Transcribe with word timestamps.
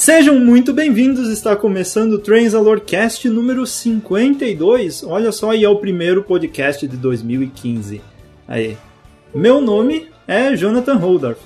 Sejam 0.00 0.40
muito 0.40 0.72
bem-vindos, 0.72 1.28
está 1.28 1.54
começando 1.54 2.14
o 2.14 2.18
Transalorcast 2.18 3.28
número 3.28 3.66
52. 3.66 5.04
Olha 5.04 5.30
só, 5.30 5.52
e 5.52 5.62
é 5.62 5.68
o 5.68 5.76
primeiro 5.76 6.22
podcast 6.22 6.88
de 6.88 6.96
2015. 6.96 8.00
Aí. 8.48 8.78
Meu 9.34 9.60
nome 9.60 10.08
é 10.26 10.56
Jonathan 10.56 10.94
Holdorf. 10.94 11.38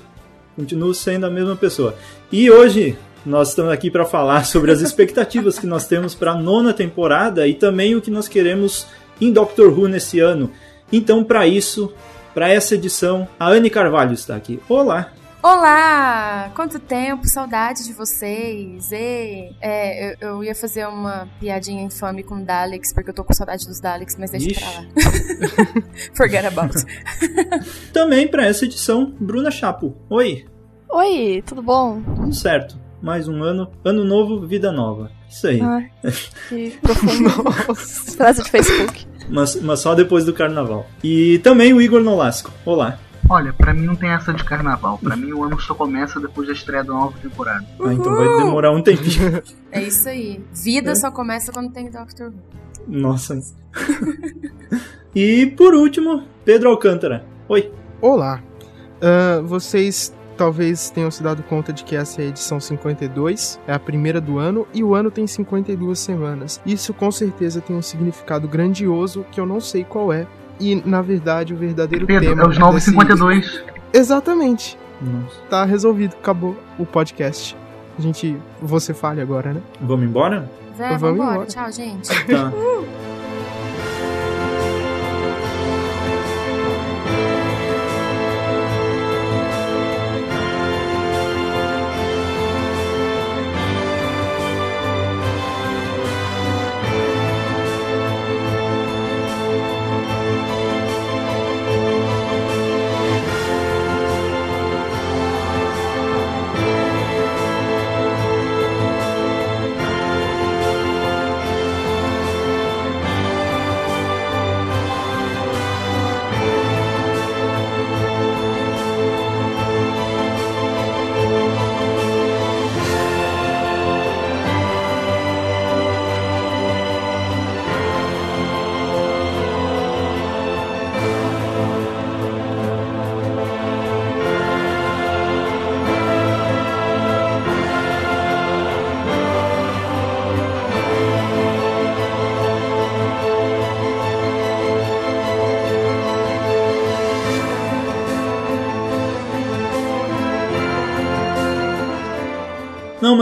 Continuo 0.55 0.93
sendo 0.93 1.25
a 1.25 1.29
mesma 1.29 1.57
pessoa. 1.57 1.95
E 2.31 2.49
hoje 2.49 2.97
nós 3.25 3.49
estamos 3.49 3.73
aqui 3.73 3.91
para 3.91 4.05
falar 4.05 4.45
sobre 4.47 4.71
as 4.71 4.79
expectativas 4.79 5.59
que 5.59 5.67
nós 5.67 5.85
temos 5.85 6.15
para 6.15 6.31
a 6.31 6.41
nona 6.41 6.73
temporada 6.73 7.45
e 7.45 7.55
também 7.55 7.93
o 7.93 8.01
que 8.01 8.09
nós 8.09 8.29
queremos 8.29 8.87
em 9.19 9.33
Doctor 9.33 9.77
Who 9.77 9.89
nesse 9.89 10.21
ano. 10.21 10.49
Então, 10.89 11.25
para 11.25 11.45
isso, 11.45 11.91
para 12.33 12.47
essa 12.47 12.75
edição, 12.75 13.27
a 13.37 13.49
Anne 13.49 13.69
Carvalho 13.69 14.13
está 14.13 14.33
aqui. 14.33 14.61
Olá! 14.69 15.11
Olá! 15.45 16.51
Quanto 16.55 16.79
tempo, 16.79 17.27
saudade 17.27 17.83
de 17.83 17.93
vocês. 17.93 18.91
E, 18.91 19.53
é, 19.61 20.13
eu, 20.13 20.17
eu, 20.19 20.43
ia 20.43 20.55
fazer 20.55 20.87
uma 20.87 21.29
piadinha 21.39 21.83
infame 21.83 22.23
com 22.23 22.43
Daleks, 22.43 22.91
porque 22.91 23.11
eu 23.11 23.13
tô 23.13 23.23
com 23.23 23.31
saudade 23.31 23.63
dos 23.67 23.79
Daleks, 23.79 24.15
mas 24.17 24.31
deixa 24.31 24.49
Ixi. 24.49 24.59
pra 24.59 24.71
lá. 24.71 24.85
Forget 26.17 26.47
about. 26.47 26.73
Também 27.93 28.27
para 28.27 28.47
essa 28.47 28.65
edição, 28.65 29.13
Bruna 29.19 29.51
Chapo. 29.51 29.95
Oi! 30.09 30.47
Oi, 30.89 31.43
tudo 31.45 31.61
bom? 31.61 32.01
Tudo 32.01 32.33
certo. 32.33 32.75
Mais 32.99 33.27
um 33.27 33.43
ano, 33.43 33.71
ano 33.83 34.03
novo, 34.03 34.47
vida 34.47 34.71
nova. 34.71 35.11
Isso 35.29 35.45
aí. 35.45 35.61
Ai, 35.61 35.91
que 36.49 36.71
profundo. 36.81 37.29
Frase 38.17 38.41
de 38.41 38.49
Facebook. 38.49 39.05
Mas, 39.29 39.55
mas 39.61 39.79
só 39.79 39.93
depois 39.93 40.25
do 40.25 40.33
carnaval. 40.33 40.87
E 41.03 41.37
também 41.43 41.71
o 41.71 41.79
Igor 41.79 42.01
Nolasco. 42.01 42.51
Olá. 42.65 42.97
Olha, 43.27 43.51
pra 43.51 43.73
mim 43.73 43.85
não 43.85 43.95
tem 43.95 44.09
essa 44.09 44.33
de 44.33 44.43
carnaval. 44.43 44.99
Pra 44.99 45.15
mim 45.15 45.33
o 45.33 45.43
ano 45.43 45.59
só 45.59 45.73
começa 45.73 46.19
depois 46.19 46.47
da 46.47 46.53
estreia 46.53 46.83
da 46.83 46.93
nova 46.93 47.17
temporada. 47.19 47.65
Ah, 47.83 47.93
então 47.93 48.15
vai 48.15 48.27
demorar 48.37 48.71
um 48.71 48.81
tempinho. 48.81 49.41
É 49.71 49.83
isso 49.83 50.07
aí. 50.07 50.41
Vida 50.53 50.91
é. 50.91 50.95
só 50.95 51.11
começa 51.11 51.51
quando 51.51 51.69
tem 51.69 51.89
Doctor 51.89 52.27
Who. 52.27 52.35
Nossa. 52.87 53.37
e 55.13 55.47
por 55.47 55.73
último, 55.73 56.23
Pedro 56.45 56.69
Alcântara. 56.69 57.25
Oi. 57.49 57.73
Olá. 57.99 58.41
Uh, 59.01 59.45
vocês 59.45 60.15
talvez 60.37 60.89
tenham 60.89 61.11
se 61.11 61.21
dado 61.21 61.43
conta 61.43 61.73
de 61.73 61.83
que 61.83 61.95
essa 61.95 62.21
é 62.21 62.25
a 62.25 62.27
edição 62.29 62.59
52, 62.59 63.59
é 63.67 63.73
a 63.73 63.79
primeira 63.79 64.21
do 64.21 64.37
ano, 64.37 64.67
e 64.73 64.83
o 64.83 64.93
ano 64.93 65.09
tem 65.09 65.25
52 65.27 65.99
semanas. 65.99 66.61
Isso 66.65 66.93
com 66.93 67.11
certeza 67.11 67.61
tem 67.61 67.75
um 67.75 67.81
significado 67.81 68.47
grandioso 68.47 69.25
que 69.31 69.39
eu 69.39 69.45
não 69.45 69.59
sei 69.59 69.83
qual 69.83 70.13
é, 70.13 70.27
e, 70.59 70.75
na 70.85 71.01
verdade, 71.01 71.53
o 71.53 71.57
verdadeiro 71.57 72.05
Pedro, 72.05 72.29
tema. 72.29 72.43
É 72.43 72.47
os 72.47 72.57
952. 72.57 73.41
Desse... 73.41 73.63
Exatamente. 73.93 74.77
Nossa. 75.01 75.41
Tá 75.49 75.65
resolvido, 75.65 76.15
acabou 76.15 76.57
o 76.77 76.85
podcast. 76.85 77.55
A 77.97 78.01
gente. 78.01 78.37
Você 78.61 78.93
fale 78.93 79.21
agora, 79.21 79.53
né? 79.53 79.61
Vamos 79.81 80.05
embora? 80.05 80.49
Vamos, 80.77 81.01
vamos 81.01 81.15
embora. 81.15 81.31
embora. 81.31 81.45
Tchau, 81.47 81.71
gente. 81.71 82.07
Tá. 82.25 82.51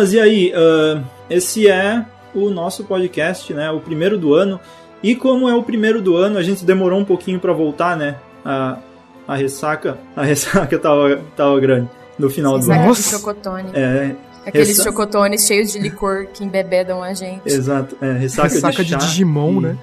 Mas 0.04 0.12
e 0.12 0.20
aí? 0.20 0.54
Uh, 0.54 1.02
esse 1.30 1.66
é 1.66 2.06
o 2.36 2.50
nosso 2.50 2.84
podcast, 2.84 3.54
né? 3.54 3.72
O 3.72 3.80
primeiro 3.80 4.18
do 4.18 4.34
ano. 4.34 4.60
E 5.02 5.16
como 5.16 5.48
é 5.48 5.56
o 5.56 5.64
primeiro 5.64 6.02
do 6.02 6.18
ano, 6.18 6.38
a 6.38 6.44
gente 6.44 6.66
demorou 6.66 7.00
um 7.00 7.06
pouquinho 7.06 7.40
para 7.40 7.54
voltar, 7.54 7.96
né? 7.96 8.18
A, 8.44 8.80
a 9.26 9.36
ressaca, 9.36 9.98
a 10.14 10.24
ressaca 10.24 10.76
tava, 10.78 11.22
tava 11.38 11.58
grande 11.62 11.90
no 12.20 12.30
final 12.30 12.60
do 12.60 12.70
ano. 12.70 12.88
Nossa. 12.88 13.18
chocotone. 13.18 13.70
É, 13.74 14.14
Aqueles 14.46 14.70
ressa... 14.70 14.84
chocotones 14.84 15.48
cheios 15.48 15.72
de 15.72 15.80
licor 15.80 16.28
que 16.34 16.44
embebedam 16.44 17.02
a 17.02 17.14
gente. 17.14 17.48
Exato, 17.48 17.96
é, 18.02 18.12
ressaca, 18.12 18.50
ressaca 18.50 18.84
de, 18.84 18.90
de 18.90 18.98
Digimon, 18.98 19.60
e... 19.60 19.62
né? 19.62 19.78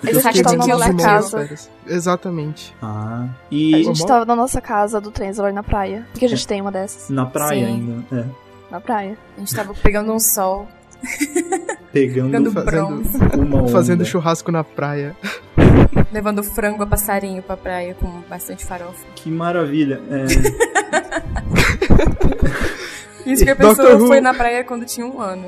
Ressaca 0.00 0.42
de 0.42 0.58
Kill 0.58 0.96
casa. 0.96 1.48
Exatamente. 1.88 2.72
Ah, 2.80 3.26
e... 3.50 3.74
A 3.74 3.82
gente 3.82 4.06
tava 4.06 4.24
na 4.24 4.36
nossa 4.36 4.60
casa 4.60 5.00
do 5.00 5.10
Trenzor 5.10 5.52
na 5.52 5.62
praia. 5.62 6.06
Porque 6.12 6.24
a 6.24 6.28
gente 6.28 6.44
é. 6.44 6.48
tem 6.48 6.60
uma 6.60 6.70
dessas. 6.70 7.08
Na 7.08 7.26
praia 7.26 7.66
Sim. 7.66 7.72
ainda, 7.72 8.20
é 8.20 8.41
na 8.72 8.80
praia. 8.80 9.16
A 9.36 9.40
gente 9.40 9.54
tava 9.54 9.74
pegando 9.74 10.12
um 10.12 10.18
sol. 10.18 10.66
Pegando, 11.92 12.50
fazendo, 12.50 13.02
uma 13.36 13.68
fazendo 13.68 14.02
churrasco 14.04 14.50
na 14.50 14.64
praia. 14.64 15.14
Levando 16.10 16.42
frango 16.42 16.82
a 16.82 16.86
passarinho 16.86 17.42
pra 17.42 17.54
praia 17.54 17.94
com 17.94 18.08
bastante 18.30 18.64
farofa. 18.64 19.04
Que 19.14 19.30
maravilha. 19.30 20.00
É... 20.10 20.24
Isso 23.26 23.44
que 23.44 23.50
a 23.50 23.56
pessoa 23.56 23.98
foi 23.98 24.20
na 24.20 24.34
praia 24.34 24.64
quando 24.64 24.84
tinha 24.84 25.06
um 25.06 25.20
ano. 25.20 25.46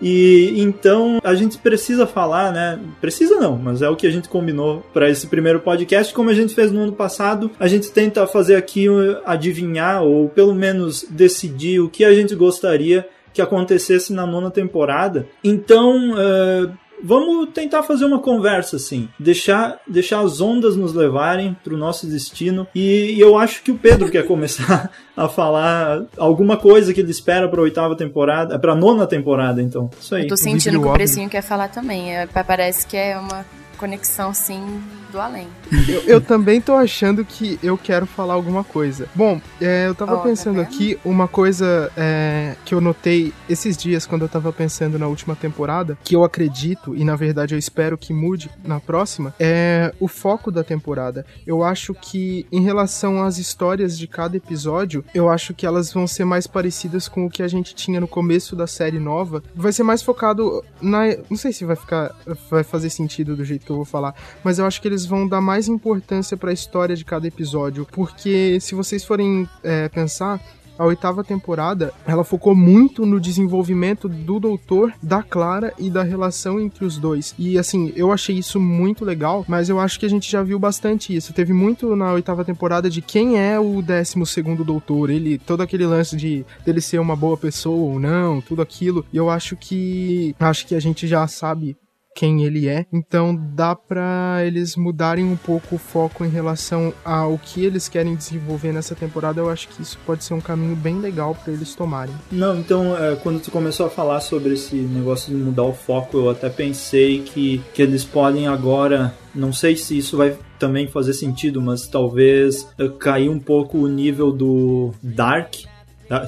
e 0.00 0.54
então 0.56 1.20
a 1.22 1.34
gente 1.34 1.58
precisa 1.58 2.06
falar, 2.06 2.52
né? 2.52 2.78
Precisa 3.00 3.36
não, 3.36 3.56
mas 3.56 3.82
é 3.82 3.88
o 3.88 3.96
que 3.96 4.06
a 4.06 4.10
gente 4.10 4.28
combinou 4.28 4.84
para 4.92 5.08
esse 5.08 5.26
primeiro 5.26 5.60
podcast. 5.60 6.12
Como 6.12 6.30
a 6.30 6.34
gente 6.34 6.54
fez 6.54 6.70
no 6.70 6.82
ano 6.82 6.92
passado, 6.92 7.50
a 7.58 7.66
gente 7.66 7.90
tenta 7.90 8.26
fazer 8.26 8.56
aqui 8.56 8.86
adivinhar 9.24 10.02
ou 10.02 10.28
pelo 10.28 10.54
menos 10.54 11.04
decidir 11.08 11.80
o 11.80 11.88
que 11.88 12.04
a 12.04 12.14
gente 12.14 12.34
gostaria 12.34 13.08
que 13.34 13.42
acontecesse 13.42 14.12
na 14.12 14.24
nona 14.24 14.48
temporada. 14.48 15.26
Então, 15.42 16.12
uh, 16.12 16.72
vamos 17.02 17.50
tentar 17.52 17.82
fazer 17.82 18.04
uma 18.04 18.18
conversa 18.18 18.76
assim, 18.76 19.08
deixar, 19.18 19.78
deixar 19.86 20.20
as 20.20 20.40
ondas 20.40 20.76
nos 20.76 20.92
levarem 20.92 21.56
para 21.62 21.74
o 21.74 21.76
nosso 21.76 22.06
destino. 22.06 22.66
E, 22.74 23.14
e, 23.14 23.20
eu 23.20 23.38
acho 23.38 23.62
que 23.62 23.70
o 23.70 23.78
Pedro 23.78 24.10
quer 24.10 24.26
começar 24.26 24.90
a 25.16 25.28
falar 25.28 26.04
alguma 26.16 26.56
coisa 26.56 26.92
que 26.92 27.00
ele 27.00 27.10
espera 27.10 27.48
para 27.48 27.60
a 27.60 27.64
oitava 27.64 27.96
temporada, 27.96 28.58
para 28.58 28.72
a 28.72 28.76
nona 28.76 29.06
temporada, 29.06 29.62
então. 29.62 29.90
Isso 30.00 30.14
aí. 30.14 30.22
Eu 30.22 30.28
tô 30.28 30.36
sentindo 30.36 30.80
que 30.80 30.86
o 30.86 30.92
Precinho 30.92 31.28
quer 31.28 31.42
falar 31.42 31.68
também. 31.68 32.14
É, 32.14 32.26
parece 32.26 32.86
que 32.86 32.96
é 32.96 33.18
uma 33.18 33.44
conexão 33.74 34.32
sim 34.32 34.82
do 35.14 35.20
além. 35.20 35.46
Eu, 35.88 36.02
eu, 36.02 36.20
também 36.20 36.60
tô 36.60 36.74
achando 36.74 37.24
que 37.24 37.58
eu 37.62 37.78
quero 37.78 38.04
falar 38.04 38.34
alguma 38.34 38.64
coisa. 38.64 39.08
Bom, 39.14 39.40
é, 39.60 39.86
eu 39.86 39.94
tava 39.94 40.16
oh, 40.16 40.20
pensando 40.20 40.56
tá 40.56 40.62
aqui 40.62 40.98
uma 41.04 41.28
coisa 41.28 41.90
é, 41.96 42.56
que 42.64 42.74
eu 42.74 42.80
notei 42.80 43.32
esses 43.48 43.76
dias 43.76 44.06
quando 44.06 44.22
eu 44.22 44.28
tava 44.28 44.52
pensando 44.52 44.98
na 44.98 45.06
última 45.06 45.36
temporada, 45.36 45.96
que 46.02 46.16
eu 46.16 46.24
acredito 46.24 46.96
e 46.96 47.04
na 47.04 47.14
verdade 47.14 47.54
eu 47.54 47.58
espero 47.58 47.96
que 47.96 48.12
mude 48.12 48.50
na 48.64 48.80
próxima, 48.80 49.32
é 49.38 49.94
o 50.00 50.08
foco 50.08 50.50
da 50.50 50.64
temporada. 50.64 51.24
Eu 51.46 51.62
acho 51.62 51.94
que 51.94 52.46
em 52.50 52.62
relação 52.62 53.22
às 53.22 53.38
histórias 53.38 53.96
de 53.96 54.08
cada 54.08 54.36
episódio, 54.36 55.04
eu 55.14 55.30
acho 55.30 55.54
que 55.54 55.66
elas 55.66 55.92
vão 55.92 56.06
ser 56.06 56.24
mais 56.24 56.46
parecidas 56.46 57.08
com 57.08 57.26
o 57.26 57.30
que 57.30 57.42
a 57.42 57.48
gente 57.48 57.74
tinha 57.74 58.00
no 58.00 58.08
começo 58.08 58.56
da 58.56 58.66
série 58.66 58.98
nova. 58.98 59.42
Vai 59.54 59.72
ser 59.72 59.82
mais 59.84 60.02
focado 60.02 60.64
na. 60.80 61.16
Não 61.30 61.36
sei 61.36 61.52
se 61.52 61.64
vai 61.64 61.76
ficar. 61.76 62.14
Vai 62.50 62.64
fazer 62.64 62.90
sentido 62.90 63.36
do 63.36 63.44
jeito 63.44 63.63
que 63.64 63.70
eu 63.70 63.76
vou 63.76 63.84
falar, 63.84 64.14
mas 64.42 64.58
eu 64.58 64.66
acho 64.66 64.80
que 64.80 64.88
eles 64.88 65.06
vão 65.06 65.26
dar 65.26 65.40
mais 65.40 65.68
importância 65.68 66.36
para 66.36 66.50
a 66.50 66.54
história 66.54 66.94
de 66.94 67.04
cada 67.04 67.26
episódio, 67.26 67.86
porque 67.92 68.58
se 68.60 68.74
vocês 68.74 69.04
forem 69.04 69.48
é, 69.62 69.88
pensar, 69.88 70.40
a 70.78 70.84
oitava 70.84 71.22
temporada, 71.22 71.92
ela 72.06 72.24
focou 72.24 72.54
muito 72.54 73.06
no 73.06 73.20
desenvolvimento 73.20 74.08
do 74.08 74.40
doutor, 74.40 74.92
da 75.02 75.22
Clara 75.22 75.72
e 75.78 75.88
da 75.88 76.02
relação 76.02 76.60
entre 76.60 76.84
os 76.84 76.98
dois. 76.98 77.34
E 77.38 77.58
assim, 77.58 77.92
eu 77.94 78.12
achei 78.12 78.36
isso 78.36 78.58
muito 78.58 79.04
legal, 79.04 79.44
mas 79.48 79.68
eu 79.68 79.78
acho 79.78 79.98
que 79.98 80.06
a 80.06 80.10
gente 80.10 80.30
já 80.30 80.42
viu 80.42 80.58
bastante 80.58 81.14
isso. 81.14 81.32
Teve 81.32 81.52
muito 81.52 81.94
na 81.94 82.12
oitava 82.12 82.44
temporada 82.44 82.90
de 82.90 83.00
quem 83.00 83.38
é 83.38 83.58
o 83.58 83.80
décimo 83.80 84.26
segundo 84.26 84.64
doutor, 84.64 85.10
ele, 85.10 85.38
todo 85.38 85.62
aquele 85.62 85.86
lance 85.86 86.16
de 86.16 86.44
dele 86.64 86.80
ser 86.80 86.98
uma 86.98 87.16
boa 87.16 87.36
pessoa 87.36 87.92
ou 87.92 88.00
não, 88.00 88.40
tudo 88.40 88.62
aquilo. 88.62 89.04
E 89.12 89.16
eu 89.16 89.30
acho 89.30 89.56
que 89.56 90.34
acho 90.40 90.66
que 90.66 90.74
a 90.74 90.80
gente 90.80 91.06
já 91.06 91.26
sabe 91.26 91.76
quem 92.14 92.44
ele 92.44 92.68
é. 92.68 92.86
Então 92.92 93.34
dá 93.34 93.74
para 93.74 94.42
eles 94.44 94.76
mudarem 94.76 95.24
um 95.24 95.36
pouco 95.36 95.74
o 95.74 95.78
foco 95.78 96.24
em 96.24 96.28
relação 96.28 96.92
ao 97.04 97.36
que 97.38 97.64
eles 97.64 97.88
querem 97.88 98.14
desenvolver 98.14 98.72
nessa 98.72 98.94
temporada. 98.94 99.40
Eu 99.40 99.50
acho 99.50 99.68
que 99.68 99.82
isso 99.82 99.98
pode 100.06 100.24
ser 100.24 100.34
um 100.34 100.40
caminho 100.40 100.76
bem 100.76 101.00
legal 101.00 101.34
para 101.34 101.52
eles 101.52 101.74
tomarem. 101.74 102.14
Não, 102.30 102.58
então 102.58 102.96
é, 102.96 103.16
quando 103.16 103.40
tu 103.40 103.50
começou 103.50 103.86
a 103.86 103.90
falar 103.90 104.20
sobre 104.20 104.54
esse 104.54 104.76
negócio 104.76 105.34
de 105.34 105.42
mudar 105.42 105.64
o 105.64 105.74
foco, 105.74 106.16
eu 106.16 106.30
até 106.30 106.48
pensei 106.48 107.22
que, 107.22 107.60
que 107.72 107.82
eles 107.82 108.04
podem 108.04 108.46
agora. 108.46 109.14
Não 109.34 109.52
sei 109.52 109.76
se 109.76 109.98
isso 109.98 110.16
vai 110.16 110.36
também 110.58 110.86
fazer 110.86 111.12
sentido, 111.12 111.60
mas 111.60 111.88
talvez 111.88 112.68
é, 112.78 112.88
cair 112.88 113.28
um 113.28 113.40
pouco 113.40 113.78
o 113.78 113.88
nível 113.88 114.30
do 114.30 114.92
dark, 115.02 115.54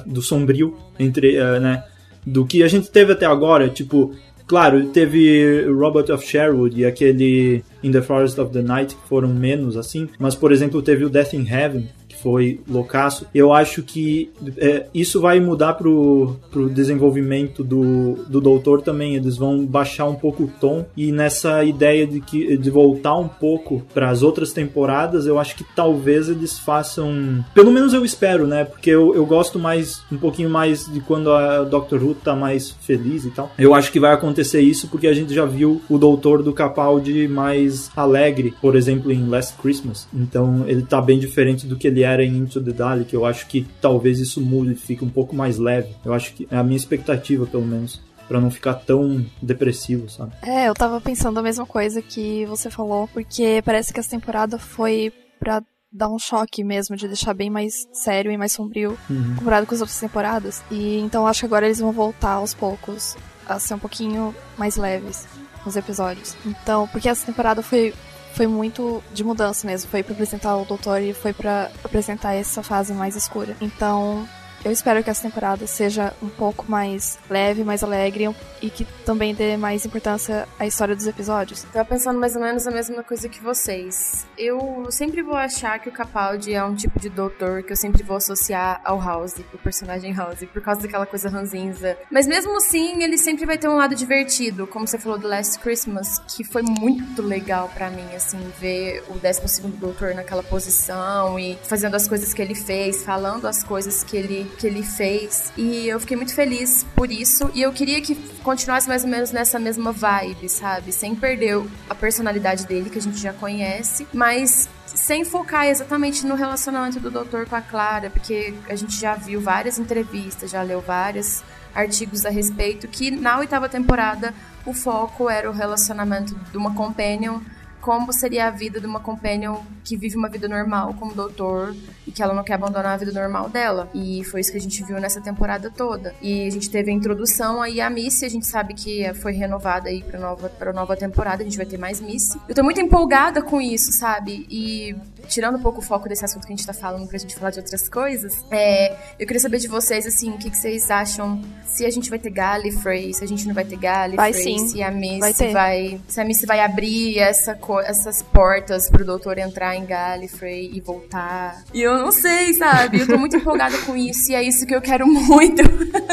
do 0.05 0.21
sombrio, 0.21 0.75
entre, 0.99 1.39
uh, 1.39 1.59
né? 1.59 1.83
Do 2.25 2.45
que 2.45 2.61
a 2.61 2.67
gente 2.67 2.91
teve 2.91 3.13
até 3.13 3.25
agora, 3.25 3.69
tipo, 3.69 4.13
Claro, 4.47 4.87
teve 4.87 5.65
Robot 5.67 6.09
of 6.09 6.25
Sherwood 6.25 6.79
e 6.79 6.85
aquele 6.85 7.63
In 7.83 7.91
the 7.91 8.01
Forest 8.01 8.39
of 8.39 8.53
the 8.53 8.61
Night 8.61 8.95
que 8.95 9.07
foram 9.07 9.27
menos 9.27 9.75
assim, 9.75 10.07
mas 10.17 10.35
por 10.35 10.53
exemplo 10.53 10.81
teve 10.81 11.03
o 11.03 11.09
Death 11.09 11.33
in 11.33 11.45
Heaven 11.45 11.89
foi 12.21 12.59
loucaço. 12.67 13.27
Eu 13.33 13.53
acho 13.53 13.83
que 13.83 14.29
é, 14.57 14.85
isso 14.93 15.21
vai 15.21 15.39
mudar 15.39 15.73
pro, 15.73 16.35
pro 16.51 16.69
desenvolvimento 16.69 17.63
do, 17.63 18.25
do 18.27 18.41
Doutor 18.41 18.81
também. 18.81 19.15
Eles 19.15 19.37
vão 19.37 19.65
baixar 19.65 20.05
um 20.05 20.15
pouco 20.15 20.43
o 20.43 20.47
tom 20.47 20.85
e 20.95 21.11
nessa 21.11 21.63
ideia 21.63 22.05
de, 22.05 22.19
que, 22.19 22.57
de 22.57 22.69
voltar 22.69 23.15
um 23.15 23.27
pouco 23.27 23.83
para 23.93 24.09
as 24.09 24.23
outras 24.23 24.51
temporadas, 24.51 25.25
eu 25.25 25.39
acho 25.39 25.55
que 25.55 25.63
talvez 25.75 26.29
eles 26.29 26.57
façam. 26.57 27.43
Pelo 27.53 27.71
menos 27.71 27.93
eu 27.93 28.03
espero, 28.03 28.47
né? 28.47 28.63
Porque 28.65 28.89
eu, 28.89 29.13
eu 29.15 29.25
gosto 29.25 29.59
mais, 29.59 30.01
um 30.11 30.17
pouquinho 30.17 30.49
mais 30.49 30.91
de 30.91 30.99
quando 30.99 31.31
a 31.31 31.63
Doctor 31.63 32.03
Who 32.03 32.15
tá 32.15 32.35
mais 32.35 32.71
feliz 32.71 33.25
e 33.25 33.31
tal. 33.31 33.51
Eu 33.57 33.73
acho 33.73 33.91
que 33.91 33.99
vai 33.99 34.13
acontecer 34.13 34.61
isso 34.61 34.87
porque 34.87 35.07
a 35.07 35.13
gente 35.13 35.33
já 35.33 35.45
viu 35.45 35.81
o 35.89 35.97
Doutor 35.97 36.43
do 36.43 36.53
Capaldi 36.53 37.27
mais 37.27 37.91
alegre, 37.95 38.53
por 38.61 38.75
exemplo, 38.75 39.11
em 39.11 39.27
Last 39.27 39.55
Christmas. 39.61 40.07
Então 40.13 40.65
ele 40.67 40.81
tá 40.81 41.01
bem 41.01 41.19
diferente 41.19 41.65
do 41.65 41.75
que 41.75 41.87
ele 41.87 42.03
era 42.07 42.23
em 42.23 42.37
Into 42.37 42.61
the 42.61 42.71
Dalek, 42.71 43.13
eu 43.13 43.25
acho 43.25 43.47
que 43.47 43.67
talvez 43.81 44.19
isso 44.19 44.41
mude, 44.41 44.75
fique 44.75 45.03
um 45.03 45.09
pouco 45.09 45.35
mais 45.35 45.57
leve. 45.57 45.89
Eu 46.03 46.13
acho 46.13 46.33
que 46.33 46.47
é 46.49 46.57
a 46.57 46.63
minha 46.63 46.77
expectativa, 46.77 47.45
pelo 47.45 47.65
menos 47.65 48.01
para 48.27 48.41
não 48.41 48.51
ficar 48.51 48.73
tão 48.73 49.25
depressivo, 49.41 50.09
sabe? 50.09 50.33
É, 50.41 50.67
eu 50.67 50.73
tava 50.73 50.99
pensando 50.99 51.39
a 51.39 51.43
mesma 51.43 51.65
coisa 51.65 52.01
que 52.01 52.45
você 52.45 52.69
falou, 52.69 53.07
porque 53.13 53.61
parece 53.63 53.93
que 53.93 53.99
essa 53.99 54.09
temporada 54.09 54.57
foi 54.57 55.13
para 55.39 55.63
dar 55.91 56.09
um 56.09 56.19
choque 56.19 56.63
mesmo, 56.63 56.95
de 56.95 57.07
deixar 57.07 57.33
bem 57.33 57.49
mais 57.49 57.87
sério 57.93 58.31
e 58.31 58.37
mais 58.37 58.51
sombrio 58.51 58.97
uhum. 59.09 59.35
comparado 59.37 59.65
com 59.65 59.73
as 59.73 59.81
outras 59.81 59.99
temporadas. 59.99 60.61
E 60.69 60.99
então 60.99 61.25
acho 61.25 61.41
que 61.41 61.45
agora 61.45 61.65
eles 61.65 61.79
vão 61.79 61.91
voltar 61.91 62.33
aos 62.33 62.53
poucos 62.53 63.15
a 63.47 63.57
ser 63.59 63.75
um 63.75 63.79
pouquinho 63.79 64.35
mais 64.57 64.75
leves 64.75 65.25
nos 65.65 65.75
episódios. 65.77 66.35
Então, 66.45 66.87
porque 66.89 67.07
essa 67.07 67.25
temporada 67.25 67.61
foi 67.61 67.93
foi 68.37 68.45
muito 68.45 69.03
de 69.11 69.23
mudança 69.23 69.65
mesmo. 69.65 69.89
Foi 69.89 70.03
para 70.03 70.13
apresentar 70.13 70.55
o 70.55 70.63
doutor 70.63 71.01
e 71.01 71.11
foi 71.11 71.33
para 71.33 71.71
apresentar 71.83 72.35
essa 72.35 72.61
fase 72.61 72.93
mais 72.93 73.15
escura. 73.15 73.57
Então, 73.59 74.29
eu 74.63 74.71
espero 74.71 75.03
que 75.03 75.09
essa 75.09 75.21
temporada 75.21 75.65
seja 75.67 76.13
um 76.21 76.29
pouco 76.29 76.69
mais 76.69 77.17
leve, 77.29 77.63
mais 77.63 77.83
alegre 77.83 78.29
e 78.61 78.69
que 78.69 78.85
também 79.05 79.33
dê 79.33 79.55
mais 79.55 79.85
importância 79.85 80.47
à 80.59 80.65
história 80.65 80.95
dos 80.95 81.07
episódios. 81.07 81.63
Tava 81.71 81.85
pensando 81.85 82.19
mais 82.19 82.35
ou 82.35 82.41
menos 82.41 82.65
a 82.67 82.71
mesma 82.71 83.03
coisa 83.03 83.29
que 83.29 83.41
vocês. 83.41 84.25
Eu 84.37 84.87
sempre 84.89 85.21
vou 85.21 85.35
achar 85.35 85.79
que 85.79 85.89
o 85.89 85.91
Capaldi 85.91 86.53
é 86.53 86.63
um 86.63 86.75
tipo 86.75 86.99
de 86.99 87.09
doutor 87.09 87.63
que 87.63 87.71
eu 87.71 87.77
sempre 87.77 88.03
vou 88.03 88.17
associar 88.17 88.81
ao 88.83 88.99
House, 88.99 89.35
o 89.53 89.57
personagem 89.57 90.13
House, 90.13 90.43
por 90.51 90.61
causa 90.61 90.81
daquela 90.81 91.05
coisa 91.05 91.29
ranzinza. 91.29 91.97
Mas 92.11 92.27
mesmo 92.27 92.57
assim, 92.57 93.03
ele 93.03 93.17
sempre 93.17 93.45
vai 93.45 93.57
ter 93.57 93.67
um 93.67 93.75
lado 93.75 93.95
divertido, 93.95 94.65
como 94.67 94.87
você 94.87 94.97
falou 94.97 95.17
do 95.17 95.27
Last 95.27 95.59
Christmas, 95.59 96.19
que 96.19 96.43
foi 96.43 96.61
muito 96.61 97.21
legal 97.21 97.69
para 97.73 97.89
mim, 97.89 98.07
assim, 98.15 98.39
ver 98.59 99.03
o 99.09 99.13
12 99.13 99.67
doutor 99.77 100.15
naquela 100.15 100.43
posição 100.43 101.39
e 101.39 101.57
fazendo 101.63 101.95
as 101.95 102.07
coisas 102.07 102.33
que 102.33 102.41
ele 102.41 102.55
fez, 102.55 103.03
falando 103.03 103.47
as 103.47 103.63
coisas 103.63 104.03
que 104.03 104.17
ele 104.17 104.46
que 104.47 104.67
ele 104.67 104.83
fez. 104.83 105.51
E 105.57 105.87
eu 105.87 105.99
fiquei 105.99 106.17
muito 106.17 106.33
feliz 106.33 106.85
por 106.95 107.11
isso. 107.11 107.49
E 107.53 107.61
eu 107.61 107.71
queria 107.71 108.01
que 108.01 108.15
continuasse 108.43 108.87
mais 108.87 109.03
ou 109.03 109.09
menos 109.09 109.31
nessa 109.31 109.59
mesma 109.59 109.91
vibe, 109.91 110.49
sabe? 110.49 110.91
Sem 110.91 111.15
perder 111.15 111.61
a 111.89 111.95
personalidade 111.95 112.65
dele, 112.65 112.89
que 112.89 112.97
a 112.97 113.01
gente 113.01 113.17
já 113.17 113.33
conhece, 113.33 114.07
mas 114.13 114.69
sem 114.85 115.23
focar 115.23 115.67
exatamente 115.67 116.25
no 116.25 116.35
relacionamento 116.35 116.99
do 116.99 117.11
doutor 117.11 117.47
com 117.47 117.55
a 117.55 117.61
Clara, 117.61 118.09
porque 118.09 118.53
a 118.67 118.75
gente 118.75 118.99
já 118.99 119.15
viu 119.15 119.39
várias 119.39 119.77
entrevistas, 119.77 120.51
já 120.51 120.61
leu 120.61 120.81
vários 120.81 121.43
artigos 121.73 122.25
a 122.25 122.29
respeito, 122.29 122.87
que 122.87 123.11
na 123.11 123.37
oitava 123.37 123.69
temporada 123.69 124.33
o 124.65 124.73
foco 124.73 125.29
era 125.29 125.49
o 125.49 125.53
relacionamento 125.53 126.35
de 126.51 126.57
uma 126.57 126.73
companion 126.73 127.39
como 127.87 128.11
seria 128.11 128.47
a 128.47 128.51
vida 128.51 128.81
de 128.81 128.85
uma 128.85 128.99
companion 128.99 129.61
que 129.81 129.95
vive 129.95 130.17
uma 130.17 130.27
vida 130.27 130.45
normal 130.45 130.93
como 130.99 131.13
doutor 131.13 131.73
e 132.05 132.11
que 132.11 132.21
ela 132.21 132.33
não 132.33 132.43
quer 132.43 132.55
abandonar 132.55 132.95
a 132.95 132.97
vida 132.97 133.13
normal 133.13 133.47
dela. 133.47 133.89
E 133.93 134.25
foi 134.25 134.41
isso 134.41 134.51
que 134.51 134.57
a 134.57 134.61
gente 134.61 134.83
viu 134.83 134.99
nessa 134.99 135.21
temporada 135.21 135.71
toda. 135.71 136.13
E 136.21 136.45
a 136.45 136.49
gente 136.49 136.69
teve 136.69 136.91
a 136.91 136.93
introdução 136.93 137.61
aí 137.61 137.79
a 137.79 137.89
Missy, 137.89 138.25
a 138.25 138.29
gente 138.29 138.45
sabe 138.45 138.73
que 138.73 139.13
foi 139.13 139.31
renovada 139.31 139.87
aí 139.87 140.03
pra 140.03 140.19
nova, 140.19 140.49
pra 140.49 140.73
nova 140.73 140.97
temporada, 140.97 141.43
a 141.43 141.45
gente 141.45 141.55
vai 141.55 141.65
ter 141.65 141.77
mais 141.77 142.01
Missy. 142.01 142.37
Eu 142.49 142.53
tô 142.53 142.61
muito 142.61 142.81
empolgada 142.81 143.41
com 143.41 143.61
isso, 143.61 143.93
sabe? 143.93 144.45
E 144.49 144.93
tirando 145.29 145.57
um 145.57 145.61
pouco 145.61 145.79
o 145.79 145.81
foco 145.81 146.09
desse 146.09 146.25
assunto 146.25 146.45
que 146.45 146.51
a 146.51 146.55
gente 146.55 146.65
tá 146.65 146.73
falando 146.73 147.07
pra 147.07 147.17
gente 147.17 147.35
falar 147.35 147.51
de 147.51 147.59
outras 147.59 147.87
coisas, 147.87 148.43
é, 148.51 148.95
eu 149.19 149.25
queria 149.25 149.39
saber 149.39 149.59
de 149.59 149.67
vocês, 149.67 150.05
assim, 150.05 150.31
o 150.31 150.37
que, 150.37 150.49
que 150.49 150.57
vocês 150.57 150.89
acham 150.89 151.41
se 151.65 151.85
a 151.85 151.89
gente 151.89 152.09
vai 152.09 152.17
ter 152.17 152.31
Gallifrey, 152.31 153.13
se 153.13 153.23
a 153.23 153.27
gente 153.27 153.45
não 153.47 153.53
vai 153.53 153.63
ter 153.63 153.77
Gallifrey, 153.77 154.17
vai, 154.17 154.33
sim. 154.33 154.67
se 154.67 154.81
a 154.81 154.89
Missy 154.89 155.19
vai, 155.19 155.53
vai, 155.53 156.01
se 156.07 156.21
a 156.21 156.25
Missy 156.25 156.45
vai 156.45 156.59
abrir 156.59 157.19
essa, 157.19 157.53
essas 157.81 158.21
portas 158.21 158.89
pro 158.89 159.05
doutor 159.05 159.37
entrar 159.37 159.75
em 159.75 159.85
Gallifrey 159.85 160.71
e 160.73 160.81
voltar. 160.81 161.63
E 161.73 161.81
eu 161.81 161.97
não 161.97 162.11
sei, 162.11 162.53
sabe? 162.53 163.01
Eu 163.01 163.07
tô 163.07 163.17
muito 163.17 163.35
empolgada 163.37 163.77
com 163.79 163.95
isso 163.95 164.31
e 164.31 164.35
é 164.35 164.43
isso 164.43 164.65
que 164.65 164.75
eu 164.75 164.81
quero 164.81 165.07
muito. 165.07 165.61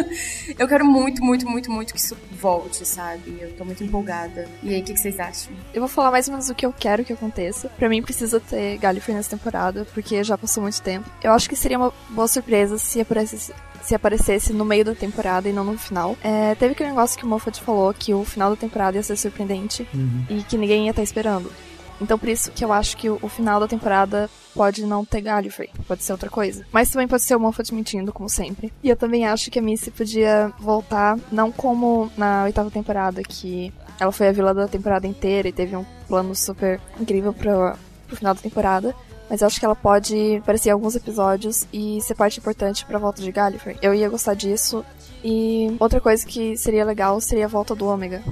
eu 0.59 0.69
quero 0.69 0.85
muito, 0.85 1.23
muito, 1.25 1.49
muito, 1.49 1.71
muito 1.71 1.93
que 1.95 2.01
isso 2.01 2.17
volte, 2.41 2.87
sabe? 2.87 3.39
Eu 3.41 3.57
tô 3.57 3.65
muito 3.65 3.83
empolgada. 3.83 4.47
E 4.63 4.75
aí, 4.75 4.81
o 4.81 4.85
que, 4.85 4.93
que 4.93 5.01
vocês 5.01 5.19
acham? 5.19 5.53
Eu 5.73 5.81
vou 5.81 5.89
falar 5.89 6.11
mais 6.11 6.29
ou 6.29 6.33
menos 6.33 6.49
o 6.49 6.55
que 6.55 6.67
eu 6.67 6.73
quero 6.73 7.05
que 7.05 7.13
aconteça. 7.13 7.69
Pra 7.71 7.89
mim, 7.89 8.03
precisa 8.03 8.39
ter 8.41 8.79
Gallifrey 8.79 9.17
nessa 9.17 9.31
temporada, 9.31 9.87
porque 9.95 10.23
já 10.23 10.37
passou 10.37 10.63
muito 10.63 10.81
tempo. 10.83 11.09
Eu 11.23 11.33
acho 11.33 11.49
que 11.49 11.57
seria 11.57 11.79
uma 11.79 11.93
boa 12.11 12.29
surpresa 12.29 12.79
se 12.79 13.01
aparecesse 13.01 13.53
se 13.85 13.95
aparecesse 13.95 14.53
no 14.53 14.65
meio 14.65 14.85
da 14.85 14.95
temporada 14.95 15.49
e 15.49 15.53
não 15.53 15.65
no 15.65 15.79
final. 15.79 16.17
É, 16.23 16.55
teve 16.55 16.73
aquele 16.73 16.91
negócio 16.91 17.19
que 17.19 17.25
o 17.25 17.29
Moffat 17.29 17.61
falou 17.61 17.93
que 17.93 18.15
o 18.15 18.25
final 18.25 18.51
da 18.51 18.57
temporada 18.57 18.97
ia 18.97 19.03
ser 19.03 19.17
surpreendente 19.17 19.87
uhum. 19.93 20.25
e 20.29 20.43
que 20.43 20.57
ninguém 20.57 20.85
ia 20.85 20.91
estar 20.91 21.03
esperando. 21.03 21.53
Então 22.01 22.19
por 22.19 22.29
isso 22.29 22.51
que 22.51 22.65
eu 22.65 22.73
acho 22.73 22.97
que 22.97 23.09
o, 23.09 23.29
final 23.29 23.61
da 23.61 23.69
temporada 23.69 24.29
pode 24.55 24.85
não 24.85 25.05
ter 25.05 25.21
Gallifrey, 25.21 25.71
pode 25.87 26.03
ser 26.03 26.13
outra 26.13 26.31
coisa. 26.31 26.67
Mas 26.73 26.91
também 26.91 27.07
pode 27.07 27.23
ser 27.23 27.37
o 27.37 27.41
Moffat 27.41 27.73
mentindo, 27.75 28.13
como 28.13 28.29
sempre. 28.29 28.73
E 28.83 28.89
eu 28.89 28.97
também 28.97 29.27
acho 29.27 29.51
que 29.51 29.59
a 29.59 29.63
Missy 29.63 29.91
podia 29.91 30.53
voltar, 30.59 31.19
não 31.31 31.53
como 31.53 32.11
na 32.17 32.45
oitava 32.45 32.71
temporada, 32.71 33.23
que 33.23 33.73
ela 34.01 34.11
foi 34.11 34.29
a 34.29 34.33
vilã 34.33 34.55
da 34.55 34.67
temporada 34.67 35.07
inteira 35.07 35.49
e 35.49 35.53
teve 35.53 35.77
um 35.77 35.85
plano 36.09 36.35
super 36.35 36.81
incrível 36.99 37.33
pro, 37.33 37.75
pro 38.07 38.17
final 38.17 38.35
da 38.35 38.41
temporada. 38.41 38.95
Mas 39.29 39.41
eu 39.41 39.47
acho 39.47 39.59
que 39.59 39.65
ela 39.65 39.75
pode 39.75 40.37
aparecer 40.37 40.69
em 40.69 40.73
alguns 40.73 40.95
episódios 40.95 41.67
e 41.73 42.01
ser 42.03 42.15
parte 42.15 42.39
importante 42.39 42.85
pra 42.85 42.99
volta 42.99 43.23
de 43.23 43.33
Gallifrey. 43.33 43.77
Eu 43.81 43.95
ia 43.95 44.09
gostar 44.09 44.35
disso. 44.35 44.85
E 45.23 45.75
outra 45.81 46.01
coisa 46.01 46.25
que 46.27 46.57
seria 46.57 46.85
legal 46.85 47.21
seria 47.21 47.47
a 47.47 47.49
volta 47.49 47.75
do 47.75 47.87
Ômega. 47.87 48.23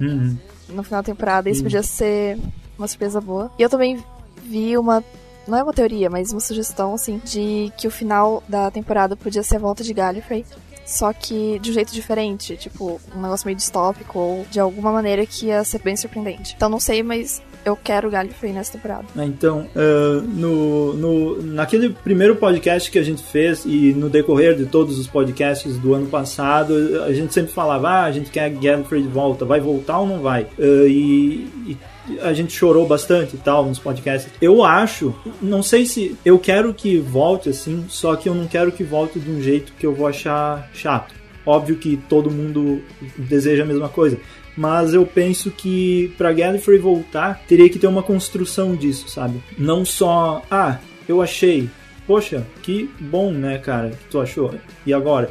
Uhum. 0.00 0.38
No 0.68 0.82
final 0.82 1.02
da 1.02 1.06
temporada. 1.06 1.50
Isso 1.50 1.60
uhum. 1.60 1.64
podia 1.64 1.82
ser 1.82 2.38
uma 2.78 2.86
surpresa 2.86 3.20
boa. 3.20 3.50
E 3.58 3.62
eu 3.62 3.68
também 3.68 4.02
vi 4.44 4.78
uma 4.78 5.02
não 5.48 5.56
é 5.56 5.62
uma 5.62 5.72
teoria, 5.72 6.10
mas 6.10 6.30
uma 6.30 6.40
sugestão, 6.40 6.94
assim, 6.94 7.20
de 7.24 7.72
que 7.78 7.88
o 7.88 7.90
final 7.90 8.42
da 8.46 8.70
temporada 8.70 9.16
podia 9.16 9.42
ser 9.42 9.56
a 9.56 9.58
volta 9.58 9.82
de 9.82 9.94
Gallifrey. 9.94 10.44
Só 10.84 11.12
que 11.12 11.58
de 11.58 11.70
um 11.70 11.74
jeito 11.74 11.92
diferente, 11.92 12.56
tipo, 12.56 13.00
um 13.14 13.20
negócio 13.20 13.46
meio 13.46 13.56
distópico, 13.56 14.18
ou 14.18 14.46
de 14.50 14.60
alguma 14.60 14.92
maneira 14.92 15.24
que 15.26 15.46
ia 15.46 15.64
ser 15.64 15.82
bem 15.82 15.96
surpreendente. 15.96 16.54
Então 16.56 16.68
não 16.68 16.80
sei, 16.80 17.02
mas 17.02 17.42
eu 17.68 17.76
quero 17.76 18.10
Gallifrey 18.10 18.52
nessa 18.52 18.72
temporada. 18.72 19.04
É, 19.16 19.24
então, 19.24 19.68
uh, 19.74 20.20
no, 20.22 20.94
no, 20.94 21.42
naquele 21.42 21.90
primeiro 21.90 22.36
podcast 22.36 22.90
que 22.90 22.98
a 22.98 23.02
gente 23.02 23.22
fez 23.22 23.64
e 23.64 23.92
no 23.92 24.08
decorrer 24.08 24.56
de 24.56 24.66
todos 24.66 24.98
os 24.98 25.06
podcasts 25.06 25.78
do 25.78 25.94
ano 25.94 26.06
passado, 26.06 27.02
a 27.04 27.12
gente 27.12 27.32
sempre 27.32 27.52
falava, 27.52 27.88
ah, 27.88 28.04
a 28.04 28.12
gente 28.12 28.30
quer 28.30 28.50
Gallifrey 28.50 29.02
de 29.02 29.08
volta, 29.08 29.44
vai 29.44 29.60
voltar 29.60 29.98
ou 30.00 30.06
não 30.06 30.20
vai? 30.20 30.44
Uh, 30.58 30.86
e, 30.88 31.48
e 31.66 31.78
a 32.22 32.32
gente 32.32 32.52
chorou 32.52 32.86
bastante 32.86 33.36
e 33.36 33.38
tal 33.38 33.66
nos 33.66 33.78
podcasts. 33.78 34.32
Eu 34.40 34.64
acho, 34.64 35.14
não 35.42 35.62
sei 35.62 35.84
se 35.84 36.16
eu 36.24 36.38
quero 36.38 36.72
que 36.72 36.98
volte 36.98 37.50
assim, 37.50 37.84
só 37.88 38.16
que 38.16 38.28
eu 38.28 38.34
não 38.34 38.46
quero 38.46 38.72
que 38.72 38.82
volte 38.82 39.18
de 39.18 39.30
um 39.30 39.42
jeito 39.42 39.72
que 39.78 39.86
eu 39.86 39.94
vou 39.94 40.06
achar 40.06 40.70
chato. 40.72 41.14
Óbvio 41.44 41.76
que 41.76 41.96
todo 42.08 42.30
mundo 42.30 42.82
deseja 43.16 43.62
a 43.62 43.66
mesma 43.66 43.88
coisa, 43.88 44.18
mas 44.58 44.92
eu 44.92 45.06
penso 45.06 45.52
que 45.52 46.12
para 46.18 46.32
Gallifrey 46.32 46.80
voltar 46.80 47.44
teria 47.46 47.68
que 47.70 47.78
ter 47.78 47.86
uma 47.86 48.02
construção 48.02 48.74
disso, 48.74 49.08
sabe? 49.08 49.40
Não 49.56 49.84
só, 49.84 50.42
ah, 50.50 50.78
eu 51.08 51.22
achei, 51.22 51.70
poxa, 52.08 52.44
que 52.60 52.90
bom, 52.98 53.30
né, 53.30 53.58
cara, 53.58 53.90
que 53.90 54.04
tu 54.10 54.20
achou. 54.20 54.52
E 54.84 54.92
agora? 54.92 55.30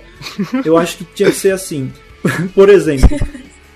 Eu 0.63 0.77
acho 0.77 0.99
que 0.99 1.03
tinha 1.13 1.29
que 1.29 1.35
ser 1.35 1.51
assim. 1.51 1.91
Por 2.55 2.69
exemplo, 2.69 3.19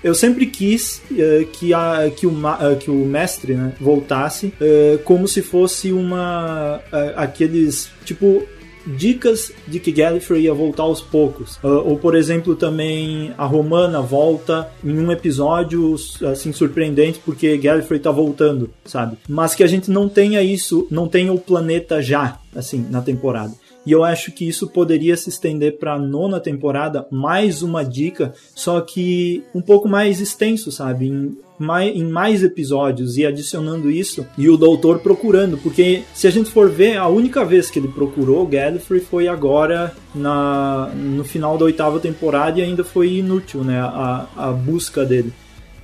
eu 0.02 0.14
sempre 0.14 0.46
quis 0.46 1.02
uh, 1.10 1.46
que, 1.52 1.74
a, 1.74 2.10
que, 2.16 2.26
o, 2.26 2.30
uh, 2.30 2.76
que 2.80 2.90
o 2.90 3.04
mestre 3.04 3.52
né, 3.52 3.74
voltasse 3.78 4.46
uh, 4.46 4.98
como 5.04 5.28
se 5.28 5.42
fosse 5.42 5.92
uma. 5.92 6.80
aqueles. 7.14 7.90
Tipo, 8.06 8.42
dicas 8.86 9.52
de 9.66 9.78
que 9.80 9.92
Gallifrey 9.92 10.42
ia 10.42 10.54
voltar 10.54 10.84
aos 10.84 11.00
poucos. 11.00 11.56
Uh, 11.56 11.82
ou, 11.84 11.98
por 11.98 12.14
exemplo, 12.14 12.54
também 12.54 13.32
a 13.36 13.44
Romana 13.44 14.00
volta 14.00 14.70
em 14.84 14.98
um 14.98 15.10
episódio 15.10 15.94
assim 16.30 16.52
surpreendente 16.52 17.20
porque 17.24 17.56
Gallifrey 17.56 18.00
tá 18.00 18.10
voltando, 18.10 18.70
sabe? 18.84 19.16
Mas 19.28 19.54
que 19.54 19.62
a 19.62 19.66
gente 19.66 19.90
não 19.90 20.08
tenha 20.08 20.42
isso, 20.42 20.86
não 20.90 21.08
tenha 21.08 21.32
o 21.32 21.38
planeta 21.38 22.02
já, 22.02 22.38
assim, 22.54 22.86
na 22.90 23.00
temporada. 23.00 23.52
E 23.84 23.92
eu 23.92 24.04
acho 24.04 24.32
que 24.32 24.46
isso 24.46 24.68
poderia 24.68 25.16
se 25.16 25.28
estender 25.28 25.78
para 25.78 25.94
a 25.94 25.98
nona 25.98 26.38
temporada, 26.38 27.06
mais 27.10 27.62
uma 27.62 27.84
dica, 27.84 28.32
só 28.54 28.80
que 28.80 29.42
um 29.54 29.60
pouco 29.60 29.88
mais 29.88 30.20
extenso, 30.20 30.70
sabe? 30.70 31.08
Em 31.08 31.36
mais, 31.58 31.96
em 31.96 32.04
mais 32.04 32.42
episódios 32.42 33.16
e 33.16 33.24
adicionando 33.24 33.90
isso, 33.90 34.26
e 34.36 34.48
o 34.48 34.56
doutor 34.56 34.98
procurando, 34.98 35.56
porque 35.58 36.02
se 36.12 36.26
a 36.26 36.30
gente 36.30 36.50
for 36.50 36.68
ver, 36.68 36.96
a 36.96 37.06
única 37.06 37.44
vez 37.44 37.70
que 37.70 37.78
ele 37.78 37.88
procurou 37.88 38.46
Gallifrey 38.46 39.00
foi 39.00 39.28
agora 39.28 39.94
na, 40.14 40.90
no 40.94 41.24
final 41.24 41.56
da 41.56 41.64
oitava 41.64 42.00
temporada 42.00 42.58
e 42.58 42.62
ainda 42.62 42.82
foi 42.82 43.14
inútil, 43.14 43.62
né? 43.62 43.80
A, 43.80 44.26
a 44.36 44.52
busca 44.52 45.04
dele. 45.04 45.32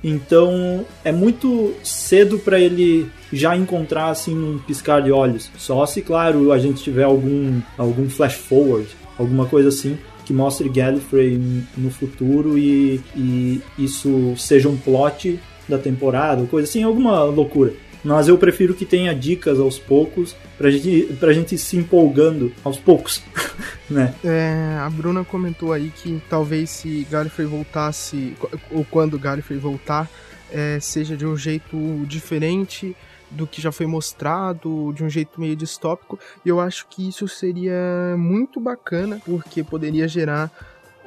Então 0.03 0.85
é 1.03 1.11
muito 1.11 1.73
cedo 1.83 2.39
para 2.39 2.59
ele 2.59 3.09
já 3.31 3.55
encontrar 3.55 4.09
assim 4.09 4.37
um 4.37 4.57
piscar 4.59 5.01
de 5.01 5.11
olhos. 5.11 5.51
Só 5.57 5.85
se, 5.85 6.01
claro, 6.01 6.51
a 6.51 6.57
gente 6.57 6.81
tiver 6.81 7.03
algum, 7.03 7.61
algum 7.77 8.09
flash 8.09 8.35
forward, 8.35 8.87
alguma 9.17 9.45
coisa 9.45 9.69
assim 9.69 9.97
que 10.29 10.33
mostre 10.33 10.69
Gallifrey 10.69 11.41
no 11.75 11.89
futuro 11.89 12.55
e, 12.55 13.01
e 13.15 13.59
isso 13.79 14.35
seja 14.37 14.69
um 14.69 14.77
plot 14.77 15.39
da 15.67 15.79
temporada, 15.79 16.45
coisa 16.45 16.69
assim, 16.69 16.83
alguma 16.83 17.23
loucura. 17.23 17.73
Mas 18.03 18.27
eu 18.27 18.37
prefiro 18.37 18.73
que 18.73 18.85
tenha 18.85 19.13
dicas 19.13 19.59
aos 19.59 19.77
poucos 19.77 20.35
pra 20.57 20.69
gente, 20.69 21.13
pra 21.19 21.33
gente 21.33 21.57
se 21.57 21.77
empolgando 21.77 22.51
aos 22.63 22.77
poucos, 22.77 23.21
né? 23.89 24.13
É, 24.23 24.77
a 24.79 24.89
Bruna 24.89 25.23
comentou 25.23 25.73
aí 25.73 25.91
que 25.95 26.21
talvez 26.29 26.69
se 26.69 27.05
Gallifrey 27.09 27.47
voltasse, 27.47 28.35
ou 28.71 28.85
quando 28.85 29.19
Gallifrey 29.19 29.59
voltar, 29.59 30.09
é, 30.51 30.79
seja 30.79 31.15
de 31.17 31.25
um 31.25 31.35
jeito 31.35 31.77
diferente 32.07 32.95
do 33.31 33.45
que 33.45 33.61
já 33.61 33.71
foi 33.71 33.85
mostrado, 33.85 34.91
de 34.93 35.03
um 35.03 35.09
jeito 35.09 35.39
meio 35.39 35.55
distópico. 35.55 36.19
E 36.43 36.49
eu 36.49 36.59
acho 36.59 36.87
que 36.89 37.07
isso 37.07 37.27
seria 37.27 38.15
muito 38.17 38.59
bacana, 38.59 39.21
porque 39.25 39.63
poderia 39.63 40.07
gerar 40.07 40.51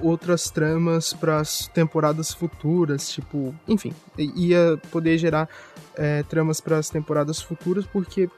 outras 0.01 0.51
tramas 0.51 1.13
para 1.13 1.39
as 1.39 1.69
temporadas 1.69 2.33
futuras, 2.33 3.11
tipo, 3.11 3.55
enfim, 3.69 3.93
ia 4.19 4.79
poder 4.91 5.19
gerar 5.19 5.49
é, 5.97 6.23
tramas 6.25 6.61
para 6.61 6.79
as 6.79 6.89
temporadas 6.89 7.41
futuras, 7.41 7.87
porque 7.87 8.29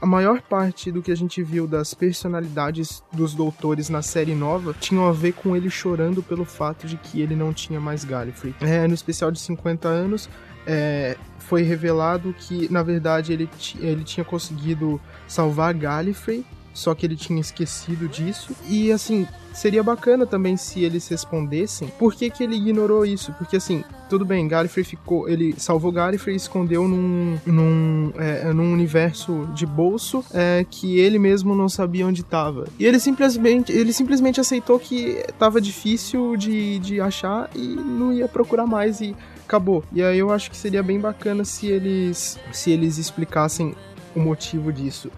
a 0.00 0.06
maior 0.06 0.42
parte 0.42 0.92
do 0.92 1.02
que 1.02 1.10
a 1.10 1.16
gente 1.16 1.42
viu 1.42 1.66
das 1.66 1.94
personalidades 1.94 3.02
dos 3.12 3.34
doutores 3.34 3.88
na 3.88 4.02
série 4.02 4.34
nova 4.34 4.74
tinham 4.78 5.06
a 5.06 5.12
ver 5.12 5.32
com 5.32 5.56
ele 5.56 5.70
chorando 5.70 6.22
pelo 6.22 6.44
fato 6.44 6.86
de 6.86 6.96
que 6.96 7.20
ele 7.20 7.34
não 7.34 7.52
tinha 7.52 7.80
mais 7.80 8.04
Gallifrey. 8.04 8.54
É, 8.60 8.86
no 8.86 8.94
especial 8.94 9.30
de 9.30 9.40
50 9.40 9.88
anos, 9.88 10.28
é, 10.66 11.16
foi 11.38 11.62
revelado 11.62 12.34
que, 12.38 12.70
na 12.70 12.82
verdade, 12.82 13.32
ele, 13.32 13.48
ele 13.78 14.04
tinha 14.04 14.24
conseguido 14.24 15.00
salvar 15.26 15.72
Gallifrey, 15.72 16.44
só 16.76 16.94
que 16.94 17.06
ele 17.06 17.16
tinha 17.16 17.40
esquecido 17.40 18.06
disso. 18.06 18.54
E, 18.68 18.92
assim, 18.92 19.26
seria 19.52 19.82
bacana 19.82 20.26
também 20.26 20.56
se 20.56 20.84
eles 20.84 21.08
respondessem 21.08 21.88
por 21.98 22.14
que, 22.14 22.28
que 22.28 22.44
ele 22.44 22.54
ignorou 22.54 23.06
isso. 23.06 23.32
Porque, 23.32 23.56
assim, 23.56 23.82
tudo 24.10 24.26
bem, 24.26 24.46
Gallifrey 24.46 24.84
ficou. 24.84 25.26
Ele 25.26 25.54
salvou 25.56 25.90
Gallifrey 25.90 26.34
e 26.34 26.36
escondeu 26.36 26.86
num, 26.86 27.38
num, 27.46 28.12
é, 28.16 28.52
num 28.52 28.72
universo 28.72 29.48
de 29.54 29.64
bolso 29.64 30.22
é, 30.34 30.66
que 30.68 30.98
ele 30.98 31.18
mesmo 31.18 31.54
não 31.54 31.68
sabia 31.68 32.06
onde 32.06 32.20
estava. 32.20 32.66
E 32.78 32.84
ele 32.84 33.00
simplesmente, 33.00 33.72
ele 33.72 33.92
simplesmente 33.92 34.38
aceitou 34.38 34.78
que 34.78 35.22
estava 35.26 35.62
difícil 35.62 36.36
de, 36.36 36.78
de 36.78 37.00
achar 37.00 37.48
e 37.54 37.66
não 37.74 38.12
ia 38.12 38.28
procurar 38.28 38.66
mais. 38.66 39.00
E 39.00 39.16
acabou. 39.46 39.82
E 39.92 40.02
aí 40.02 40.18
eu 40.18 40.30
acho 40.30 40.50
que 40.50 40.56
seria 40.56 40.82
bem 40.82 41.00
bacana 41.00 41.42
se 41.42 41.68
eles 41.68 42.38
se 42.52 42.70
eles 42.70 42.98
explicassem 42.98 43.74
o 44.14 44.20
motivo 44.20 44.72
disso. 44.72 45.10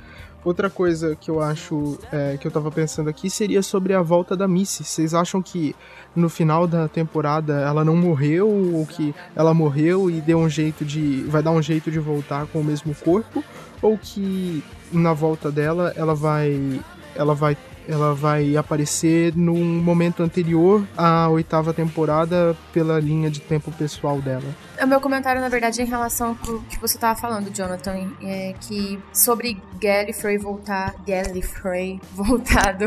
Outra 0.45 0.71
coisa 0.71 1.17
que 1.17 1.31
eu 1.31 1.41
acho 1.41 1.99
é, 2.13 2.37
que 2.37 2.47
eu 2.47 2.51
tava 2.51 2.71
pensando 2.71 3.11
aqui 3.11 3.29
seria 3.29 3.61
sobre 3.61 3.93
a 3.93 4.01
volta 4.01 4.37
da 4.37 4.47
Missy. 4.47 4.85
Vocês 4.85 5.13
acham 5.13 5.43
que 5.43 5.75
no 6.15 6.29
final 6.29 6.67
da 6.67 6.87
temporada 6.87 7.61
ela 7.61 7.85
não 7.85 7.97
morreu 7.97 8.49
ou 8.49 8.87
que 8.87 9.15
ela 9.35 9.53
morreu 9.53 10.09
e 10.09 10.21
deu 10.21 10.39
um 10.39 10.49
jeito 10.49 10.85
de 10.85 11.23
vai 11.25 11.43
dar 11.43 11.51
um 11.51 11.61
jeito 11.61 11.91
de 11.91 11.99
voltar 11.99 12.47
com 12.47 12.61
o 12.61 12.65
mesmo 12.65 12.95
corpo 12.95 13.43
ou 13.83 13.99
que 13.99 14.63
na 14.93 15.13
volta 15.13 15.51
dela 15.51 15.93
ela 15.97 16.15
vai 16.15 16.81
ela 17.15 17.35
vai 17.35 17.57
ela 17.89 18.15
vai 18.15 18.57
aparecer 18.57 19.35
num 19.35 19.65
momento 19.83 20.23
anterior 20.23 20.87
à 20.97 21.29
oitava 21.29 21.73
temporada 21.73 22.55
pela 22.73 23.01
linha 23.01 23.31
de 23.31 23.41
tempo 23.41 23.73
pessoal 23.73 24.21
dela. 24.21 24.45
O 24.81 24.87
meu 24.87 25.01
comentário, 25.01 25.41
na 25.41 25.49
verdade, 25.49 25.81
é 25.81 25.85
em 25.85 25.89
relação 25.89 26.29
ao 26.29 26.61
que 26.61 26.79
você 26.79 26.97
estava 26.97 27.19
falando, 27.19 27.51
Jonathan, 27.53 28.13
é 28.23 28.55
que 28.61 28.99
sobre 29.13 29.61
Gallifrey 29.81 30.39
voltar, 30.39 30.95
Gallifrey 31.07 32.01
voltar 32.15 32.75
do, 32.75 32.87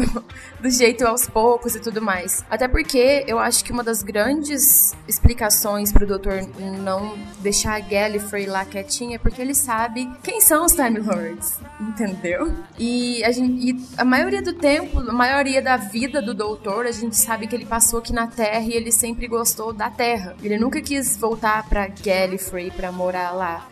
do 0.59 0.69
jeito 0.69 1.05
aos 1.05 1.27
poucos 1.27 1.75
e 1.75 1.79
tudo 1.79 2.01
mais. 2.01 2.45
Até 2.49 2.67
porque 2.67 3.25
eu 3.27 3.39
acho 3.39 3.63
que 3.63 3.71
uma 3.71 3.83
das 3.83 4.03
grandes 4.03 4.95
explicações 5.07 5.91
pro 5.91 6.05
doutor 6.07 6.47
não 6.81 7.17
deixar 7.39 7.75
a 7.75 7.79
Gallifrey 7.79 8.45
lá 8.45 8.63
quietinha 8.63 9.15
é 9.15 9.19
porque 9.19 9.41
ele 9.41 9.53
sabe 9.53 10.09
quem 10.23 10.39
são 10.39 10.65
os 10.65 10.73
Time 10.73 10.99
Lords, 10.99 11.59
entendeu? 11.79 12.53
E 12.77 13.23
a, 13.23 13.31
gente, 13.31 13.69
e 13.69 13.85
a 13.97 14.05
maioria 14.05 14.41
do 14.41 14.53
tempo, 14.53 14.90
a 14.97 15.13
maioria 15.13 15.61
da 15.61 15.77
vida 15.77 16.21
do 16.21 16.33
doutor, 16.33 16.85
a 16.85 16.91
gente 16.91 17.15
sabe 17.15 17.47
que 17.47 17.55
ele 17.55 17.65
passou 17.65 17.99
aqui 17.99 18.13
na 18.13 18.27
Terra 18.27 18.61
e 18.61 18.73
ele 18.73 18.91
sempre 18.91 19.27
gostou 19.27 19.71
da 19.71 19.89
Terra. 19.89 20.35
Ele 20.41 20.57
nunca 20.57 20.81
quis 20.81 21.17
voltar 21.17 21.67
pra 21.67 21.87
Gallifrey 21.87 22.71
pra 22.71 22.91
morar 22.91 23.31
lá. 23.31 23.67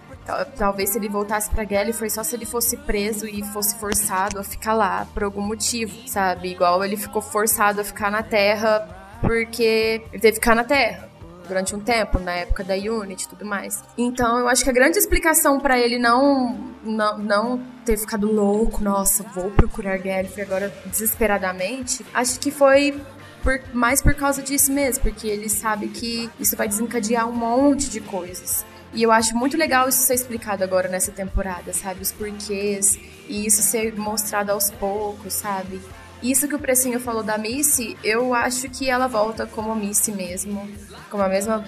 Talvez 0.57 0.91
se 0.91 0.99
ele 0.99 1.09
voltasse 1.09 1.49
pra 1.49 1.63
Gallifrey 1.63 2.09
só 2.09 2.23
se 2.23 2.35
ele 2.35 2.45
fosse 2.45 2.77
preso 2.77 3.25
e 3.27 3.43
fosse 3.45 3.75
forçado 3.77 4.39
a 4.39 4.43
ficar 4.43 4.73
lá 4.73 5.07
por 5.13 5.23
algum 5.23 5.41
motivo, 5.41 6.07
sabe? 6.07 6.51
Igual 6.51 6.83
ele 6.83 6.95
ficou 6.95 7.21
forçado 7.21 7.81
a 7.81 7.83
ficar 7.83 8.11
na 8.11 8.21
Terra 8.21 8.87
porque 9.21 10.03
ele 10.11 10.21
teve 10.21 10.33
que 10.33 10.39
ficar 10.39 10.55
na 10.55 10.63
Terra 10.63 11.08
durante 11.49 11.75
um 11.75 11.79
tempo, 11.79 12.19
na 12.19 12.31
época 12.31 12.63
da 12.63 12.75
Unity 12.75 13.25
e 13.25 13.27
tudo 13.27 13.45
mais. 13.45 13.83
Então, 13.97 14.39
eu 14.39 14.47
acho 14.47 14.63
que 14.63 14.69
a 14.69 14.73
grande 14.73 14.97
explicação 14.97 15.59
para 15.59 15.77
ele 15.77 15.99
não, 15.99 16.57
não 16.83 17.17
não 17.17 17.61
ter 17.83 17.97
ficado 17.97 18.31
louco, 18.31 18.83
nossa, 18.83 19.23
vou 19.35 19.51
procurar 19.51 19.97
Gallifrey 19.97 20.45
agora 20.45 20.73
desesperadamente, 20.85 22.05
acho 22.13 22.39
que 22.39 22.51
foi 22.51 23.01
por, 23.43 23.59
mais 23.73 24.01
por 24.01 24.13
causa 24.13 24.41
disso 24.41 24.71
mesmo, 24.71 25.03
porque 25.03 25.27
ele 25.27 25.49
sabe 25.49 25.87
que 25.87 26.29
isso 26.39 26.55
vai 26.55 26.67
desencadear 26.67 27.27
um 27.27 27.33
monte 27.33 27.89
de 27.89 27.99
coisas. 27.99 28.65
E 28.93 29.03
eu 29.03 29.11
acho 29.11 29.35
muito 29.35 29.55
legal 29.55 29.87
isso 29.87 29.99
ser 29.99 30.15
explicado 30.15 30.63
agora 30.63 30.87
nessa 30.87 31.11
temporada, 31.11 31.71
sabe? 31.73 32.01
Os 32.01 32.11
porquês 32.11 32.97
e 33.27 33.45
isso 33.45 33.61
ser 33.61 33.95
mostrado 33.95 34.51
aos 34.51 34.71
poucos, 34.71 35.33
sabe? 35.33 35.79
Isso 36.21 36.47
que 36.47 36.55
o 36.55 36.59
Precinho 36.59 36.99
falou 36.99 37.23
da 37.23 37.37
Missy, 37.37 37.97
eu 38.03 38.33
acho 38.33 38.69
que 38.69 38.89
ela 38.89 39.07
volta 39.07 39.45
como 39.45 39.75
Missy 39.75 40.11
mesmo, 40.11 40.69
como 41.09 41.23
a 41.23 41.29
mesma 41.29 41.63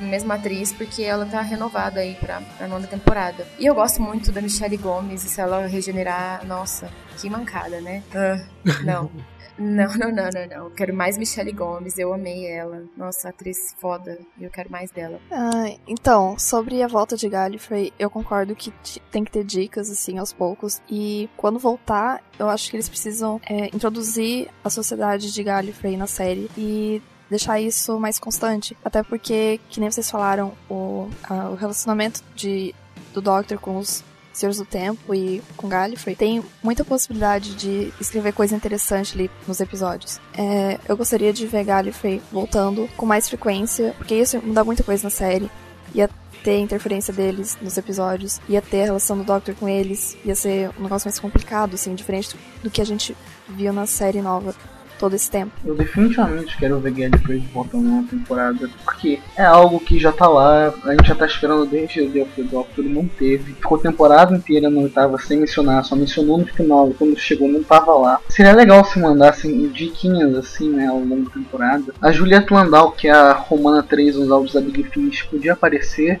mesma 0.00 0.34
atriz, 0.34 0.72
porque 0.72 1.02
ela 1.02 1.24
tá 1.24 1.40
renovada 1.40 2.00
aí 2.00 2.16
pra, 2.16 2.40
pra 2.58 2.66
nona 2.66 2.86
temporada. 2.86 3.46
E 3.58 3.66
eu 3.66 3.74
gosto 3.74 4.02
muito 4.02 4.32
da 4.32 4.40
Michelle 4.42 4.76
Gomes, 4.76 5.24
e 5.24 5.28
se 5.28 5.40
ela 5.40 5.66
regenerar, 5.66 6.44
nossa, 6.44 6.90
que 7.18 7.30
mancada, 7.30 7.80
né? 7.80 8.02
Uh, 8.12 8.84
não. 8.84 9.10
Não, 9.58 9.92
não, 9.96 10.10
não, 10.10 10.28
não, 10.30 10.46
não. 10.46 10.70
Quero 10.70 10.94
mais 10.94 11.18
Michelle 11.18 11.52
Gomes, 11.52 11.98
eu 11.98 12.12
amei 12.12 12.46
ela. 12.46 12.84
Nossa, 12.96 13.28
atriz 13.28 13.74
foda, 13.78 14.18
eu 14.40 14.50
quero 14.50 14.70
mais 14.70 14.90
dela. 14.90 15.20
Ah, 15.30 15.74
então, 15.86 16.38
sobre 16.38 16.82
a 16.82 16.88
volta 16.88 17.16
de 17.16 17.28
Gallifrey, 17.28 17.92
eu 17.98 18.10
concordo 18.10 18.54
que 18.54 18.72
tem 19.10 19.24
que 19.24 19.30
ter 19.30 19.44
dicas, 19.44 19.90
assim, 19.90 20.18
aos 20.18 20.32
poucos. 20.32 20.80
E 20.90 21.28
quando 21.36 21.58
voltar, 21.58 22.22
eu 22.38 22.48
acho 22.48 22.70
que 22.70 22.76
eles 22.76 22.88
precisam 22.88 23.40
é, 23.48 23.66
introduzir 23.66 24.48
a 24.64 24.70
sociedade 24.70 25.32
de 25.32 25.42
Gallifrey 25.42 25.96
na 25.96 26.06
série 26.06 26.50
e 26.56 27.02
deixar 27.28 27.60
isso 27.60 27.98
mais 27.98 28.18
constante. 28.18 28.76
Até 28.84 29.02
porque, 29.02 29.58
que 29.70 29.80
nem 29.80 29.90
vocês 29.90 30.10
falaram, 30.10 30.52
o, 30.68 31.08
a, 31.24 31.50
o 31.50 31.54
relacionamento 31.54 32.22
de 32.34 32.74
do 33.12 33.20
Doctor 33.20 33.58
com 33.58 33.76
os 33.76 34.02
Senhores 34.32 34.58
do 34.58 34.64
Tempo 34.64 35.14
e 35.14 35.42
com 35.56 35.68
Gallifrey, 35.68 36.16
tem 36.16 36.42
muita 36.62 36.84
possibilidade 36.84 37.54
de 37.54 37.92
escrever 38.00 38.32
coisa 38.32 38.54
interessante 38.54 39.14
ali 39.14 39.30
nos 39.46 39.60
episódios. 39.60 40.20
É, 40.36 40.78
eu 40.88 40.96
gostaria 40.96 41.32
de 41.32 41.46
ver 41.46 41.64
Gallifrey 41.64 42.22
voltando 42.30 42.88
com 42.96 43.04
mais 43.06 43.28
frequência, 43.28 43.94
porque 43.98 44.14
isso 44.14 44.40
muda 44.42 44.64
muita 44.64 44.82
coisa 44.82 45.04
na 45.04 45.10
série. 45.10 45.50
Ia 45.94 46.08
ter 46.42 46.58
interferência 46.58 47.12
deles 47.12 47.56
nos 47.60 47.76
episódios, 47.76 48.40
ia 48.48 48.60
ter 48.60 48.82
a 48.82 48.86
relação 48.86 49.16
do 49.16 49.24
Doctor 49.24 49.54
com 49.54 49.68
eles, 49.68 50.16
ia 50.24 50.34
ser 50.34 50.70
um 50.78 50.82
negócio 50.82 51.06
mais 51.06 51.18
complicado, 51.18 51.74
assim, 51.74 51.94
diferente 51.94 52.36
do 52.62 52.70
que 52.70 52.80
a 52.80 52.86
gente 52.86 53.16
viu 53.48 53.72
na 53.72 53.86
série 53.86 54.20
nova 54.20 54.54
todo 55.02 55.14
esse 55.14 55.28
tempo. 55.28 55.50
Eu 55.64 55.74
definitivamente 55.74 56.56
quero 56.56 56.78
ver 56.78 56.92
Gallifrey 56.92 57.40
voltando 57.52 57.82
numa 57.82 58.04
temporada, 58.04 58.70
porque 58.84 59.18
é 59.36 59.42
algo 59.42 59.80
que 59.80 59.98
já 59.98 60.12
tá 60.12 60.28
lá, 60.28 60.72
a 60.84 60.92
gente 60.92 61.08
já 61.08 61.14
tá 61.16 61.26
esperando 61.26 61.66
desde 61.66 62.02
o 62.02 62.08
The 62.08 62.22
of 62.22 62.30
the 62.36 62.42
Doctor, 62.44 62.84
não 62.84 63.08
teve. 63.08 63.54
Ficou 63.54 63.78
a 63.78 63.80
temporada 63.80 64.32
inteira 64.32 64.70
na 64.70 64.80
oitava 64.80 65.18
sem 65.18 65.40
mencionar, 65.40 65.84
só 65.84 65.96
mencionou 65.96 66.38
no 66.38 66.46
final, 66.46 66.88
e 66.88 66.94
quando 66.94 67.18
chegou 67.18 67.48
não 67.48 67.64
tava 67.64 67.92
lá. 67.94 68.20
Seria 68.28 68.52
legal 68.52 68.84
se 68.84 69.00
mandassem 69.00 69.66
diquinhas 69.70 70.36
assim, 70.36 70.70
né, 70.70 70.86
ao 70.86 71.00
longo 71.00 71.24
da 71.24 71.30
temporada. 71.30 71.92
A 72.00 72.12
Juliette 72.12 72.54
Landau, 72.54 72.92
que 72.92 73.08
é 73.08 73.10
a 73.10 73.32
Romana 73.32 73.82
3 73.82 74.14
nos 74.14 74.30
áudios 74.30 74.54
da 74.54 74.60
Big 74.60 74.84
Finish, 74.84 75.24
podia 75.24 75.54
aparecer. 75.54 76.20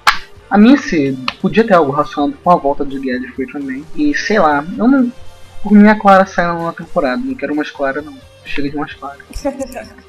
A 0.50 0.58
Missy 0.58 1.16
podia 1.40 1.64
ter 1.64 1.74
algo 1.74 1.92
relacionado 1.92 2.34
com 2.42 2.50
a 2.50 2.56
volta 2.56 2.84
de 2.84 2.98
Gallifrey 2.98 3.46
também. 3.46 3.84
E 3.94 4.12
sei 4.12 4.40
lá, 4.40 4.64
eu 4.76 4.88
não. 4.88 5.12
Por 5.62 5.70
mim 5.70 5.86
a 5.86 5.94
Clara 5.94 6.26
saindo 6.26 6.64
na 6.64 6.72
temporada, 6.72 7.22
não 7.24 7.36
quero 7.36 7.54
mais 7.54 7.70
Clara 7.70 8.02
não. 8.02 8.31
Chega 8.44 8.68
de 8.68 8.96
Clara. 8.96 9.18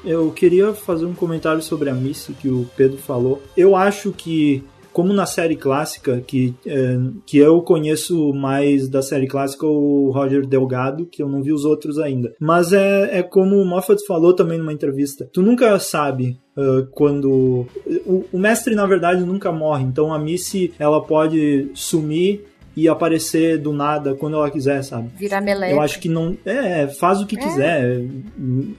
Eu 0.04 0.30
queria 0.32 0.72
fazer 0.72 1.06
um 1.06 1.14
comentário 1.14 1.62
sobre 1.62 1.90
a 1.90 1.94
Missy 1.94 2.32
que 2.32 2.48
o 2.48 2.68
Pedro 2.76 2.98
falou. 2.98 3.42
Eu 3.56 3.76
acho 3.76 4.12
que 4.12 4.64
como 4.94 5.12
na 5.12 5.26
série 5.26 5.56
clássica, 5.56 6.22
que, 6.24 6.54
é, 6.64 6.96
que 7.26 7.36
eu 7.36 7.60
conheço 7.62 8.32
mais 8.32 8.88
da 8.88 9.02
série 9.02 9.26
clássica 9.26 9.66
o 9.66 10.12
Roger 10.12 10.46
Delgado, 10.46 11.04
que 11.04 11.20
eu 11.20 11.28
não 11.28 11.42
vi 11.42 11.52
os 11.52 11.64
outros 11.64 11.98
ainda. 11.98 12.32
Mas 12.38 12.72
é, 12.72 13.18
é 13.18 13.22
como 13.22 13.56
o 13.56 13.66
Moffat 13.66 14.00
falou 14.06 14.32
também 14.32 14.56
numa 14.56 14.72
entrevista. 14.72 15.28
Tu 15.32 15.42
nunca 15.42 15.78
sabe 15.78 16.38
Uh, 16.56 16.86
quando 16.92 17.66
o, 18.06 18.24
o, 18.32 18.38
mestre 18.38 18.76
na 18.76 18.86
verdade 18.86 19.24
nunca 19.24 19.50
morre 19.50 19.82
então 19.82 20.14
a 20.14 20.20
Missy 20.20 20.72
ela 20.78 21.02
pode 21.02 21.68
sumir 21.74 22.44
e 22.76 22.88
aparecer 22.88 23.58
do 23.58 23.72
nada 23.72 24.14
quando 24.14 24.36
ela 24.36 24.50
quiser, 24.50 24.82
sabe? 24.82 25.10
Virar 25.16 25.40
meleca. 25.40 25.72
Eu 25.72 25.80
acho 25.80 26.00
que 26.00 26.08
não. 26.08 26.36
É, 26.44 26.88
faz 26.88 27.20
o 27.20 27.26
que 27.26 27.36
é. 27.36 27.40
quiser. 27.40 28.00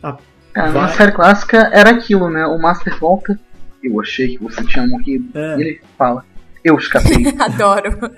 A, 0.03 0.17
é, 0.55 0.69
na 0.71 0.87
série 0.89 1.11
clássica 1.11 1.69
era 1.73 1.89
aquilo, 1.91 2.29
né? 2.29 2.45
O 2.45 2.57
Master 2.57 2.97
volta. 2.99 3.39
Eu 3.83 3.99
achei 4.01 4.37
que 4.37 4.43
você 4.43 4.63
tinha 4.65 4.87
morrido. 4.87 5.29
É. 5.37 5.57
E 5.57 5.61
ele 5.61 5.81
fala. 5.97 6.23
Eu 6.63 6.77
escapei. 6.77 7.27
Adoro. 7.37 8.11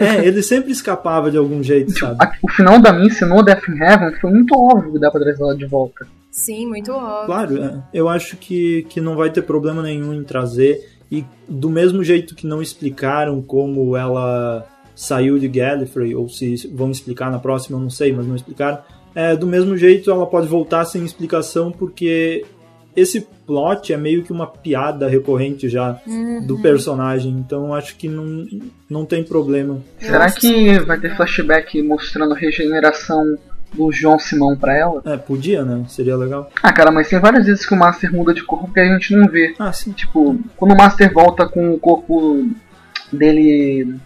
É, 0.00 0.24
ele 0.24 0.42
sempre 0.42 0.72
escapava 0.72 1.30
de 1.30 1.36
algum 1.36 1.62
jeito, 1.62 1.92
tipo, 1.92 2.06
sabe? 2.06 2.38
o 2.42 2.48
final 2.48 2.80
da 2.80 2.94
Missy 2.94 3.26
no 3.26 3.42
Death 3.42 3.68
in 3.68 3.76
Heaven 3.76 4.12
foi 4.18 4.30
muito 4.30 4.54
óbvio 4.58 4.92
que 4.94 4.98
dá 4.98 5.10
pra 5.10 5.20
trazer 5.20 5.42
ela 5.42 5.54
de 5.54 5.66
volta. 5.66 6.06
Sim, 6.30 6.66
muito 6.66 6.90
óbvio. 6.90 7.26
Claro, 7.26 7.62
é. 7.62 7.82
eu 7.92 8.08
acho 8.08 8.38
que, 8.38 8.86
que 8.88 9.02
não 9.02 9.14
vai 9.16 9.28
ter 9.28 9.42
problema 9.42 9.82
nenhum 9.82 10.14
em 10.14 10.24
trazer. 10.24 10.80
E 11.12 11.24
do 11.46 11.68
mesmo 11.68 12.02
jeito 12.02 12.34
que 12.34 12.46
não 12.46 12.62
explicaram 12.62 13.42
como 13.42 13.94
ela 13.94 14.66
saiu 14.94 15.38
de 15.38 15.48
Gallifrey, 15.48 16.14
ou 16.14 16.28
se 16.28 16.68
vão 16.68 16.90
explicar 16.90 17.30
na 17.30 17.38
próxima, 17.38 17.76
eu 17.76 17.82
não 17.82 17.90
sei, 17.90 18.12
mas 18.12 18.26
não 18.26 18.36
explicaram. 18.36 18.78
É, 19.14 19.36
do 19.36 19.46
mesmo 19.46 19.76
jeito, 19.76 20.10
ela 20.10 20.26
pode 20.26 20.46
voltar 20.46 20.84
sem 20.84 21.04
explicação, 21.04 21.70
porque 21.70 22.44
esse 22.96 23.26
plot 23.46 23.92
é 23.92 23.96
meio 23.96 24.22
que 24.22 24.32
uma 24.32 24.46
piada 24.46 25.08
recorrente 25.08 25.68
já 25.68 26.00
uhum. 26.06 26.46
do 26.46 26.60
personagem, 26.60 27.32
então 27.32 27.74
acho 27.74 27.96
que 27.96 28.08
não, 28.08 28.46
não 28.88 29.04
tem 29.04 29.22
problema. 29.22 29.80
Será 29.98 30.30
que 30.30 30.78
vai 30.80 30.98
ter 30.98 31.16
flashback 31.16 31.82
mostrando 31.82 32.34
regeneração 32.34 33.36
do 33.72 33.90
João 33.90 34.18
Simão 34.18 34.56
pra 34.56 34.76
ela? 34.76 35.02
É, 35.04 35.16
podia, 35.16 35.64
né? 35.64 35.84
Seria 35.88 36.16
legal. 36.16 36.50
Ah, 36.62 36.72
cara, 36.72 36.92
mas 36.92 37.08
tem 37.08 37.18
várias 37.18 37.46
vezes 37.46 37.66
que 37.66 37.74
o 37.74 37.76
Master 37.76 38.12
muda 38.12 38.32
de 38.32 38.42
corpo 38.42 38.72
que 38.72 38.80
a 38.80 38.92
gente 38.92 39.14
não 39.14 39.28
vê. 39.28 39.54
Ah, 39.58 39.72
sim. 39.72 39.90
Tipo, 39.92 40.38
quando 40.56 40.72
o 40.72 40.76
Master 40.76 41.12
volta 41.12 41.46
com 41.48 41.74
o 41.74 41.78
corpo 41.78 42.48
dele 43.12 43.96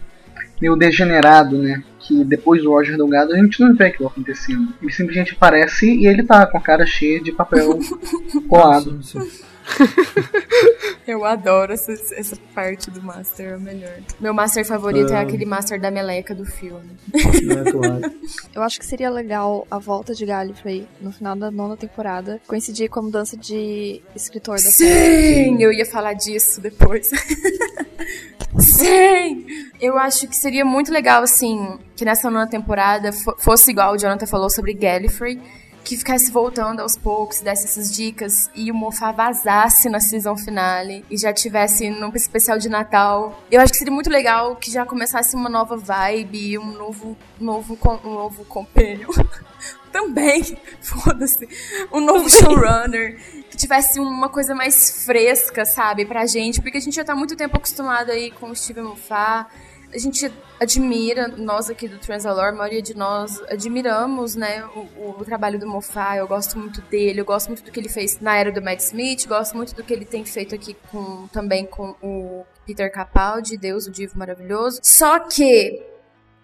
meio 0.61 0.75
degenerado, 0.75 1.57
né? 1.57 1.83
Que 1.99 2.23
depois 2.23 2.63
do 2.63 2.71
Roger 2.71 2.97
Delgado 2.97 3.33
a 3.33 3.37
gente 3.37 3.59
não 3.59 3.75
vê 3.75 3.85
aquilo 3.85 4.07
acontecendo. 4.07 4.73
Ele 4.81 4.91
simplesmente 4.91 5.33
aparece 5.33 5.91
e 5.91 6.07
ele 6.07 6.23
tá 6.23 6.45
com 6.45 6.57
a 6.57 6.61
cara 6.61 6.85
cheia 6.85 7.21
de 7.21 7.31
papel 7.31 7.79
colado. 8.47 9.01
Sim, 9.03 9.19
sim. 9.19 9.48
Eu 11.07 11.25
adoro 11.25 11.73
essa, 11.73 11.91
essa 11.91 12.37
parte 12.53 12.91
do 12.91 13.01
Master, 13.01 13.53
é 13.53 13.55
o 13.55 13.59
melhor. 13.59 13.99
Meu 14.19 14.33
Master 14.33 14.63
favorito 14.65 15.11
é, 15.11 15.15
é 15.15 15.19
aquele 15.19 15.45
Master 15.45 15.79
da 15.81 15.89
meleca 15.89 16.35
do 16.35 16.45
filme. 16.45 16.91
É, 17.13 17.71
claro. 17.71 18.01
Eu 18.53 18.61
acho 18.61 18.79
que 18.79 18.85
seria 18.85 19.09
legal 19.09 19.65
a 19.71 19.79
volta 19.79 20.13
de 20.13 20.25
Gallifrey 20.25 20.87
no 21.01 21.11
final 21.11 21.35
da 21.35 21.49
nona 21.49 21.75
temporada 21.75 22.39
coincidir 22.47 22.89
com 22.89 22.99
a 22.99 23.03
mudança 23.03 23.35
de 23.35 24.01
escritor 24.15 24.55
da 24.55 24.69
Sim, 24.69 24.85
série. 24.85 25.45
Sim, 25.45 25.63
eu 25.63 25.71
ia 25.71 25.85
falar 25.85 26.13
disso 26.13 26.61
depois. 26.61 27.09
Sim! 28.59 29.45
Eu 29.79 29.97
acho 29.97 30.27
que 30.27 30.35
seria 30.35 30.65
muito 30.65 30.91
legal, 30.91 31.23
assim, 31.23 31.79
que 31.95 32.03
nessa 32.03 32.29
nona 32.29 32.47
temporada 32.47 33.11
fosse 33.37 33.71
igual 33.71 33.93
o 33.93 33.97
Jonathan 33.97 34.25
falou 34.25 34.49
sobre 34.49 34.73
Gallifrey, 34.73 35.39
que 35.83 35.97
ficasse 35.97 36.31
voltando 36.31 36.81
aos 36.81 36.95
poucos, 36.97 37.39
desse 37.39 37.65
essas 37.65 37.91
dicas 37.91 38.49
e 38.53 38.71
o 38.71 38.75
Mofá 38.75 39.11
vazasse 39.11 39.89
na 39.89 39.99
season 39.99 40.35
finale 40.37 41.05
e 41.09 41.17
já 41.17 41.33
tivesse 41.33 41.89
num 41.89 42.11
especial 42.15 42.57
de 42.57 42.69
Natal. 42.69 43.43
Eu 43.51 43.61
acho 43.61 43.71
que 43.71 43.79
seria 43.79 43.93
muito 43.93 44.09
legal 44.09 44.55
que 44.55 44.71
já 44.71 44.85
começasse 44.85 45.35
uma 45.35 45.49
nova 45.49 45.77
vibe, 45.77 46.57
um 46.59 46.71
novo, 46.73 47.17
novo, 47.39 47.77
um 48.03 48.13
novo 48.13 48.45
companion. 48.45 49.09
Também, 49.91 50.57
foda-se, 50.81 51.47
um 51.91 51.99
novo 51.99 52.29
showrunner 52.29 53.19
que 53.49 53.57
tivesse 53.57 53.99
uma 53.99 54.29
coisa 54.29 54.53
mais 54.53 55.03
fresca, 55.03 55.65
sabe, 55.65 56.05
pra 56.05 56.27
gente, 56.27 56.61
porque 56.61 56.77
a 56.77 56.81
gente 56.81 56.95
já 56.95 57.03
tá 57.03 57.15
muito 57.15 57.35
tempo 57.35 57.57
acostumado 57.57 58.11
aí 58.11 58.29
com 58.31 58.51
o 58.51 58.55
Steven 58.55 58.83
Moffat. 58.83 59.47
A 59.93 59.97
gente 59.97 60.31
admira, 60.59 61.27
nós 61.27 61.69
aqui 61.69 61.87
do 61.87 61.97
Transalore, 61.97 62.49
a 62.49 62.57
maioria 62.57 62.81
de 62.81 62.95
nós 62.95 63.41
admiramos, 63.49 64.35
né, 64.35 64.63
o, 64.75 65.15
o, 65.19 65.25
trabalho 65.25 65.59
do 65.59 65.65
Moffat, 65.65 66.17
eu 66.17 66.27
gosto 66.27 66.59
muito 66.59 66.81
dele, 66.81 67.21
eu 67.21 67.25
gosto 67.25 67.47
muito 67.47 67.63
do 67.63 67.71
que 67.71 67.79
ele 67.79 67.89
fez 67.89 68.19
na 68.19 68.35
era 68.35 68.51
do 68.51 68.61
Matt 68.61 68.81
Smith, 68.81 69.27
gosto 69.27 69.57
muito 69.57 69.73
do 69.73 69.83
que 69.83 69.91
ele 69.91 70.05
tem 70.05 70.23
feito 70.25 70.53
aqui 70.53 70.75
com, 70.91 71.27
também 71.29 71.65
com 71.65 71.95
o 72.03 72.45
Peter 72.65 72.91
Capaldi, 72.91 73.57
Deus, 73.57 73.87
o 73.87 73.91
Divo 73.91 74.17
Maravilhoso. 74.17 74.79
Só 74.83 75.19
que, 75.19 75.81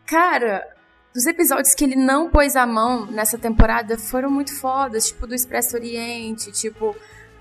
cara, 0.08 0.66
dos 1.14 1.26
episódios 1.28 1.74
que 1.74 1.84
ele 1.84 1.96
não 1.96 2.30
pôs 2.30 2.56
a 2.56 2.66
mão 2.66 3.06
nessa 3.06 3.38
temporada 3.38 3.98
foram 3.98 4.30
muito 4.30 4.54
fodas, 4.60 5.08
tipo 5.08 5.28
do 5.28 5.36
Expresso 5.36 5.76
Oriente, 5.76 6.52
tipo 6.52 6.96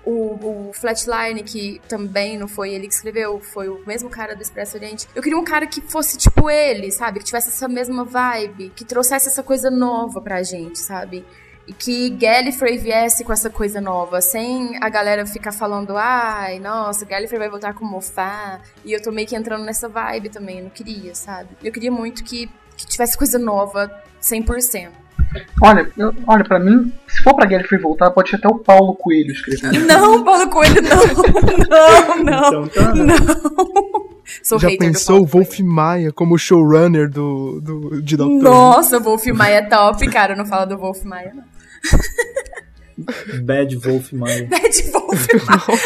o, 0.05 0.69
o, 0.69 0.73
Flatline, 0.73 1.43
que 1.43 1.81
também 1.87 2.37
não 2.37 2.47
foi 2.47 2.71
ele 2.73 2.87
que 2.87 2.93
escreveu, 2.93 3.39
foi 3.39 3.67
o 3.69 3.83
mesmo 3.85 4.09
cara 4.09 4.35
do 4.35 4.41
Expresso 4.41 4.77
Oriente. 4.77 5.07
Eu 5.15 5.21
queria 5.21 5.37
um 5.37 5.43
cara 5.43 5.65
que 5.65 5.81
fosse 5.81 6.17
tipo 6.17 6.49
ele, 6.49 6.91
sabe? 6.91 7.19
Que 7.19 7.25
tivesse 7.25 7.49
essa 7.49 7.67
mesma 7.67 8.05
vibe, 8.05 8.71
que 8.75 8.85
trouxesse 8.85 9.27
essa 9.27 9.41
coisa 9.41 9.69
nova 9.71 10.21
pra 10.21 10.43
gente, 10.43 10.79
sabe? 10.79 11.25
E 11.67 11.73
que 11.73 12.11
Gallifrey 12.11 12.77
viesse 12.77 13.23
com 13.23 13.33
essa 13.33 13.49
coisa 13.49 13.81
nova, 13.81 14.21
sem 14.21 14.77
a 14.79 14.87
galera 14.87 15.25
ficar 15.25 15.51
falando, 15.51 15.97
ai, 15.97 16.59
nossa, 16.59 17.05
Gallifrey 17.05 17.39
vai 17.39 17.49
voltar 17.49 17.73
com 17.73 17.83
Mofá. 17.83 18.61
E 18.83 18.93
eu 18.93 19.01
tô 19.01 19.11
meio 19.11 19.27
que 19.27 19.35
entrando 19.35 19.65
nessa 19.65 19.89
vibe 19.89 20.29
também, 20.29 20.59
eu 20.59 20.65
não 20.65 20.69
queria, 20.69 21.15
sabe? 21.15 21.49
Eu 21.63 21.71
queria 21.71 21.91
muito 21.91 22.23
que 22.23 22.47
que 22.75 22.85
tivesse 22.85 23.17
coisa 23.17 23.39
nova 23.39 23.91
100%. 24.21 24.91
Olha, 25.61 25.89
eu, 25.97 26.13
olha, 26.27 26.43
pra 26.43 26.59
mim, 26.59 26.93
se 27.07 27.21
for 27.21 27.35
pra 27.35 27.45
Gallifrey 27.45 27.81
voltar, 27.81 28.11
pode 28.11 28.29
ser 28.29 28.37
até 28.37 28.47
o 28.47 28.59
Paulo 28.59 28.95
Coelho 28.95 29.31
escrevendo. 29.31 29.85
Não, 29.85 30.23
Paulo 30.23 30.49
Coelho, 30.49 30.81
não! 30.81 30.95
Não, 31.67 32.23
não! 32.23 32.47
Então, 32.47 32.67
tá, 32.67 32.93
né? 32.93 33.03
Não! 33.03 34.15
Sou 34.43 34.59
Já 34.59 34.69
pensou 34.77 35.21
o 35.21 35.25
Wolf 35.25 35.59
Maia 35.59 36.11
como 36.11 36.37
showrunner 36.37 37.09
do, 37.09 37.59
do, 37.61 38.01
de 38.01 38.17
Doctor 38.17 38.41
Nossa, 38.41 38.97
o 38.97 39.01
Wolf 39.01 39.25
Maia 39.27 39.57
é 39.57 39.61
top, 39.61 40.07
cara. 40.09 40.35
Não 40.35 40.45
fala 40.45 40.65
do 40.65 40.77
Wolf 40.77 41.03
Maia, 41.03 41.33
não. 41.33 41.43
Bad 43.43 43.75
Wolf 43.77 44.13
Maia. 44.13 44.47
Bad 44.49 44.91
Wolf 44.91 45.27
Maia. 45.47 45.79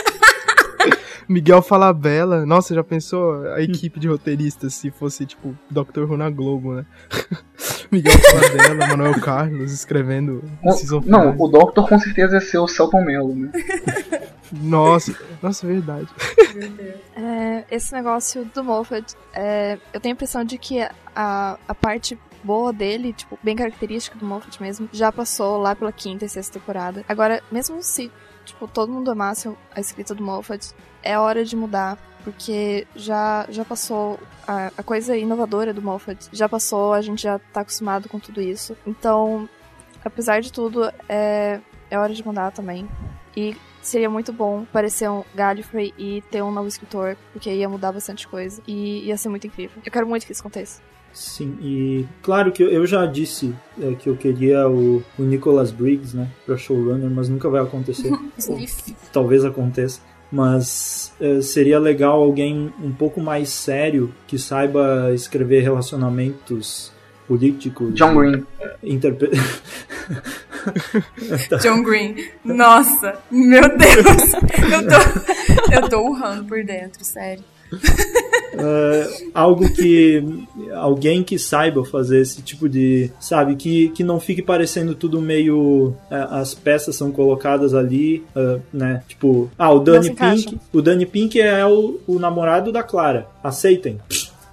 Miguel 1.27 1.61
Falabella. 1.61 2.45
Nossa, 2.45 2.73
já 2.73 2.83
pensou 2.83 3.45
a 3.53 3.61
equipe 3.61 3.99
de 3.99 4.07
roteiristas 4.07 4.73
se 4.73 4.89
fosse, 4.89 5.25
tipo, 5.25 5.55
Dr. 5.69 6.03
Who 6.03 6.17
na 6.17 6.29
Globo, 6.29 6.75
né? 6.75 6.85
Miguel 7.91 8.13
Falabella, 8.19 8.87
Manuel 8.87 9.19
Carlos 9.19 9.71
escrevendo 9.71 10.43
o, 10.63 11.01
Não, 11.05 11.35
o 11.37 11.47
Doctor 11.47 11.87
com 11.87 11.99
certeza 11.99 12.35
ia 12.35 12.41
ser 12.41 12.59
o 12.59 12.67
Celton 12.67 13.03
Mello, 13.03 13.35
né? 13.35 13.51
Nossa, 14.51 15.15
nossa, 15.41 15.67
verdade. 15.67 16.07
É, 17.15 17.65
esse 17.69 17.93
negócio 17.93 18.45
do 18.45 18.63
Moffat, 18.63 19.15
é, 19.33 19.77
eu 19.93 19.99
tenho 19.99 20.13
a 20.13 20.15
impressão 20.15 20.43
de 20.43 20.57
que 20.57 20.81
a, 21.15 21.57
a 21.67 21.75
parte 21.75 22.17
boa 22.43 22.71
dele, 22.71 23.13
tipo, 23.13 23.37
bem 23.43 23.55
característica 23.55 24.17
do 24.17 24.25
Moffat 24.25 24.61
mesmo, 24.61 24.89
já 24.91 25.11
passou 25.11 25.57
lá 25.57 25.75
pela 25.75 25.91
quinta 25.91 26.25
e 26.25 26.29
sexta 26.29 26.59
temporada. 26.59 27.03
Agora, 27.07 27.43
mesmo 27.51 27.81
se, 27.83 28.11
tipo, 28.45 28.67
todo 28.67 28.91
mundo 28.91 29.11
amasse 29.11 29.51
a 29.75 29.79
escrita 29.79 30.15
do 30.15 30.23
Moffat, 30.23 30.73
é 31.03 31.17
hora 31.17 31.45
de 31.45 31.55
mudar, 31.55 31.97
porque 32.31 32.87
já, 32.95 33.45
já 33.49 33.65
passou 33.65 34.19
a, 34.47 34.71
a 34.77 34.83
coisa 34.83 35.15
inovadora 35.17 35.73
do 35.73 35.81
Moffat, 35.81 36.29
já 36.31 36.47
passou, 36.47 36.93
a 36.93 37.01
gente 37.01 37.23
já 37.23 37.39
tá 37.39 37.61
acostumado 37.61 38.07
com 38.09 38.19
tudo 38.19 38.41
isso. 38.41 38.75
Então, 38.85 39.47
apesar 40.03 40.41
de 40.41 40.51
tudo, 40.51 40.91
é, 41.07 41.59
é 41.89 41.97
hora 41.97 42.13
de 42.13 42.25
mudar 42.25 42.51
também. 42.51 42.87
E 43.35 43.55
seria 43.81 44.09
muito 44.09 44.33
bom 44.33 44.65
parecer 44.71 45.09
um 45.09 45.23
Gallifrey 45.33 45.93
e 45.97 46.21
ter 46.29 46.41
um 46.41 46.51
novo 46.51 46.67
escritor, 46.67 47.17
porque 47.31 47.49
ia 47.49 47.69
mudar 47.69 47.91
bastante 47.91 48.27
coisa 48.27 48.61
e 48.67 49.05
ia 49.05 49.17
ser 49.17 49.29
muito 49.29 49.47
incrível. 49.47 49.81
Eu 49.85 49.91
quero 49.91 50.07
muito 50.07 50.25
que 50.25 50.31
isso 50.31 50.41
aconteça. 50.41 50.81
Sim, 51.11 51.57
e 51.61 52.07
claro 52.21 52.51
que 52.51 52.61
eu 52.61 52.85
já 52.85 53.05
disse 53.05 53.53
é, 53.81 53.93
que 53.95 54.07
eu 54.07 54.15
queria 54.15 54.69
o, 54.69 55.03
o 55.17 55.23
Nicholas 55.23 55.71
Briggs, 55.71 56.15
né, 56.15 56.29
pra 56.45 56.55
showrunner, 56.55 57.09
mas 57.09 57.27
nunca 57.27 57.49
vai 57.49 57.61
acontecer. 57.61 58.11
Ou, 58.47 58.59
talvez 59.11 59.43
aconteça. 59.43 60.01
Mas 60.31 61.11
é, 61.19 61.41
seria 61.41 61.79
legal 61.79 62.21
alguém 62.21 62.71
um 62.81 62.91
pouco 62.91 63.19
mais 63.19 63.49
sério 63.49 64.13
que 64.27 64.37
saiba 64.37 65.11
escrever 65.13 65.61
relacionamentos 65.61 66.91
políticos. 67.27 67.93
John 67.95 68.15
Green. 68.15 68.45
Interpre... 68.83 69.31
John 71.61 71.83
Green. 71.83 72.15
Nossa, 72.43 73.17
meu 73.31 73.61
Deus. 73.61 74.33
Eu 74.71 74.87
tô, 74.87 75.75
eu 75.75 75.89
tô 75.89 75.99
urrando 76.09 76.45
por 76.45 76.63
dentro, 76.63 77.03
sério. 77.03 77.43
Uh, 77.71 79.29
algo 79.33 79.71
que 79.71 80.21
alguém 80.75 81.23
que 81.23 81.39
saiba 81.39 81.85
fazer 81.85 82.19
esse 82.19 82.41
tipo 82.41 82.67
de 82.67 83.09
sabe 83.17 83.55
que, 83.55 83.87
que 83.89 84.03
não 84.03 84.19
fique 84.19 84.41
parecendo 84.41 84.93
tudo 84.93 85.21
meio 85.21 85.95
uh, 86.11 86.27
as 86.31 86.53
peças 86.53 86.97
são 86.97 87.09
colocadas 87.09 87.73
ali 87.73 88.21
uh, 88.35 88.59
né 88.73 89.01
tipo 89.07 89.49
ah 89.57 89.71
o 89.71 89.79
Danny 89.79 90.13
Pink 90.13 90.59
o 90.73 90.81
Danny 90.81 91.05
Pink 91.05 91.39
é 91.39 91.65
o, 91.65 92.01
o 92.05 92.19
namorado 92.19 92.69
da 92.69 92.83
Clara. 92.83 93.27
Aceitem. 93.41 93.97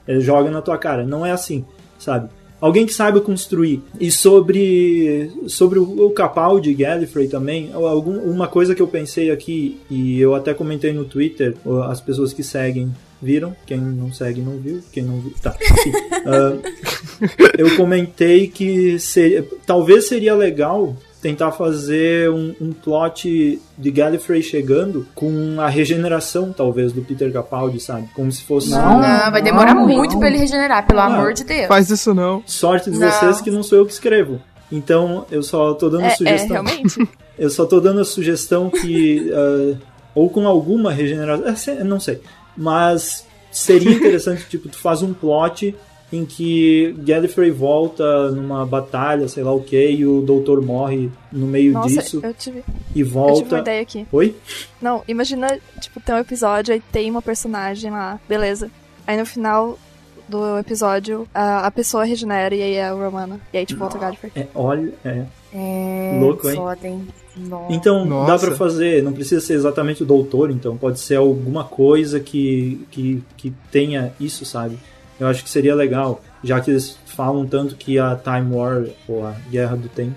Ele 0.07 0.21
joga 0.21 0.53
na 0.53 0.63
tua 0.63 0.79
cara. 0.79 1.05
Não 1.05 1.27
é 1.27 1.33
assim 1.33 1.65
sabe? 1.99 2.29
Alguém 2.61 2.87
que 2.87 2.95
saiba 2.95 3.21
construir. 3.21 3.83
E 4.01 4.11
sobre, 4.11 5.31
sobre 5.47 5.79
o, 5.79 6.07
o 6.07 6.11
Capaldi 6.11 6.73
Gallifrey 6.73 7.29
também, 7.29 7.71
algum, 7.73 8.19
uma 8.19 8.49
coisa 8.49 8.75
que 8.75 8.81
eu 8.81 8.89
pensei 8.89 9.31
aqui, 9.31 9.79
e 9.91 10.19
eu 10.19 10.35
até 10.35 10.55
comentei 10.55 10.93
no 10.93 11.05
Twitter, 11.05 11.55
as 11.89 12.01
pessoas 12.01 12.33
que 12.33 12.43
seguem 12.43 12.91
viram, 13.21 13.57
quem 13.65 13.79
não 13.79 14.13
segue 14.13 14.41
não 14.41 14.59
viu, 14.59 14.83
quem 14.93 15.03
não 15.03 15.19
viu, 15.21 15.33
tá. 15.43 15.51
uh, 15.53 16.63
eu 17.57 17.77
comentei 17.77 18.49
que 18.49 18.99
seria, 18.99 19.47
talvez 19.65 20.09
seria 20.09 20.35
legal 20.35 20.97
tentar 21.27 21.51
fazer 21.51 22.31
um, 22.31 22.55
um 22.61 22.73
plot 22.73 23.61
de 23.77 23.91
Gallifrey 23.91 24.43
chegando 24.43 25.07
com 25.15 25.57
a 25.59 25.69
regeneração, 25.69 26.53
talvez, 26.53 26.93
do 26.93 27.03
Peter 27.03 27.33
Capaldi, 27.33 27.81
sabe? 27.81 28.09
Como 28.15 28.31
se 28.31 28.45
fosse. 28.45 28.71
Não, 28.71 29.01
não 29.01 29.31
vai 29.33 29.43
demorar 29.43 29.75
não, 29.75 29.87
muito 29.87 30.13
não. 30.13 30.21
pra 30.21 30.29
ele 30.29 30.39
regenerar, 30.39 30.87
pelo 30.87 31.01
amor 31.01 31.33
de 31.33 31.43
Deus. 31.43 31.67
Faz 31.67 31.91
isso 31.91 32.15
não. 32.15 32.43
Sorte 32.47 32.91
de 32.91 32.99
vocês 32.99 33.41
que 33.41 33.51
não 33.51 33.65
sou 33.65 33.79
eu 33.79 33.87
que 33.87 33.93
escrevo. 33.93 34.41
Então, 34.71 35.27
eu 35.31 35.43
só 35.43 35.75
tô 35.75 35.89
dando 35.89 36.05
é, 36.05 36.09
é 36.09 36.11
sugestão. 36.11 36.57
É, 36.57 36.61
realmente. 36.61 37.09
eu 37.39 37.51
só 37.51 37.67
tô 37.67 37.81
dando 37.81 38.01
a 38.01 38.05
sugestão 38.05 38.71
que. 38.71 39.31
Uh, 39.33 39.79
ou 40.15 40.31
com 40.31 40.47
alguma 40.47 40.93
regeneração. 40.93 41.75
É, 41.75 41.85
não 41.85 41.99
sei. 41.99 42.21
Mas 42.57 43.27
seria 43.51 43.93
interessante, 43.93 44.47
tipo, 44.51 44.69
tu 44.69 44.79
faz 44.79 45.03
um 45.03 45.13
plot 45.13 45.75
em 46.13 46.25
que 46.25 46.95
Gallifrey 46.99 47.51
volta 47.51 48.31
numa 48.31 48.65
batalha, 48.65 49.27
sei 49.29 49.43
lá 49.43 49.53
o 49.53 49.61
que, 49.61 49.91
e 49.91 50.07
o 50.07 50.23
doutor 50.23 50.63
morre 50.63 51.11
no 51.33 51.47
meio 51.47 51.73
Nossa, 51.73 51.89
disso. 51.89 52.21
Eu 52.23 52.33
tive, 52.33 52.63
e 52.95 53.03
volta. 53.03 53.33
Eu 53.33 53.43
tive 53.43 53.55
uma 53.55 53.61
ideia 53.61 53.83
aqui. 53.83 54.07
Oi? 54.13 54.37
Não, 54.81 55.03
imagina, 55.09 55.59
tipo, 55.81 56.01
tem 56.01 56.15
um 56.15 56.19
episódio, 56.19 56.73
aí 56.73 56.81
tem 56.93 57.11
uma 57.11 57.23
personagem 57.23 57.91
lá, 57.91 58.21
beleza. 58.29 58.71
Aí 59.07 59.17
no 59.17 59.27
final 59.27 59.79
do 60.29 60.59
episódio, 60.59 61.29
a, 61.35 61.67
a 61.67 61.71
pessoa 61.71 62.05
regenera 62.05 62.55
e 62.55 62.63
aí 62.63 62.75
é 62.75 62.93
o 62.93 62.99
Romana. 62.99 63.41
E 63.53 63.59
aí, 63.59 63.67
tipo, 63.67 63.81
volta 63.81 63.99
Gallifrey. 63.99 64.33
É, 64.35 64.47
olha, 64.55 64.93
é. 65.05 65.25
É. 65.53 66.19
Louco, 66.21 66.49
hein? 66.49 66.57
Foda, 66.57 66.89
hein? 66.89 67.09
Nossa. 67.37 67.73
Então, 67.73 68.05
Nossa. 68.05 68.33
dá 68.33 68.39
para 68.39 68.57
fazer, 68.57 69.03
não 69.03 69.13
precisa 69.13 69.41
ser 69.41 69.55
exatamente 69.55 70.03
o 70.03 70.07
doutor, 70.07 70.51
então 70.51 70.77
pode 70.77 70.99
ser 71.01 71.17
alguma 71.17 71.65
coisa 71.65 72.19
que, 72.19 72.87
que, 72.91 73.23
que 73.37 73.53
tenha 73.71 74.13
isso, 74.19 74.45
sabe? 74.45 74.79
Eu 75.21 75.27
acho 75.27 75.45
que 75.45 75.51
seria 75.51 75.75
legal, 75.75 76.23
já 76.43 76.61
que 76.61 76.71
eles 76.71 76.99
falam 77.07 77.47
tanto 77.47 77.77
que 77.77 77.99
a 77.99 78.17
Time 78.17 78.55
War, 78.55 78.85
ou 79.07 79.27
a 79.27 79.33
Guerra 79.51 79.77
do 79.77 79.89
Tempo, 79.89 80.15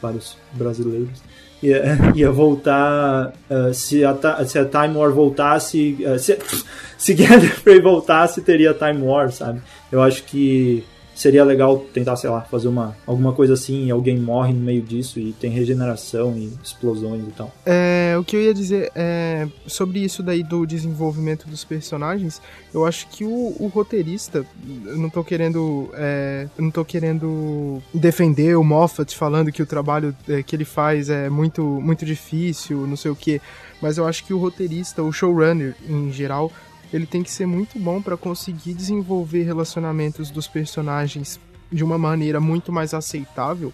para 0.00 0.16
os 0.16 0.36
brasileiros, 0.52 1.22
ia, 1.62 1.98
ia 2.14 2.30
voltar. 2.30 3.32
Uh, 3.50 3.72
se, 3.72 4.04
a, 4.04 4.16
se 4.46 4.58
a 4.58 4.64
Time 4.64 4.96
War 4.96 5.12
voltasse. 5.12 5.98
Uh, 6.00 6.18
se, 6.18 6.38
se 6.96 7.14
Gallifrey 7.14 7.80
voltasse, 7.80 8.40
teria 8.40 8.74
Time 8.74 9.02
War, 9.02 9.30
sabe? 9.30 9.60
Eu 9.90 10.02
acho 10.02 10.24
que 10.24 10.84
seria 11.20 11.44
legal 11.44 11.78
tentar, 11.92 12.16
sei 12.16 12.30
lá, 12.30 12.40
fazer 12.40 12.66
uma, 12.66 12.96
alguma 13.06 13.34
coisa 13.34 13.52
assim 13.52 13.84
e 13.84 13.90
alguém 13.90 14.18
morre 14.18 14.54
no 14.54 14.60
meio 14.60 14.80
disso 14.80 15.20
e 15.20 15.34
tem 15.34 15.50
regeneração 15.50 16.34
e 16.34 16.50
explosões 16.64 17.22
e 17.28 17.32
tal. 17.32 17.52
É, 17.66 18.16
o 18.18 18.24
que 18.24 18.34
eu 18.34 18.40
ia 18.40 18.54
dizer 18.54 18.90
é, 18.94 19.46
sobre 19.66 19.98
isso 19.98 20.22
daí 20.22 20.42
do 20.42 20.64
desenvolvimento 20.64 21.46
dos 21.46 21.62
personagens, 21.62 22.40
eu 22.72 22.86
acho 22.86 23.06
que 23.08 23.22
o, 23.22 23.54
o 23.60 23.66
roteirista, 23.66 24.46
não 24.64 25.10
tô 25.10 25.22
querendo, 25.22 25.90
é, 25.92 26.48
não 26.58 26.70
tô 26.70 26.86
querendo 26.86 27.82
defender 27.92 28.56
o 28.56 28.64
Moffat 28.64 29.14
falando 29.14 29.52
que 29.52 29.62
o 29.62 29.66
trabalho 29.66 30.16
é, 30.26 30.42
que 30.42 30.56
ele 30.56 30.64
faz 30.64 31.10
é 31.10 31.28
muito, 31.28 31.62
muito 31.62 32.06
difícil, 32.06 32.86
não 32.86 32.96
sei 32.96 33.10
o 33.10 33.16
que, 33.16 33.42
mas 33.82 33.98
eu 33.98 34.06
acho 34.06 34.24
que 34.24 34.32
o 34.32 34.38
roteirista, 34.38 35.02
o 35.02 35.12
showrunner 35.12 35.76
em 35.86 36.10
geral, 36.10 36.50
ele 36.92 37.06
tem 37.06 37.22
que 37.22 37.30
ser 37.30 37.46
muito 37.46 37.78
bom 37.78 38.00
para 38.00 38.16
conseguir 38.16 38.74
desenvolver 38.74 39.42
relacionamentos 39.42 40.30
dos 40.30 40.46
personagens 40.46 41.40
de 41.70 41.84
uma 41.84 41.96
maneira 41.96 42.40
muito 42.40 42.72
mais 42.72 42.94
aceitável 42.94 43.72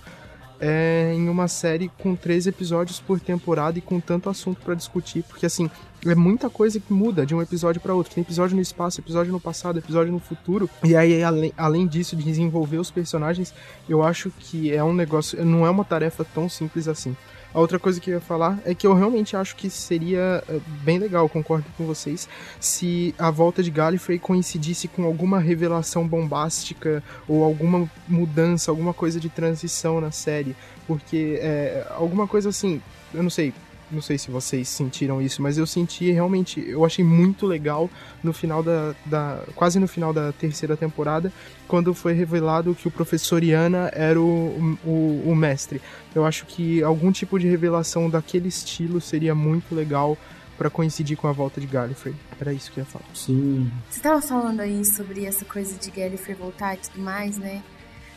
é, 0.60 1.12
em 1.14 1.28
uma 1.28 1.48
série 1.48 1.90
com 1.98 2.14
três 2.14 2.46
episódios 2.46 3.00
por 3.00 3.20
temporada 3.20 3.78
e 3.78 3.82
com 3.82 4.00
tanto 4.00 4.28
assunto 4.28 4.60
para 4.62 4.74
discutir, 4.74 5.22
porque 5.22 5.46
assim 5.46 5.70
é 6.04 6.14
muita 6.14 6.48
coisa 6.48 6.78
que 6.78 6.92
muda 6.92 7.26
de 7.26 7.34
um 7.34 7.42
episódio 7.42 7.80
para 7.80 7.94
outro. 7.94 8.14
Tem 8.14 8.22
episódio 8.22 8.54
no 8.54 8.62
espaço, 8.62 9.00
episódio 9.00 9.32
no 9.32 9.40
passado, 9.40 9.78
episódio 9.78 10.12
no 10.12 10.20
futuro. 10.20 10.70
E 10.84 10.94
aí, 10.94 11.22
além, 11.22 11.52
além 11.56 11.86
disso, 11.86 12.14
de 12.14 12.22
desenvolver 12.22 12.78
os 12.78 12.90
personagens, 12.90 13.52
eu 13.88 14.02
acho 14.02 14.30
que 14.38 14.72
é 14.72 14.84
um 14.84 14.94
negócio, 14.94 15.44
não 15.44 15.66
é 15.66 15.70
uma 15.70 15.84
tarefa 15.84 16.24
tão 16.24 16.48
simples 16.48 16.86
assim. 16.86 17.16
A 17.54 17.60
outra 17.60 17.78
coisa 17.78 18.00
que 18.00 18.10
eu 18.10 18.14
ia 18.14 18.20
falar 18.20 18.58
é 18.64 18.74
que 18.74 18.86
eu 18.86 18.94
realmente 18.94 19.36
acho 19.36 19.56
que 19.56 19.70
seria 19.70 20.42
eh, 20.48 20.60
bem 20.82 20.98
legal, 20.98 21.28
concordo 21.28 21.64
com 21.76 21.86
vocês, 21.86 22.28
se 22.60 23.14
a 23.18 23.30
volta 23.30 23.62
de 23.62 23.70
Gallifrey 23.70 24.18
coincidisse 24.18 24.88
com 24.88 25.04
alguma 25.04 25.38
revelação 25.38 26.06
bombástica 26.06 27.02
ou 27.26 27.42
alguma 27.42 27.90
mudança, 28.06 28.70
alguma 28.70 28.92
coisa 28.92 29.18
de 29.18 29.28
transição 29.28 30.00
na 30.00 30.10
série. 30.10 30.54
Porque 30.86 31.38
é, 31.40 31.86
alguma 31.96 32.28
coisa 32.28 32.50
assim, 32.50 32.80
eu 33.12 33.22
não 33.22 33.30
sei, 33.30 33.52
não 33.90 34.02
sei 34.02 34.18
se 34.18 34.30
vocês 34.30 34.68
sentiram 34.68 35.20
isso, 35.22 35.40
mas 35.40 35.58
eu 35.58 35.66
senti 35.66 36.10
realmente, 36.10 36.64
eu 36.66 36.84
achei 36.84 37.04
muito 37.04 37.46
legal 37.46 37.88
no 38.22 38.32
final 38.32 38.62
da, 38.62 38.94
da 39.04 39.42
quase 39.54 39.78
no 39.78 39.86
final 39.86 40.12
da 40.12 40.32
terceira 40.32 40.76
temporada, 40.76 41.32
quando 41.68 41.94
foi 41.94 42.12
revelado 42.12 42.74
que 42.74 42.88
o 42.88 42.90
professor 42.90 43.42
Iana 43.42 43.90
era 43.94 44.20
o, 44.20 44.78
o, 44.84 45.22
o 45.26 45.34
mestre. 45.34 45.80
Eu 46.14 46.24
acho 46.24 46.46
que 46.46 46.82
algum 46.82 47.12
tipo 47.12 47.38
de 47.38 47.46
revelação 47.46 48.10
daquele 48.10 48.48
estilo 48.48 49.00
seria 49.00 49.34
muito 49.34 49.74
legal 49.74 50.16
para 50.56 50.70
coincidir 50.70 51.16
com 51.16 51.28
a 51.28 51.32
volta 51.32 51.60
de 51.60 51.66
Gallifrey. 51.66 52.14
Era 52.40 52.52
isso 52.52 52.72
que 52.72 52.80
eu 52.80 52.84
ia 52.84 52.90
falar. 52.90 53.04
Sim. 53.14 53.70
Você 53.90 54.00
tava 54.00 54.22
falando 54.22 54.60
aí 54.60 54.84
sobre 54.84 55.24
essa 55.26 55.44
coisa 55.44 55.76
de 55.76 55.90
Gallifrey 55.90 56.34
voltar 56.34 56.74
e 56.74 56.78
tudo 56.78 57.00
mais, 57.00 57.36
né? 57.36 57.62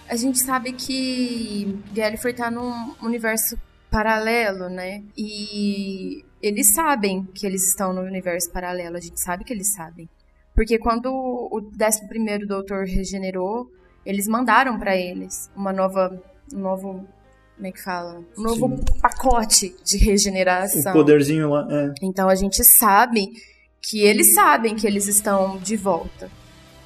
A 0.08 0.16
gente 0.16 0.40
sabe 0.40 0.72
que 0.74 1.78
Gallifrey 1.94 2.34
tá 2.34 2.50
num 2.50 2.96
universo 3.02 3.58
paralelo, 3.92 4.70
né? 4.70 5.04
E 5.18 6.24
eles 6.42 6.74
sabem 6.74 7.24
que 7.34 7.46
eles 7.46 7.68
estão 7.68 7.94
no 7.94 8.02
universo 8.02 8.52
paralelo, 8.52 8.98
a 8.98 9.02
gente 9.02 9.20
sabe 9.20 9.44
que 9.44 9.54
eles 9.54 9.74
sabem. 9.74 10.10
Porque 10.56 10.78
quando 10.78 11.08
o 11.12 11.62
11 11.82 12.46
doutor 12.46 12.86
regenerou, 12.86 13.72
eles 14.06 14.28
mandaram 14.28 14.78
para 14.78 14.96
eles 14.96 15.50
uma 15.56 15.72
nova. 15.72 16.22
Um 16.54 16.60
novo. 16.60 17.08
Como 17.56 17.68
é 17.68 17.72
que 17.72 17.82
fala? 17.82 18.24
Um 18.38 18.42
novo 18.42 18.68
Sim. 18.70 18.84
pacote 19.02 19.76
de 19.84 19.98
regeneração. 19.98 20.92
O 20.92 20.96
poderzinho 20.96 21.50
lá. 21.50 21.68
É. 21.70 21.94
Então 22.02 22.30
a 22.30 22.36
gente 22.36 22.64
sabe 22.64 23.30
que 23.82 24.02
eles 24.02 24.34
sabem 24.34 24.76
que 24.76 24.88
eles 24.88 25.08
estão 25.08 25.58
de 25.58 25.76
volta. 25.76 26.30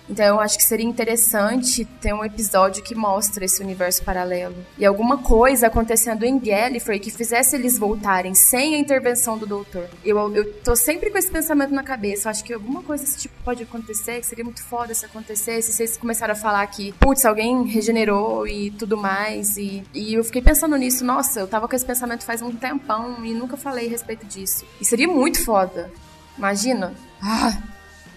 Então 0.10 0.26
eu 0.26 0.40
acho 0.40 0.58
que 0.58 0.64
seria 0.64 0.86
interessante 0.86 1.86
ter 1.86 2.14
um 2.14 2.24
episódio 2.24 2.84
que 2.84 2.96
mostra 2.96 3.46
esse 3.46 3.62
universo 3.62 4.04
paralelo. 4.04 4.56
E 4.78 4.86
alguma 4.86 5.18
coisa 5.18 5.68
acontecendo 5.68 6.24
em 6.24 6.38
Gallifrey 6.40 7.00
que 7.00 7.12
fizesse 7.12 7.56
eles 7.56 7.78
voltarem 7.78 8.36
sem 8.36 8.76
a 8.76 8.78
intervenção 8.78 9.38
do 9.38 9.46
doutor. 9.46 9.88
Eu, 10.04 10.36
eu 10.36 10.54
tô 10.62 10.76
sempre 10.76 11.10
com 11.10 11.18
esse 11.18 11.32
pensamento 11.32 11.74
na 11.74 11.84
cabeça. 11.84 12.28
Eu 12.28 12.32
acho 12.32 12.44
que 12.44 12.54
alguma 12.54 12.84
coisa 12.84 13.04
desse 13.04 13.20
tipo 13.20 13.34
pode 13.44 13.64
acontecer, 13.64 14.20
que 14.20 14.26
seria 14.26 14.44
muito 14.44 14.64
foda 14.64 14.94
se 14.94 15.06
acontecesse. 15.06 15.72
Se 15.72 15.78
vocês 15.78 15.98
começaram 15.98 16.34
a 16.34 16.36
falar 16.36 16.66
que, 16.68 16.92
putz, 16.94 17.26
alguém 17.26 17.66
regenerou 17.66 18.48
e 18.48 18.72
tudo 18.72 18.98
mais. 18.98 19.58
E, 19.58 19.84
e 19.94 20.14
eu 20.14 20.24
fiquei 20.24 20.42
pensando 20.42 20.76
nisso. 20.76 21.04
Nossa, 21.06 21.40
eu 21.40 21.48
tava 21.48 21.68
com 21.68 21.76
esse 21.76 21.86
pensamento 21.86 22.24
faz 22.24 22.42
um 22.42 22.52
tempão 22.52 23.24
e 23.26 23.34
nunca 23.34 23.58
falei 23.58 23.88
a 23.88 23.90
respeito 23.90 24.26
disso. 24.26 24.66
E 24.80 24.86
seria 24.86 25.08
muito 25.08 25.44
foda. 25.44 25.92
Imagina. 26.38 26.94
Ah, 27.22 27.58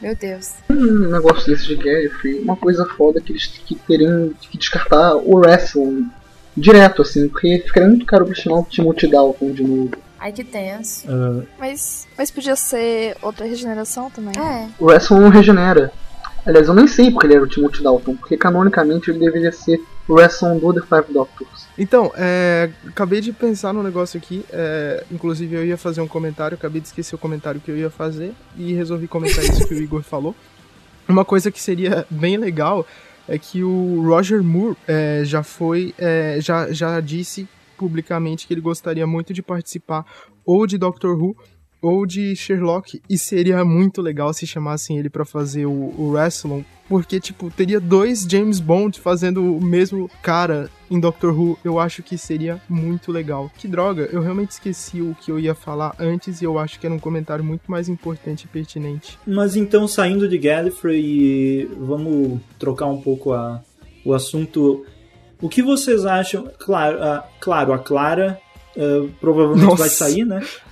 meu 0.00 0.14
Deus. 0.14 0.54
Um 0.70 1.09
negócio 1.11 1.46
desse 1.46 1.66
de 1.66 1.76
Gallifrey, 1.76 2.40
uma 2.40 2.56
coisa 2.56 2.85
foda 2.85 3.20
que 3.20 3.32
eles 3.32 3.46
que 3.46 3.74
teriam 3.74 4.32
que 4.40 4.59
descartar 4.59 5.16
o 5.16 5.37
wrestling 5.37 6.09
direto, 6.56 7.02
assim, 7.02 7.28
porque 7.28 7.62
ficaria 7.66 7.88
muito 7.88 8.06
caro 8.06 8.24
pra 8.24 8.35
chamar 8.35 8.61
o 8.61 8.64
Timothy 8.64 9.09
Dalton 9.09 9.52
de 9.52 9.62
novo. 9.62 9.90
Ai, 10.18 10.32
que 10.32 10.42
tenso. 10.42 11.06
Uh... 11.06 11.46
Mas, 11.59 12.09
mas 12.16 12.30
podia 12.30 12.56
ser 12.56 13.16
outra 13.20 13.46
regeneração 13.46 14.11
também. 14.11 14.32
É. 14.40 14.68
O 14.78 14.87
wrestling 14.87 15.20
não 15.20 15.28
regenera. 15.28 15.92
Aliás, 16.44 16.68
eu 16.68 16.74
nem 16.74 16.87
sei 16.87 17.11
porque 17.11 17.26
ele 17.26 17.35
era 17.35 17.44
o 17.44 17.48
Timothy 17.48 17.82
Dalton, 17.82 18.16
porque 18.16 18.37
canonicamente 18.37 19.11
ele 19.11 19.18
deveria 19.18 19.52
ser 19.52 19.80
o 20.09 20.14
wrestling 20.14 20.59
do 20.59 20.73
The 20.73 20.81
Five 20.81 21.12
Doctors. 21.12 21.66
Então, 21.79 22.12
é, 22.16 22.71
acabei 22.87 23.21
de 23.21 23.33
pensar 23.33 23.73
num 23.73 23.83
negócio 23.83 24.19
aqui. 24.19 24.45
É, 24.51 25.05
inclusive, 25.11 25.57
eu 25.57 25.64
ia 25.64 25.77
fazer 25.77 26.01
um 26.01 26.09
comentário, 26.09 26.57
acabei 26.57 26.81
de 26.81 26.88
esquecer 26.88 27.14
o 27.14 27.19
comentário 27.19 27.61
que 27.61 27.71
eu 27.71 27.77
ia 27.77 27.90
fazer 27.90 28.33
e 28.57 28.73
resolvi 28.73 29.07
comentar 29.09 29.45
isso 29.45 29.66
que 29.66 29.75
o 29.75 29.83
Igor 29.83 30.03
falou. 30.05 30.35
Uma 31.09 31.25
coisa 31.25 31.51
que 31.51 31.61
seria 31.61 32.07
bem 32.11 32.37
legal 32.37 32.87
é 33.29 33.38
que 33.38 33.62
o 33.62 34.03
Roger 34.05 34.42
Moore 34.42 34.77
é, 34.87 35.23
já 35.25 35.42
foi, 35.42 35.95
é, 35.99 36.38
já, 36.40 36.73
já 36.73 37.01
disse 37.01 37.49
publicamente 37.77 38.47
que 38.47 38.55
ele 38.55 38.61
gostaria 38.61 39.07
muito 39.07 39.35
de 39.35 39.42
participar 39.42 40.05
ou 40.45 40.66
de 40.66 40.79
Doctor 40.79 41.21
Who 41.21 41.37
ou 41.87 42.05
de 42.05 42.35
Sherlock 42.35 43.01
e 43.09 43.16
seria 43.16 43.64
muito 43.64 44.03
legal 44.03 44.35
se 44.35 44.44
chamassem 44.44 44.99
ele 44.99 45.09
para 45.09 45.25
fazer 45.25 45.66
o, 45.66 45.94
o 45.96 46.11
Wrestling, 46.11 46.64
porque 46.88 47.20
tipo 47.20 47.49
teria 47.49 47.79
dois 47.79 48.27
James 48.29 48.59
Bond 48.59 48.99
fazendo 48.99 49.57
o 49.57 49.62
mesmo 49.62 50.11
cara 50.20 50.68
em 50.90 50.99
Doctor 50.99 51.33
Who, 51.33 51.57
eu 51.64 51.79
acho 51.79 52.03
que 52.03 52.18
seria 52.18 52.61
muito 52.68 53.12
legal. 53.12 53.51
Que 53.57 53.68
droga, 53.68 54.09
eu 54.12 54.20
realmente 54.20 54.51
esqueci 54.51 55.01
o 55.01 55.16
que 55.20 55.31
eu 55.31 55.38
ia 55.38 55.55
falar 55.55 55.94
antes 55.99 56.42
e 56.42 56.44
eu 56.44 56.59
acho 56.59 56.81
que 56.81 56.87
era 56.87 56.94
um 56.94 56.99
comentário 56.99 57.44
muito 57.44 57.70
mais 57.70 57.88
importante 57.88 58.44
e 58.44 58.49
pertinente. 58.49 59.16
Mas 59.25 59.55
então 59.55 59.87
saindo 59.87 60.29
de 60.29 60.38
Gallifrey, 60.38 61.66
vamos 61.79 62.40
trocar 62.59 62.87
um 62.87 63.01
pouco 63.01 63.33
a, 63.33 63.62
o 64.05 64.12
assunto. 64.12 64.85
O 65.40 65.49
que 65.49 65.62
vocês 65.62 66.05
acham? 66.05 66.51
Claro, 66.59 67.01
a, 67.01 67.25
claro, 67.38 67.72
a 67.72 67.79
Clara 67.79 68.40
uh, 68.77 69.09
provavelmente 69.20 69.66
Nossa. 69.66 69.77
vai 69.77 69.88
sair, 69.88 70.25
né? 70.25 70.44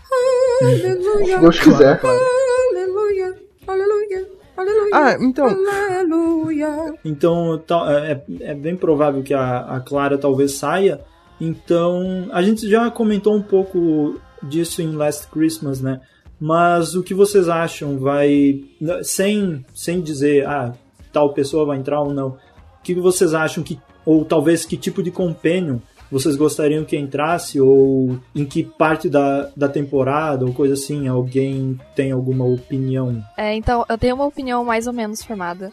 Aleluia. 0.64 1.34
Se 1.34 1.40
Deus 1.40 1.60
quiser. 1.60 2.00
Aleluia. 2.02 3.38
Aleluia. 3.66 4.28
Aleluia. 4.56 4.90
Ah, 4.92 5.16
então. 5.20 5.46
Aleluia. 5.46 6.94
Então 7.04 7.62
é, 7.88 8.12
é, 8.12 8.24
é 8.50 8.54
bem 8.54 8.76
provável 8.76 9.22
que 9.22 9.34
a, 9.34 9.58
a 9.60 9.80
Clara 9.80 10.16
talvez 10.16 10.52
saia. 10.52 11.00
Então 11.40 12.28
a 12.30 12.42
gente 12.42 12.68
já 12.68 12.90
comentou 12.90 13.34
um 13.34 13.42
pouco 13.42 14.20
disso 14.42 14.80
em 14.80 14.94
Last 14.94 15.26
Christmas, 15.28 15.80
né? 15.80 16.00
Mas 16.40 16.94
o 16.94 17.02
que 17.02 17.14
vocês 17.14 17.48
acham? 17.48 17.98
Vai 17.98 18.64
sem 19.02 19.64
sem 19.74 20.00
dizer 20.00 20.46
ah 20.46 20.72
tal 21.12 21.32
pessoa 21.32 21.64
vai 21.64 21.78
entrar 21.78 22.00
ou 22.00 22.12
não? 22.12 22.28
O 22.28 22.38
que 22.82 22.94
vocês 22.94 23.34
acham 23.34 23.62
que 23.64 23.78
ou 24.04 24.24
talvez 24.24 24.64
que 24.64 24.76
tipo 24.76 25.02
de 25.02 25.10
companion 25.10 25.78
vocês 26.14 26.36
gostariam 26.36 26.84
que 26.84 26.96
entrasse 26.96 27.60
ou 27.60 28.20
em 28.32 28.44
que 28.44 28.62
parte 28.62 29.08
da, 29.08 29.50
da 29.56 29.68
temporada 29.68 30.44
ou 30.44 30.54
coisa 30.54 30.74
assim? 30.74 31.08
Alguém 31.08 31.76
tem 31.96 32.12
alguma 32.12 32.44
opinião? 32.44 33.20
É, 33.36 33.52
então, 33.56 33.84
eu 33.88 33.98
tenho 33.98 34.14
uma 34.14 34.24
opinião 34.24 34.64
mais 34.64 34.86
ou 34.86 34.92
menos 34.92 35.24
formada. 35.24 35.72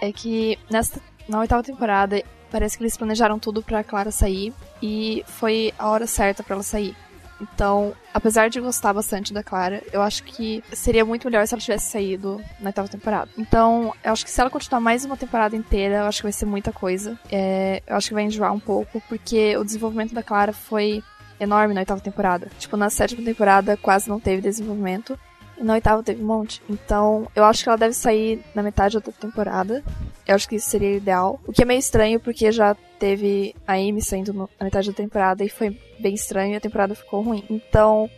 É 0.00 0.10
que 0.10 0.58
nessa, 0.70 0.98
na 1.28 1.40
oitava 1.40 1.62
temporada 1.62 2.22
parece 2.50 2.78
que 2.78 2.84
eles 2.84 2.96
planejaram 2.96 3.38
tudo 3.38 3.62
para 3.62 3.84
Clara 3.84 4.10
sair 4.10 4.50
e 4.82 5.22
foi 5.26 5.74
a 5.78 5.90
hora 5.90 6.06
certa 6.06 6.42
para 6.42 6.54
ela 6.54 6.62
sair. 6.62 6.96
Então, 7.40 7.94
apesar 8.14 8.48
de 8.48 8.60
gostar 8.60 8.92
bastante 8.92 9.32
da 9.32 9.42
Clara, 9.42 9.82
eu 9.92 10.02
acho 10.02 10.22
que 10.22 10.62
seria 10.72 11.04
muito 11.04 11.26
melhor 11.26 11.46
se 11.46 11.54
ela 11.54 11.60
tivesse 11.60 11.90
saído 11.90 12.40
na 12.60 12.70
oitava 12.70 12.88
temporada. 12.88 13.30
Então, 13.36 13.94
eu 14.02 14.12
acho 14.12 14.24
que 14.24 14.30
se 14.30 14.40
ela 14.40 14.50
continuar 14.50 14.80
mais 14.80 15.04
uma 15.04 15.16
temporada 15.16 15.54
inteira, 15.54 15.96
eu 15.96 16.04
acho 16.04 16.18
que 16.18 16.24
vai 16.24 16.32
ser 16.32 16.46
muita 16.46 16.72
coisa. 16.72 17.18
É, 17.30 17.82
eu 17.86 17.96
acho 17.96 18.08
que 18.08 18.14
vai 18.14 18.24
enjoar 18.24 18.52
um 18.52 18.60
pouco, 18.60 19.02
porque 19.08 19.56
o 19.56 19.64
desenvolvimento 19.64 20.14
da 20.14 20.22
Clara 20.22 20.52
foi 20.52 21.02
enorme 21.38 21.74
na 21.74 21.80
oitava 21.80 22.00
temporada. 22.00 22.48
Tipo, 22.58 22.76
na 22.76 22.90
sétima 22.90 23.22
temporada 23.22 23.76
quase 23.76 24.08
não 24.08 24.18
teve 24.18 24.42
desenvolvimento. 24.42 25.18
E 25.58 25.64
na 25.64 25.74
oitava 25.74 26.02
teve 26.02 26.22
um 26.22 26.26
monte. 26.26 26.62
Então, 26.68 27.28
eu 27.34 27.44
acho 27.44 27.62
que 27.62 27.68
ela 27.68 27.78
deve 27.78 27.94
sair 27.94 28.40
na 28.54 28.62
metade 28.62 28.98
da 28.98 29.12
temporada. 29.12 29.82
Eu 30.26 30.34
acho 30.34 30.48
que 30.48 30.56
isso 30.56 30.68
seria 30.68 30.96
ideal. 30.96 31.40
O 31.46 31.52
que 31.52 31.62
é 31.62 31.64
meio 31.64 31.78
estranho, 31.78 32.20
porque 32.20 32.50
já 32.52 32.76
teve 32.98 33.54
a 33.66 33.74
Amy 33.74 34.02
saindo 34.02 34.32
na 34.32 34.64
metade 34.64 34.90
da 34.90 34.96
temporada 34.96 35.44
e 35.44 35.48
foi 35.48 35.78
bem 35.98 36.14
estranho 36.14 36.54
e 36.54 36.56
a 36.56 36.60
temporada 36.60 36.94
ficou 36.94 37.22
ruim. 37.22 37.44
Então, 37.48 38.10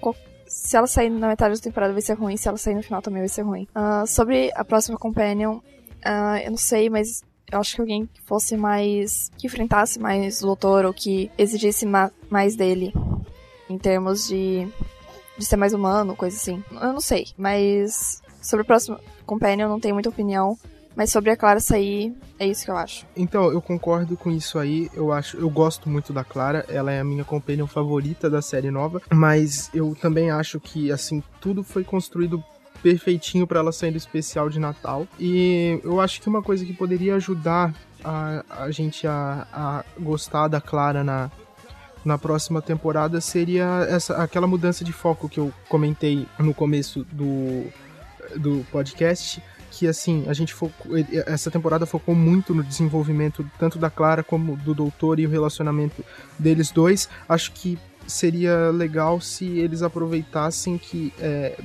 se 0.47 0.77
ela 0.77 0.87
sair 0.87 1.11
na 1.11 1.29
metade 1.29 1.55
da 1.55 1.61
temporada 1.61 1.93
vai 1.93 2.03
ser 2.03 2.15
ruim, 2.15 2.37
se 2.37 2.49
ela 2.49 2.57
sair 2.57 2.75
no 2.75 2.83
final 2.83 3.03
também 3.03 3.21
vai 3.21 3.29
ser 3.29 3.43
ruim. 3.43 3.69
Uh, 3.75 4.07
sobre 4.07 4.51
a 4.55 4.65
próxima 4.65 4.99
Companion, 4.99 5.57
uh, 5.59 6.37
eu 6.45 6.51
não 6.51 6.59
sei, 6.59 6.89
mas 6.89 7.23
eu 7.51 7.61
acho 7.61 7.75
que 7.75 7.81
alguém 7.81 8.07
que 8.07 8.21
fosse 8.23 8.57
mais. 8.57 9.31
que 9.37 9.47
enfrentasse 9.47 9.99
mais 9.99 10.43
o 10.43 10.47
doutor 10.47 10.85
ou 10.85 10.93
que 10.93 11.31
exigisse 11.39 11.87
ma 11.87 12.11
mais 12.31 12.57
dele 12.57 12.93
em 13.69 13.79
termos 13.79 14.27
de 14.29 14.67
de 15.39 15.47
ser 15.47 15.57
mais 15.57 15.73
humano, 15.73 16.17
coisa 16.17 16.37
assim. 16.37 16.63
Eu 16.73 16.93
não 16.93 17.01
sei, 17.01 17.29
mas 17.37 18.21
sobre 18.43 18.63
o 18.63 18.67
próximo 18.67 18.99
Companion 19.25 19.67
eu 19.67 19.71
não 19.71 19.81
tenho 19.81 19.95
muita 19.95 20.09
opinião. 20.09 20.59
Mas 20.97 21.13
sobre 21.13 21.31
a 21.31 21.37
Clara 21.37 21.61
sair, 21.61 22.13
é 22.41 22.47
isso 22.49 22.65
que 22.65 22.73
eu 22.73 22.77
acho. 22.77 23.07
Então, 23.17 23.53
eu 23.53 23.63
concordo 23.63 24.17
com 24.17 24.33
isso 24.33 24.59
aí. 24.59 24.91
Eu 24.93 25.13
acho, 25.13 25.37
eu 25.37 25.49
gosto 25.49 25.89
muito 25.89 26.13
da 26.13 26.25
Clara. 26.25 26.67
Ela 26.69 26.91
é 26.91 26.99
a 26.99 27.05
minha 27.05 27.25
companion 27.25 27.69
favorita 27.69 28.29
da 28.29 28.43
série 28.43 28.69
nova. 28.69 29.01
Mas 29.15 29.71
eu 29.73 29.95
também 29.95 30.29
acho 30.29 30.59
que, 30.59 30.91
assim, 30.91 31.23
tudo 31.41 31.63
foi 31.63 31.85
construído 31.85 32.43
perfeitinho 32.83 33.47
para 33.47 33.61
ela 33.61 33.71
sair 33.71 33.93
do 33.93 33.97
especial 33.97 34.51
de 34.51 34.59
Natal. 34.59 35.07
E 35.21 35.81
eu 35.85 36.01
acho 36.01 36.21
que 36.21 36.29
uma 36.29 36.43
coisa 36.43 36.65
que 36.65 36.73
poderia 36.73 37.15
ajudar 37.15 37.73
a, 38.03 38.45
a 38.65 38.71
gente 38.73 39.07
a, 39.07 39.47
a 39.53 39.85
gostar 40.01 40.49
da 40.49 40.61
Clara 40.61 41.05
na, 41.05 41.31
na 42.09 42.17
próxima 42.17 42.63
temporada 42.63 43.21
seria 43.21 43.87
essa 43.87 44.17
aquela 44.17 44.47
mudança 44.47 44.83
de 44.83 44.93
foco 44.93 45.29
que 45.29 45.39
eu 45.39 45.53
comentei 45.69 46.27
no 46.39 46.55
começo 46.55 47.07
do, 47.13 47.67
do 48.35 48.65
podcast 48.73 49.43
que 49.71 49.87
assim 49.87 50.25
a 50.27 50.33
gente 50.33 50.55
focou, 50.55 50.93
essa 51.27 51.51
temporada 51.51 51.85
focou 51.85 52.15
muito 52.15 52.55
no 52.55 52.65
desenvolvimento 52.65 53.49
tanto 53.59 53.79
da 53.79 53.91
Clara 53.91 54.25
como 54.25 54.57
do 54.57 54.75
Doutor 54.75 55.21
e 55.21 55.27
o 55.27 55.31
relacionamento 55.31 56.03
deles 56.39 56.71
dois. 56.71 57.11
Acho 57.29 57.53
que 57.53 57.79
seria 58.07 58.71
legal 58.71 59.21
se 59.21 59.45
eles 59.59 59.83
aproveitassem 59.83 60.79
que 60.79 61.13
é, 61.21 61.59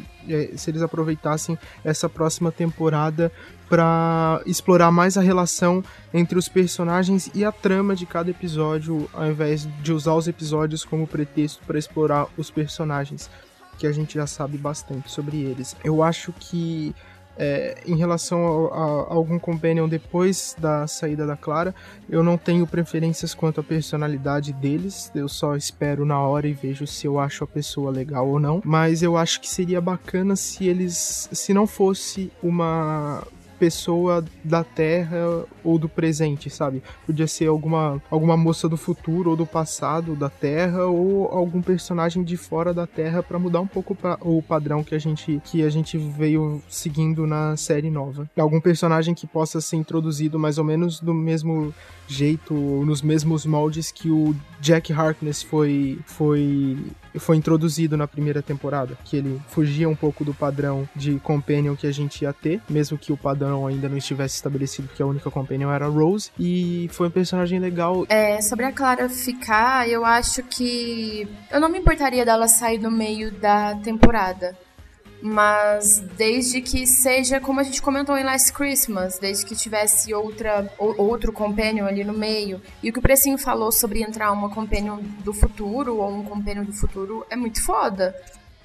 se 0.55 0.69
eles 0.69 0.81
aproveitassem 0.81 1.57
essa 1.83 2.07
próxima 2.09 2.51
temporada 2.51 3.31
para 3.69 4.41
explorar 4.45 4.91
mais 4.91 5.17
a 5.17 5.21
relação 5.21 5.83
entre 6.13 6.37
os 6.37 6.47
personagens 6.47 7.31
e 7.33 7.43
a 7.43 7.51
trama 7.51 7.95
de 7.95 8.05
cada 8.05 8.29
episódio, 8.29 9.09
ao 9.13 9.27
invés 9.27 9.67
de 9.81 9.91
usar 9.91 10.13
os 10.13 10.27
episódios 10.27 10.85
como 10.85 11.07
pretexto 11.07 11.63
para 11.65 11.79
explorar 11.79 12.27
os 12.37 12.51
personagens, 12.51 13.29
que 13.77 13.87
a 13.87 13.91
gente 13.91 14.15
já 14.15 14.27
sabe 14.27 14.57
bastante 14.57 15.09
sobre 15.09 15.41
eles. 15.41 15.75
Eu 15.83 16.03
acho 16.03 16.31
que 16.33 16.93
é, 17.37 17.77
em 17.85 17.95
relação 17.95 18.67
a, 18.67 18.75
a, 18.75 18.81
a, 18.81 19.13
algum 19.13 19.39
companion 19.39 19.87
depois 19.87 20.55
da 20.57 20.87
saída 20.87 21.25
da 21.25 21.35
Clara, 21.35 21.73
eu 22.09 22.23
não 22.23 22.37
tenho 22.37 22.67
preferências 22.67 23.33
quanto 23.33 23.59
à 23.59 23.63
personalidade 23.63 24.53
deles. 24.53 25.11
Eu 25.15 25.27
só 25.27 25.55
espero 25.55 26.05
na 26.05 26.19
hora 26.19 26.47
e 26.47 26.53
vejo 26.53 26.85
se 26.85 27.07
eu 27.07 27.19
acho 27.19 27.43
a 27.43 27.47
pessoa 27.47 27.91
legal 27.91 28.27
ou 28.27 28.39
não. 28.39 28.61
Mas 28.63 29.01
eu 29.01 29.17
acho 29.17 29.41
que 29.41 29.49
seria 29.49 29.81
bacana 29.81 30.35
se 30.35 30.67
eles, 30.67 31.29
se 31.31 31.53
não 31.53 31.65
fosse 31.65 32.31
uma 32.41 33.23
pessoa 33.63 34.25
da 34.43 34.61
Terra 34.61 35.45
ou 35.63 35.79
do 35.79 35.87
presente, 35.87 36.49
sabe? 36.49 36.83
Podia 37.05 37.27
ser 37.27 37.47
alguma, 37.47 38.03
alguma 38.11 38.35
moça 38.35 38.67
do 38.67 38.75
futuro 38.75 39.29
ou 39.29 39.37
do 39.37 39.45
passado 39.45 40.17
da 40.17 40.29
Terra 40.29 40.85
ou 40.85 41.29
algum 41.29 41.61
personagem 41.61 42.25
de 42.25 42.35
fora 42.35 42.73
da 42.73 42.85
Terra 42.85 43.23
para 43.23 43.39
mudar 43.39 43.61
um 43.61 43.67
pouco 43.67 43.95
pra, 43.95 44.17
o 44.19 44.41
padrão 44.41 44.83
que 44.83 44.93
a 44.93 44.99
gente 44.99 45.41
que 45.45 45.63
a 45.63 45.69
gente 45.69 45.97
veio 45.97 46.61
seguindo 46.67 47.25
na 47.25 47.55
série 47.55 47.89
nova. 47.89 48.29
Algum 48.37 48.59
personagem 48.59 49.13
que 49.13 49.25
possa 49.25 49.61
ser 49.61 49.77
introduzido 49.77 50.37
mais 50.37 50.57
ou 50.57 50.65
menos 50.65 50.99
do 50.99 51.13
mesmo 51.13 51.73
jeito, 52.05 52.53
nos 52.53 53.01
mesmos 53.01 53.45
moldes 53.45 53.91
que 53.91 54.09
o 54.09 54.35
Jack 54.59 54.91
Harkness 54.91 55.41
foi 55.41 55.99
foi 56.05 56.77
foi 57.19 57.37
introduzido 57.37 57.95
na 57.95 58.07
primeira 58.07 58.41
temporada, 58.41 58.97
que 59.05 59.17
ele 59.17 59.39
fugia 59.47 59.87
um 59.87 59.95
pouco 59.95 60.25
do 60.25 60.33
padrão 60.33 60.87
de 60.95 61.19
companion 61.19 61.75
que 61.75 61.87
a 61.87 61.91
gente 61.91 62.23
ia 62.23 62.33
ter, 62.33 62.59
mesmo 62.69 62.97
que 62.97 63.13
o 63.13 63.17
padrão 63.17 63.52
ainda 63.67 63.87
não 63.87 63.97
estivesse 63.97 64.35
estabelecido 64.35 64.89
que 64.95 65.01
a 65.01 65.05
única 65.05 65.29
companion 65.29 65.71
era 65.71 65.85
a 65.85 65.89
Rose. 65.89 66.31
E 66.39 66.89
foi 66.91 67.07
um 67.07 67.11
personagem 67.11 67.59
legal. 67.59 68.05
É, 68.09 68.41
sobre 68.41 68.65
a 68.65 68.71
Clara 68.71 69.07
ficar, 69.09 69.87
eu 69.87 70.03
acho 70.05 70.41
que. 70.43 71.27
Eu 71.51 71.59
não 71.59 71.69
me 71.69 71.79
importaria 71.79 72.25
dela 72.25 72.47
sair 72.47 72.79
no 72.79 72.91
meio 72.91 73.31
da 73.31 73.75
temporada. 73.75 74.57
Mas 75.25 75.99
desde 76.17 76.61
que 76.61 76.85
seja 76.85 77.39
como 77.39 77.61
a 77.61 77.63
gente 77.63 77.81
comentou 77.81 78.17
em 78.17 78.25
Last 78.25 78.51
Christmas, 78.51 79.17
desde 79.17 79.45
que 79.45 79.55
tivesse 79.55 80.13
outra 80.13 80.69
outro 80.77 81.31
companion 81.31 81.85
ali 81.85 82.03
no 82.03 82.11
meio. 82.11 82.61
E 82.83 82.89
o 82.89 82.93
que 82.93 82.99
o 82.99 83.01
Precinho 83.01 83.37
falou 83.37 83.71
sobre 83.71 84.01
entrar 84.01 84.33
uma 84.33 84.49
companion 84.49 84.99
do 85.23 85.33
futuro 85.33 85.95
ou 85.95 86.11
um 86.11 86.25
companion 86.25 86.65
do 86.65 86.73
futuro 86.73 87.25
é 87.29 87.37
muito 87.37 87.63
foda. 87.63 88.13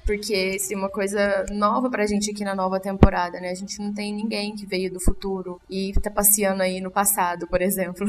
Porque 0.09 0.57
seria 0.57 0.75
uma 0.75 0.89
coisa 0.89 1.45
nova 1.51 1.87
pra 1.87 2.07
gente 2.07 2.31
aqui 2.31 2.43
na 2.43 2.55
nova 2.55 2.79
temporada, 2.79 3.39
né? 3.39 3.51
A 3.51 3.53
gente 3.53 3.77
não 3.77 3.93
tem 3.93 4.11
ninguém 4.11 4.55
que 4.55 4.65
veio 4.65 4.91
do 4.91 4.99
futuro 4.99 5.61
e 5.69 5.93
tá 6.01 6.09
passeando 6.09 6.63
aí 6.63 6.81
no 6.81 6.89
passado, 6.89 7.45
por 7.45 7.61
exemplo. 7.61 8.07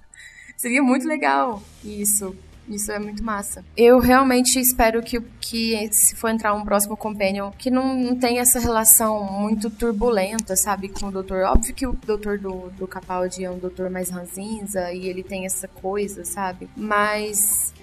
seria 0.56 0.82
muito 0.82 1.06
legal 1.06 1.62
isso. 1.84 2.34
Isso 2.66 2.90
é 2.90 2.98
muito 2.98 3.22
massa. 3.22 3.62
Eu 3.76 3.98
realmente 3.98 4.58
espero 4.58 5.02
que, 5.02 5.20
que 5.42 5.92
se 5.92 6.16
for 6.16 6.30
entrar 6.30 6.54
um 6.54 6.64
próximo 6.64 6.96
Companion, 6.96 7.50
que 7.50 7.70
não, 7.70 7.94
não 7.98 8.16
tenha 8.16 8.40
essa 8.40 8.58
relação 8.58 9.22
muito 9.22 9.68
turbulenta, 9.68 10.56
sabe, 10.56 10.88
com 10.88 11.08
o 11.08 11.12
doutor. 11.12 11.42
Óbvio 11.42 11.74
que 11.74 11.86
o 11.86 11.92
doutor 11.92 12.38
do, 12.38 12.70
do 12.70 12.86
Capaldi 12.86 13.44
é 13.44 13.50
um 13.50 13.58
doutor 13.58 13.90
mais 13.90 14.08
ranzinza 14.08 14.90
e 14.90 15.06
ele 15.06 15.22
tem 15.22 15.44
essa 15.44 15.68
coisa, 15.68 16.24
sabe? 16.24 16.70
Mas 16.74 17.74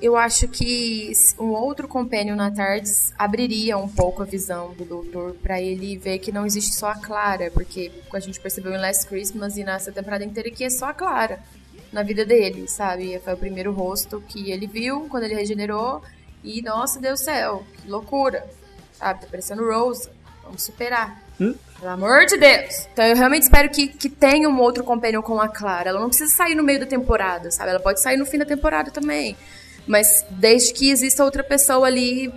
eu 0.00 0.16
acho 0.16 0.46
que 0.48 1.12
um 1.38 1.48
outro 1.48 1.88
companion 1.88 2.36
na 2.36 2.50
Tardes 2.50 3.12
abriria 3.18 3.76
um 3.76 3.88
pouco 3.88 4.22
a 4.22 4.24
visão 4.24 4.72
do 4.74 4.84
doutor 4.84 5.34
para 5.42 5.60
ele 5.60 5.96
ver 5.98 6.18
que 6.18 6.30
não 6.30 6.46
existe 6.46 6.76
só 6.76 6.90
a 6.90 6.94
Clara, 6.94 7.50
porque 7.50 7.90
a 8.12 8.20
gente 8.20 8.38
percebeu 8.38 8.72
em 8.72 8.78
Last 8.78 9.06
Christmas 9.06 9.56
e 9.56 9.64
nessa 9.64 9.90
temporada 9.90 10.24
inteira 10.24 10.50
que 10.50 10.64
é 10.64 10.70
só 10.70 10.86
a 10.86 10.94
Clara 10.94 11.40
na 11.92 12.02
vida 12.02 12.24
dele, 12.24 12.68
sabe? 12.68 13.18
Foi 13.24 13.34
o 13.34 13.36
primeiro 13.36 13.72
rosto 13.72 14.22
que 14.28 14.50
ele 14.50 14.66
viu 14.66 15.08
quando 15.10 15.24
ele 15.24 15.34
regenerou. 15.34 16.02
E, 16.44 16.62
nossa, 16.62 17.00
Deus 17.00 17.20
do 17.20 17.24
céu, 17.24 17.64
que 17.76 17.90
loucura. 17.90 18.46
Sabe? 18.92 19.22
Tá 19.22 19.26
parecendo 19.28 19.68
Rose. 19.68 20.08
Vamos 20.44 20.62
superar. 20.62 21.20
Hum? 21.40 21.54
Pelo 21.78 21.92
amor 21.92 22.26
de 22.26 22.36
Deus. 22.36 22.86
Então 22.92 23.04
eu 23.04 23.16
realmente 23.16 23.42
espero 23.42 23.68
que, 23.70 23.88
que 23.88 24.08
tenha 24.08 24.48
um 24.48 24.60
outro 24.60 24.82
companion 24.82 25.22
com 25.22 25.40
a 25.40 25.48
Clara. 25.48 25.90
Ela 25.90 26.00
não 26.00 26.08
precisa 26.08 26.34
sair 26.34 26.54
no 26.54 26.62
meio 26.62 26.80
da 26.80 26.86
temporada, 26.86 27.50
sabe? 27.50 27.70
Ela 27.70 27.80
pode 27.80 28.00
sair 28.00 28.16
no 28.16 28.26
fim 28.26 28.38
da 28.38 28.44
temporada 28.44 28.90
também. 28.90 29.36
Mas 29.88 30.24
desde 30.30 30.72
que 30.72 30.90
exista 30.90 31.24
outra 31.24 31.42
pessoa 31.42 31.86
ali 31.86 32.32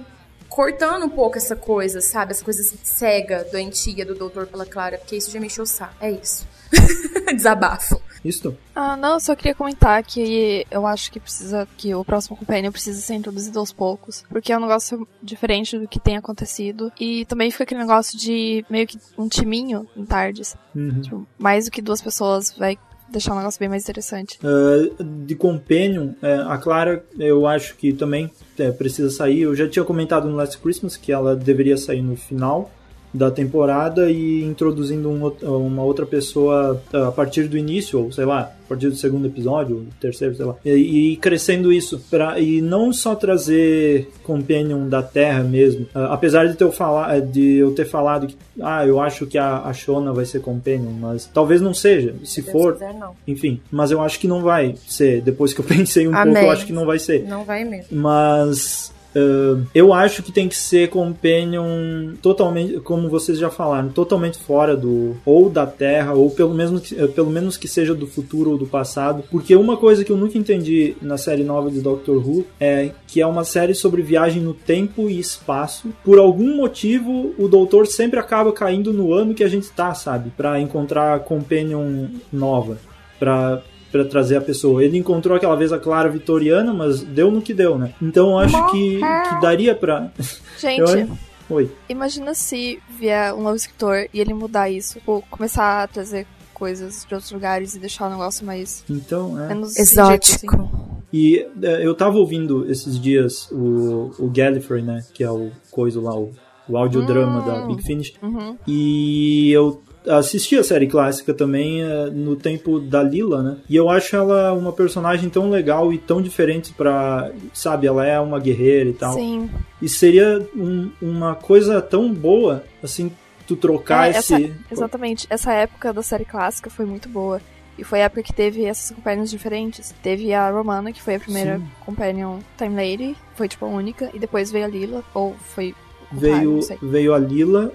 cortando 0.51 1.05
um 1.05 1.09
pouco 1.09 1.37
essa 1.37 1.55
coisa, 1.55 2.01
sabe? 2.01 2.31
Essa 2.31 2.43
coisa 2.43 2.61
cega, 2.83 3.47
doentia 3.51 4.05
do 4.05 4.15
doutor 4.15 4.47
pela 4.47 4.65
Clara, 4.65 4.97
porque 4.97 5.15
isso 5.15 5.31
já 5.31 5.39
me 5.39 5.47
encheu 5.47 5.63
o 5.63 5.67
saco. 5.67 5.95
É 6.01 6.11
isso. 6.11 6.47
Desabafo. 7.33 8.01
Isso? 8.23 8.55
Ah, 8.75 8.95
não, 8.95 9.13
eu 9.13 9.19
só 9.19 9.35
queria 9.35 9.55
comentar 9.55 10.03
que 10.03 10.65
eu 10.69 10.85
acho 10.85 11.11
que 11.11 11.19
precisa 11.19 11.67
que 11.75 11.95
o 11.95 12.05
próximo 12.05 12.37
Companion 12.37 12.71
precisa 12.71 13.01
ser 13.01 13.15
introduzido 13.15 13.57
aos 13.57 13.73
poucos, 13.73 14.23
porque 14.29 14.53
é 14.53 14.57
um 14.57 14.61
negócio 14.61 15.07
diferente 15.23 15.79
do 15.79 15.87
que 15.87 15.99
tem 15.99 16.17
acontecido 16.17 16.91
e 16.99 17.25
também 17.25 17.49
fica 17.49 17.63
aquele 17.63 17.81
negócio 17.81 18.17
de 18.17 18.63
meio 18.69 18.85
que 18.85 18.99
um 19.17 19.27
timinho 19.27 19.87
em 19.97 20.05
tardes. 20.05 20.55
Uhum. 20.75 21.01
Tipo, 21.01 21.27
mais 21.37 21.65
do 21.65 21.71
que 21.71 21.81
duas 21.81 22.01
pessoas 22.01 22.51
vai 22.51 22.77
deixar 23.11 23.33
um 23.33 23.37
negócio 23.37 23.59
bem 23.59 23.69
mais 23.69 23.83
interessante. 23.83 24.39
Uh, 24.43 25.03
de 25.03 25.35
Companion, 25.35 26.13
é, 26.21 26.35
a 26.35 26.57
Clara, 26.57 27.03
eu 27.19 27.45
acho 27.45 27.75
que 27.75 27.93
também 27.93 28.31
é, 28.57 28.71
precisa 28.71 29.09
sair. 29.09 29.41
Eu 29.41 29.55
já 29.55 29.67
tinha 29.67 29.83
comentado 29.83 30.27
no 30.27 30.35
Last 30.35 30.57
Christmas 30.57 30.95
que 30.97 31.11
ela 31.11 31.35
deveria 31.35 31.77
sair 31.77 32.01
no 32.01 32.15
final 32.15 32.71
da 33.13 33.29
temporada 33.29 34.09
e 34.09 34.43
introduzindo 34.43 35.09
um, 35.09 35.27
uma 35.67 35.83
outra 35.83 36.05
pessoa 36.05 36.81
ah, 36.93 37.07
a 37.07 37.11
partir 37.11 37.47
do 37.47 37.57
início, 37.57 37.99
ou 37.99 38.11
sei 38.11 38.25
lá, 38.25 38.41
a 38.41 38.67
partir 38.67 38.89
do 38.89 38.95
segundo 38.95 39.27
episódio, 39.27 39.85
terceiro, 39.99 40.35
sei 40.35 40.45
lá, 40.45 40.55
e, 40.63 41.11
e 41.11 41.17
crescendo 41.17 41.73
isso, 41.73 41.99
pra, 42.09 42.39
e 42.39 42.61
não 42.61 42.93
só 42.93 43.15
trazer 43.15 44.09
Companion 44.23 44.87
da 44.87 45.03
Terra 45.03 45.43
mesmo, 45.43 45.83
uh, 45.95 46.11
apesar 46.11 46.47
de, 46.47 46.55
ter 46.55 46.71
falar, 46.71 47.17
eh, 47.17 47.21
de 47.21 47.57
eu 47.57 47.73
ter 47.73 47.85
falado 47.85 48.27
que, 48.27 48.37
ah, 48.61 48.85
eu 48.85 48.99
acho 49.01 49.25
que 49.25 49.37
a, 49.37 49.63
a 49.63 49.73
Shona 49.73 50.13
vai 50.13 50.25
ser 50.25 50.39
Companion, 50.39 50.91
mas 50.91 51.29
talvez 51.33 51.59
não 51.59 51.73
seja, 51.73 52.15
se 52.23 52.41
Deus 52.41 52.51
for, 52.51 52.73
quiser, 52.73 52.95
enfim, 53.27 53.59
mas 53.69 53.91
eu 53.91 54.01
acho 54.01 54.19
que 54.19 54.27
não 54.27 54.41
vai 54.41 54.75
ser, 54.87 55.21
depois 55.21 55.53
que 55.53 55.59
eu 55.59 55.65
pensei 55.67 56.07
um 56.07 56.15
Amém. 56.15 56.33
pouco, 56.33 56.47
eu 56.47 56.51
acho 56.51 56.65
que 56.65 56.73
não 56.73 56.85
vai 56.85 56.99
ser. 56.99 57.23
Não 57.27 57.43
vai 57.43 57.65
mesmo. 57.65 57.87
Mas 57.91 58.93
Uh, 59.15 59.65
eu 59.75 59.93
acho 59.93 60.23
que 60.23 60.31
tem 60.31 60.47
que 60.47 60.55
ser 60.55 60.89
Companion 60.89 62.13
totalmente, 62.21 62.79
como 62.79 63.09
vocês 63.09 63.37
já 63.37 63.49
falaram, 63.49 63.89
totalmente 63.89 64.37
fora 64.37 64.75
do 64.75 65.17
ou 65.25 65.49
da 65.49 65.65
Terra, 65.65 66.13
ou 66.13 66.29
pelo 66.31 66.53
menos, 66.53 66.91
eh, 66.91 67.07
pelo 67.07 67.29
menos 67.29 67.57
que 67.57 67.67
seja 67.67 67.93
do 67.93 68.07
futuro 68.07 68.51
ou 68.51 68.57
do 68.57 68.65
passado. 68.65 69.23
Porque 69.29 69.55
uma 69.55 69.75
coisa 69.77 70.03
que 70.03 70.11
eu 70.11 70.17
nunca 70.17 70.37
entendi 70.37 70.95
na 71.01 71.17
série 71.17 71.43
nova 71.43 71.69
de 71.69 71.81
Doctor 71.81 72.17
Who 72.17 72.45
é 72.59 72.91
que 73.07 73.21
é 73.21 73.27
uma 73.27 73.43
série 73.43 73.73
sobre 73.73 74.01
viagem 74.01 74.41
no 74.41 74.53
tempo 74.53 75.09
e 75.09 75.19
espaço. 75.19 75.89
Por 76.03 76.17
algum 76.17 76.55
motivo, 76.55 77.33
o 77.37 77.47
Doutor 77.47 77.87
sempre 77.87 78.19
acaba 78.19 78.51
caindo 78.53 78.93
no 78.93 79.13
ano 79.13 79.33
que 79.33 79.43
a 79.43 79.49
gente 79.49 79.69
tá, 79.69 79.93
sabe? 79.93 80.31
Pra 80.35 80.59
encontrar 80.59 81.19
Companion 81.21 82.07
nova. 82.31 82.77
Pra, 83.19 83.61
para 83.91 84.05
trazer 84.05 84.37
a 84.37 84.41
pessoa. 84.41 84.83
Ele 84.83 84.97
encontrou 84.97 85.35
aquela 85.35 85.55
vez 85.55 85.73
a 85.73 85.79
Clara 85.79 86.09
Vitoriana, 86.09 86.73
mas 86.73 87.01
deu 87.01 87.29
no 87.29 87.41
que 87.41 87.53
deu, 87.53 87.77
né? 87.77 87.93
Então 88.01 88.31
eu 88.31 88.37
acho 88.39 88.71
que, 88.71 88.99
que 88.99 89.41
daria 89.41 89.75
pra. 89.75 90.11
Gente. 90.57 90.79
eu... 90.81 91.09
Oi. 91.49 91.69
Imagina 91.89 92.33
se 92.33 92.79
vier 92.97 93.33
um 93.33 93.41
novo 93.41 93.57
escritor 93.57 94.07
e 94.13 94.21
ele 94.21 94.33
mudar 94.33 94.69
isso. 94.69 94.99
Ou 95.05 95.21
começar 95.29 95.83
a 95.83 95.87
trazer 95.87 96.25
coisas 96.53 97.05
de 97.05 97.13
outros 97.13 97.31
lugares 97.31 97.75
e 97.75 97.79
deixar 97.79 98.07
o 98.07 98.09
negócio 98.09 98.45
mais. 98.45 98.85
Então, 98.89 99.37
é. 99.37 99.49
Menos 99.49 99.75
exótico. 99.77 100.55
Assim. 100.55 101.01
E 101.11 101.45
é, 101.61 101.85
eu 101.85 101.93
tava 101.93 102.17
ouvindo 102.17 102.71
esses 102.71 102.97
dias 102.97 103.51
o, 103.51 104.11
o 104.17 104.29
Gallifrey, 104.29 104.81
né? 104.81 105.03
Que 105.13 105.25
é 105.25 105.29
o 105.29 105.51
coisa 105.69 105.99
lá, 105.99 106.15
o, 106.15 106.31
o 106.69 106.77
audiodrama 106.77 107.41
hum, 107.41 107.45
da 107.45 107.67
Big 107.67 107.83
Finish. 107.83 108.13
Uhum. 108.21 108.57
E 108.65 109.51
eu 109.51 109.81
assisti 110.07 110.57
a 110.57 110.63
série 110.63 110.87
clássica 110.87 111.33
também 111.33 111.83
uh, 111.83 112.11
no 112.11 112.35
tempo 112.35 112.79
da 112.79 113.03
Lila, 113.03 113.43
né? 113.43 113.57
E 113.69 113.75
eu 113.75 113.89
acho 113.89 114.15
ela 114.15 114.53
uma 114.53 114.73
personagem 114.73 115.29
tão 115.29 115.49
legal 115.49 115.93
e 115.93 115.97
tão 115.97 116.21
diferente 116.21 116.73
para, 116.73 117.31
sabe, 117.53 117.87
ela 117.87 118.05
é 118.05 118.19
uma 118.19 118.39
guerreira 118.39 118.89
e 118.89 118.93
tal. 118.93 119.13
Sim. 119.13 119.49
E 119.81 119.87
seria 119.87 120.45
um, 120.55 120.89
uma 121.01 121.35
coisa 121.35 121.81
tão 121.81 122.13
boa, 122.13 122.63
assim, 122.81 123.11
tu 123.47 123.55
trocar 123.55 124.07
é, 124.07 124.17
esse. 124.17 124.33
Essa, 124.33 124.53
exatamente. 124.71 125.27
Essa 125.29 125.53
época 125.53 125.93
da 125.93 126.01
série 126.01 126.25
clássica 126.25 126.69
foi 126.69 126.85
muito 126.85 127.09
boa. 127.09 127.41
E 127.77 127.83
foi 127.83 128.01
a 128.01 128.05
época 128.05 128.21
que 128.21 128.33
teve 128.33 128.65
essas 128.65 128.95
companions 128.95 129.29
diferentes. 129.29 129.93
Teve 130.03 130.33
a 130.33 130.49
Romana, 130.51 130.91
que 130.91 131.01
foi 131.01 131.15
a 131.15 131.19
primeira 131.19 131.57
Sim. 131.57 131.67
companion 131.85 132.39
Time 132.57 132.75
Lady, 132.75 133.15
foi 133.35 133.47
tipo 133.47 133.65
a 133.65 133.69
única, 133.69 134.09
e 134.13 134.19
depois 134.19 134.51
veio 134.51 134.65
a 134.65 134.67
Lila, 134.67 135.03
ou 135.13 135.35
foi. 135.55 135.73
Veio, 136.11 136.59
veio 136.81 137.13
a 137.13 137.17
Lila, 137.17 137.71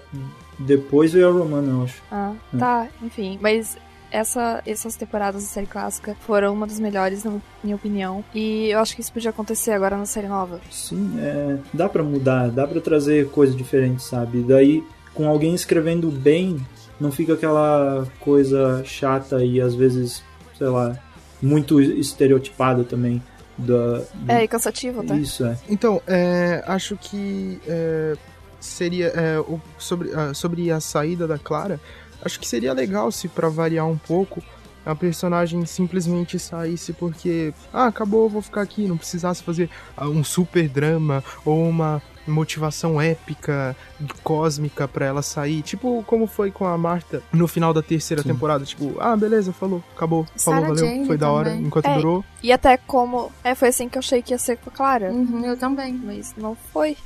depois 0.59 1.13
veio 1.13 1.29
a 1.29 1.33
Romana, 1.33 1.73
eu 1.73 1.83
acho. 1.83 2.03
Ah, 2.11 2.33
é. 2.55 2.57
tá, 2.59 2.89
enfim. 3.03 3.39
Mas 3.41 3.77
essa, 4.11 4.63
essas 4.67 4.97
temporadas 4.97 5.43
da 5.43 5.49
série 5.49 5.67
clássica 5.67 6.17
foram 6.21 6.53
uma 6.53 6.67
das 6.67 6.79
melhores, 6.79 7.25
na 7.25 7.39
minha 7.63 7.77
opinião. 7.77 8.25
E 8.35 8.69
eu 8.71 8.79
acho 8.79 8.95
que 8.95 9.01
isso 9.01 9.13
podia 9.13 9.31
acontecer 9.31 9.73
agora 9.73 9.97
na 9.97 10.07
série 10.07 10.29
nova. 10.29 10.61
Sim, 10.71 11.17
é, 11.19 11.59
dá 11.73 11.89
para 11.89 12.03
mudar, 12.03 12.49
dá 12.49 12.67
para 12.67 12.81
trazer 12.81 13.29
coisas 13.31 13.57
diferentes, 13.57 14.07
sabe? 14.07 14.43
Daí, 14.43 14.83
com 15.15 15.29
alguém 15.29 15.55
escrevendo 15.55 16.11
bem, 16.11 16.57
não 17.01 17.11
fica 17.11 17.35
aquela 17.35 18.07
coisa 18.21 18.83
chata 18.85 19.45
e 19.45 19.61
às 19.61 19.75
vezes, 19.75 20.23
sei 20.57 20.69
lá, 20.69 20.97
muito 21.43 21.81
estereotipada 21.81 22.85
também. 22.85 23.23
Da, 23.59 23.99
do... 23.99 24.31
É, 24.31 24.45
e 24.45 24.49
cansativo, 24.49 25.03
tá? 25.03 25.17
Isso, 25.17 25.45
é. 25.45 25.57
Então, 25.69 26.03
é, 26.07 26.63
acho 26.67 26.97
que 26.97 27.59
é, 27.67 28.15
seria 28.61 29.07
é, 29.09 29.39
o, 29.39 29.61
sobre, 29.79 30.09
uh, 30.09 30.35
sobre 30.35 30.71
a 30.71 30.81
saída 30.81 31.27
da 31.27 31.39
Clara, 31.39 31.81
acho 32.25 32.41
que 32.41 32.47
seria 32.47 32.73
legal 32.73 33.11
se 33.13 33.29
para 33.29 33.49
variar 33.49 33.87
um 33.87 33.97
pouco 33.97 34.43
a 34.85 34.95
personagem 34.95 35.67
simplesmente 35.67 36.39
saísse 36.39 36.93
porque 36.93 37.53
ah, 37.73 37.87
acabou, 37.87 38.29
vou 38.29 38.41
ficar 38.41 38.63
aqui, 38.63 38.87
não 38.87 38.97
precisasse 38.97 39.43
fazer 39.43 39.69
uh, 39.99 40.05
um 40.05 40.23
super 40.23 40.69
drama 40.69 41.25
ou 41.45 41.69
uma 41.69 42.01
motivação 42.27 43.01
épica, 43.01 43.77
cósmica 44.23 44.89
para 44.89 45.07
ela 45.07 45.23
sair, 45.23 45.63
tipo 45.63 46.03
como 46.05 46.27
foi 46.27 46.51
com 46.51 46.67
a 46.67 46.77
Marta 46.77 47.23
no 47.33 47.47
final 47.47 47.73
da 47.73 47.83
terceira 47.83 48.23
Sim. 48.23 48.31
temporada, 48.31 48.65
tipo, 48.65 48.97
ah, 48.99 49.17
beleza, 49.17 49.53
falou, 49.53 49.83
acabou, 49.95 50.27
Sarah 50.37 50.63
falou, 50.63 50.77
valeu, 50.77 50.91
Jane 50.91 51.07
foi 51.07 51.17
da 51.17 51.31
hora, 51.31 51.55
enquanto 51.55 51.87
é, 51.87 51.95
durou. 51.95 52.25
E 52.43 52.53
até 52.53 52.77
como, 52.77 53.31
é, 53.45 53.55
foi 53.55 53.69
assim 53.69 53.89
que 53.89 53.97
eu 53.97 54.01
achei 54.01 54.23
que 54.23 54.33
ia 54.33 54.39
ser 54.39 54.57
com 54.57 54.71
a 54.71 54.73
Clara. 54.73 55.13
Uhum, 55.13 55.45
eu 55.45 55.57
também. 55.57 55.93
Mas 55.93 56.35
não 56.37 56.57
foi. 56.73 56.97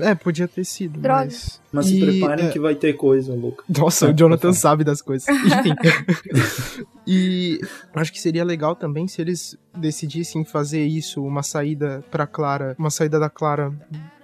É, 0.00 0.14
podia 0.14 0.46
ter 0.46 0.64
sido, 0.64 1.00
Droga. 1.00 1.24
mas... 1.24 1.60
Mas 1.72 1.86
se 1.86 2.00
preparem 2.00 2.46
é... 2.46 2.50
que 2.50 2.58
vai 2.58 2.74
ter 2.74 2.94
coisa 2.94 3.34
louca. 3.34 3.62
Nossa, 3.68 4.08
o 4.08 4.12
Jonathan 4.12 4.52
sabe 4.52 4.82
das 4.82 5.02
coisas. 5.02 5.28
Enfim. 5.28 5.74
e 7.06 7.60
acho 7.94 8.12
que 8.12 8.20
seria 8.20 8.44
legal 8.44 8.74
também 8.74 9.06
se 9.06 9.20
eles 9.20 9.58
decidissem 9.76 10.44
fazer 10.44 10.84
isso, 10.84 11.22
uma 11.22 11.42
saída 11.42 12.02
pra 12.10 12.26
Clara, 12.26 12.74
uma 12.78 12.90
saída 12.90 13.20
da 13.20 13.28
Clara 13.28 13.72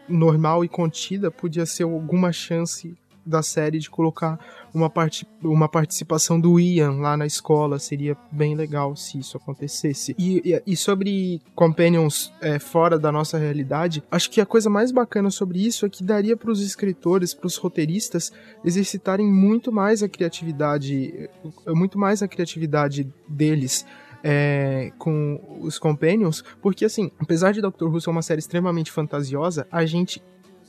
normal 0.09 0.65
e 0.65 0.69
contida, 0.69 1.31
podia 1.31 1.67
ser 1.67 1.85
alguma 1.85 2.33
chance 2.33 2.95
da 3.25 3.43
série 3.43 3.79
de 3.79 3.89
colocar 3.89 4.39
uma, 4.75 4.89
part 4.89 5.27
uma 5.43 5.69
participação 5.69 6.41
do 6.41 6.59
Ian 6.59 6.93
lá 7.01 7.17
na 7.17 7.27
escola. 7.27 7.79
Seria 7.79 8.17
bem 8.31 8.55
legal 8.55 8.97
se 8.97 9.19
isso 9.19 9.37
acontecesse. 9.37 10.15
E, 10.19 10.43
e, 10.45 10.63
e 10.73 10.77
sobre 10.77 11.41
Companions 11.55 12.33
é, 12.41 12.59
fora 12.59 12.99
da 12.99 13.13
nossa 13.13 13.39
realidade, 13.39 14.03
acho 14.11 14.31
que 14.31 14.41
a 14.41 14.47
coisa 14.47 14.69
mais 14.69 14.91
bacana 14.91 15.31
sobre 15.31 15.65
isso 15.65 15.87
é 15.87 15.89
que 15.89 16.03
daria 16.03 16.37
para 16.37 16.51
os 16.51 16.61
escritores, 16.61 17.35
para 17.35 17.47
os 17.47 17.57
roteiristas, 17.57 18.33
exercitarem 18.65 19.27
muito 19.27 19.73
mais 19.73 20.03
a 20.03 20.09
criatividade, 20.09 21.29
muito 21.69 21.99
mais 21.99 22.23
a 22.23 22.29
criatividade 22.29 23.13
deles. 23.29 23.85
É, 24.25 24.93
com 24.99 25.59
os 25.63 25.81
Companions, 25.81 26.45
porque 26.63 26.85
assim, 26.85 27.11
apesar 27.19 27.51
de 27.51 27.61
Doctor 27.61 27.93
Who 27.93 28.01
ser 28.01 28.09
uma 28.09 28.23
série 28.23 28.39
extremamente 28.39 28.93
fantasiosa, 28.93 29.67
a 29.69 29.85
gente 29.85 30.23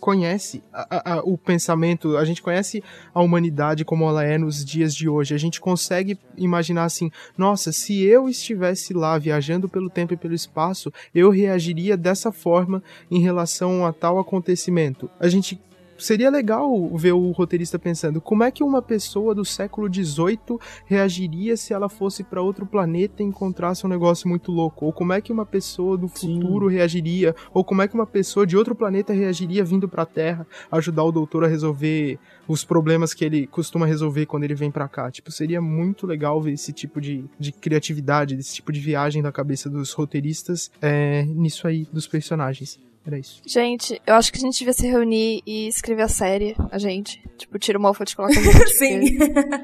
conhece 0.03 0.61
a, 0.73 1.13
a, 1.13 1.19
o 1.21 1.37
pensamento, 1.37 2.17
a 2.17 2.25
gente 2.25 2.41
conhece 2.41 2.83
a 3.13 3.21
humanidade 3.21 3.85
como 3.85 4.03
ela 4.05 4.21
é 4.21 4.37
nos 4.37 4.65
dias 4.65 4.93
de 4.93 5.07
hoje. 5.07 5.33
A 5.33 5.37
gente 5.37 5.61
consegue 5.61 6.19
imaginar 6.35 6.83
assim: 6.83 7.09
nossa, 7.37 7.71
se 7.71 8.03
eu 8.03 8.27
estivesse 8.27 8.93
lá 8.93 9.17
viajando 9.17 9.69
pelo 9.69 9.89
tempo 9.89 10.13
e 10.13 10.17
pelo 10.17 10.33
espaço, 10.33 10.91
eu 11.15 11.29
reagiria 11.29 11.95
dessa 11.95 12.33
forma 12.33 12.83
em 13.09 13.21
relação 13.21 13.85
a 13.85 13.93
tal 13.93 14.19
acontecimento. 14.19 15.09
A 15.21 15.29
gente 15.29 15.57
seria 15.97 16.29
legal 16.29 16.89
ver 16.95 17.13
o 17.13 17.31
roteirista 17.31 17.77
pensando 17.77 18.21
como 18.21 18.43
é 18.43 18.51
que 18.51 18.63
uma 18.63 18.81
pessoa 18.81 19.33
do 19.33 19.45
século 19.45 19.91
XVIII 19.93 20.59
reagiria 20.85 21.55
se 21.57 21.73
ela 21.73 21.89
fosse 21.89 22.23
para 22.23 22.41
outro 22.41 22.65
planeta 22.65 23.21
e 23.21 23.25
encontrasse 23.25 23.85
um 23.85 23.89
negócio 23.89 24.27
muito 24.27 24.51
louco, 24.51 24.85
ou 24.85 24.93
como 24.93 25.13
é 25.13 25.21
que 25.21 25.31
uma 25.31 25.45
pessoa 25.45 25.97
do 25.97 26.07
futuro 26.07 26.69
Sim. 26.69 26.75
reagiria, 26.75 27.35
ou 27.53 27.63
como 27.63 27.81
é 27.81 27.87
que 27.87 27.95
uma 27.95 28.07
pessoa 28.07 28.45
de 28.45 28.57
outro 28.57 28.75
planeta 28.75 29.13
reagiria 29.13 29.63
vindo 29.63 29.87
para 29.87 30.03
a 30.03 30.05
Terra 30.05 30.47
ajudar 30.71 31.03
o 31.03 31.11
doutor 31.11 31.43
a 31.43 31.47
resolver 31.47 32.19
os 32.47 32.63
problemas 32.63 33.13
que 33.13 33.23
ele 33.23 33.47
costuma 33.47 33.85
resolver 33.85 34.25
quando 34.25 34.43
ele 34.43 34.55
vem 34.55 34.71
para 34.71 34.87
cá. 34.87 35.09
Tipo, 35.09 35.31
seria 35.31 35.61
muito 35.61 36.05
legal 36.05 36.41
ver 36.41 36.53
esse 36.53 36.73
tipo 36.73 36.99
de, 36.99 37.25
de 37.39 37.51
criatividade, 37.51 38.35
esse 38.35 38.55
tipo 38.55 38.71
de 38.71 38.79
viagem 38.79 39.21
da 39.21 39.31
cabeça 39.31 39.69
dos 39.69 39.93
roteiristas 39.93 40.71
é, 40.81 41.23
nisso 41.23 41.67
aí 41.67 41.87
dos 41.91 42.07
personagens. 42.07 42.79
Era 43.05 43.19
isso. 43.19 43.41
Gente, 43.45 44.01
eu 44.07 44.15
acho 44.15 44.31
que 44.31 44.37
a 44.37 44.41
gente 44.41 44.57
devia 44.57 44.73
se 44.73 44.87
reunir 44.87 45.41
e 45.45 45.67
escrever 45.67 46.03
a 46.03 46.07
série, 46.07 46.55
a 46.71 46.77
gente. 46.77 47.21
Tipo, 47.37 47.59
tira 47.59 47.77
o 47.77 47.81
mofo 47.81 48.05
de 48.05 48.15
coloca 48.15 48.39
a 48.39 48.41
gente. 48.41 48.67
Sim. 48.71 49.17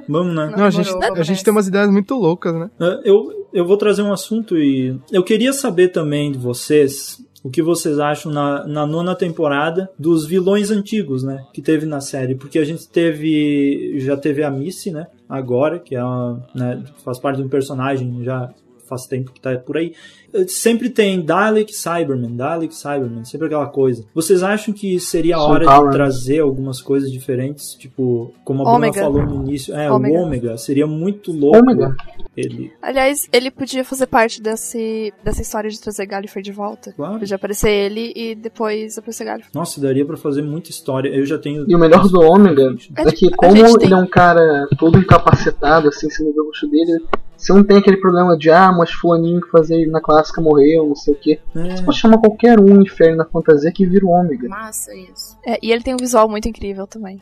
Vamos, 0.08 0.36
né? 0.36 0.48
Não, 0.48 0.58
Não 0.58 0.66
a, 0.66 0.70
gente, 0.70 0.90
a 0.92 1.24
gente 1.24 1.44
tem 1.44 1.52
umas 1.52 1.68
ideias 1.68 1.90
muito 1.90 2.16
loucas, 2.16 2.54
né? 2.54 2.70
É, 2.80 3.10
eu, 3.10 3.48
eu 3.54 3.66
vou 3.66 3.78
trazer 3.78 4.02
um 4.02 4.12
assunto 4.12 4.58
e 4.58 5.00
eu 5.12 5.24
queria 5.24 5.54
saber 5.54 5.90
também 5.90 6.32
de 6.32 6.38
vocês 6.38 7.24
o 7.44 7.50
que 7.50 7.62
vocês 7.62 8.00
acham 8.00 8.32
na, 8.32 8.68
na 8.68 8.86
nona 8.86 9.16
temporada 9.16 9.90
dos 9.98 10.26
vilões 10.26 10.72
antigos, 10.72 11.24
né? 11.24 11.46
Que 11.54 11.62
teve 11.62 11.86
na 11.86 12.02
série. 12.02 12.36
Porque 12.36 12.60
a 12.60 12.66
gente 12.66 12.90
teve. 12.90 13.96
Já 14.00 14.18
teve 14.18 14.44
a 14.44 14.52
Missy, 14.52 14.92
né? 14.92 15.08
Agora, 15.28 15.80
que 15.80 15.96
é 15.96 16.04
uma, 16.04 16.46
né, 16.54 16.84
faz 17.04 17.20
parte 17.20 17.38
de 17.38 17.44
um 17.44 17.50
personagem 17.50 18.24
já 18.24 18.50
faz 18.90 19.06
tempo 19.06 19.32
que 19.32 19.40
tá 19.40 19.56
por 19.58 19.78
aí. 19.78 19.94
Sempre 20.48 20.90
tem 20.90 21.24
Dalek 21.24 21.74
Cyberman, 21.74 22.36
Dalek 22.36 22.76
Cyberman, 22.76 23.24
sempre 23.24 23.48
aquela 23.48 23.68
coisa. 23.68 24.06
Vocês 24.14 24.44
acham 24.44 24.74
que 24.74 25.00
seria 25.00 25.38
a 25.38 25.44
hora 25.44 25.66
de 25.66 25.92
trazer 25.92 26.40
algumas 26.40 26.82
coisas 26.82 27.12
diferentes? 27.12 27.74
Tipo, 27.74 28.34
como 28.44 28.68
a 28.68 28.72
Bruna 28.72 28.94
falou 28.94 29.26
no 29.26 29.48
início, 29.48 29.76
é, 29.76 29.92
Ômega. 29.92 30.16
o 30.16 30.22
Ômega. 30.22 30.58
Seria 30.58 30.86
muito 30.86 31.32
louco. 31.32 31.58
Ômega. 31.58 31.96
Ele... 32.38 32.72
Aliás, 32.82 33.28
ele 33.34 33.50
podia 33.50 33.84
fazer 33.84 34.06
parte 34.08 34.42
desse, 34.42 35.14
dessa 35.24 35.42
história 35.42 35.70
de 35.70 35.80
trazer 35.80 36.06
Gallifrey 36.06 36.44
de 36.44 36.52
volta. 36.52 36.94
Claro. 36.94 37.20
Podia 37.20 37.36
aparecer 37.36 37.70
ele 37.70 38.14
e 38.16 38.36
depois 38.36 38.98
aparecer 38.98 39.26
Gallifrey. 39.26 39.52
Nossa, 39.54 39.82
daria 39.82 40.06
para 40.06 40.18
fazer 40.18 40.42
muita 40.42 40.70
história. 40.70 41.10
Eu 41.10 41.26
já 41.26 41.38
tenho. 41.38 41.66
E 41.68 41.76
o 41.76 41.80
melhor 41.80 42.08
do 42.08 42.22
Ômega 42.22 42.76
é 42.98 43.12
que, 43.12 43.30
como 43.32 43.58
ele 43.58 43.78
tem... 43.78 43.92
é 43.92 43.96
um 43.96 44.08
cara 44.08 44.68
todo 44.78 44.98
incapacitado, 44.98 45.90
assim, 45.90 46.10
se 46.10 46.24
não 46.24 46.32
vê 46.34 46.40
o 46.40 46.46
rosto 46.46 46.70
dele, 46.70 47.04
você 47.40 47.54
não 47.54 47.64
tem 47.64 47.78
aquele 47.78 47.98
problema 47.98 48.38
de, 48.38 48.52
ah, 48.52 48.72
mas 48.72 48.92
fulaninho 48.92 49.42
que 49.42 49.50
fazia 49.50 49.90
na 49.90 50.02
clássica 50.02 50.42
morreu, 50.42 50.88
não 50.88 50.96
sei 50.96 51.14
o 51.14 51.18
quê. 51.18 51.40
É. 51.56 51.78
Você 51.78 51.84
pode 51.84 51.98
chamar 51.98 52.18
qualquer 52.18 52.60
um 52.60 52.82
inferno 52.82 53.18
na 53.18 53.26
fantasia 53.26 53.72
que 53.72 53.86
vira 53.86 54.06
o 54.06 54.10
ômega. 54.10 54.50
Massa 54.50 54.94
isso. 54.94 55.38
É, 55.46 55.58
e 55.64 55.72
ele 55.72 55.82
tem 55.82 55.94
um 55.94 55.98
visual 55.98 56.28
muito 56.28 56.50
incrível 56.50 56.86
também. 56.86 57.22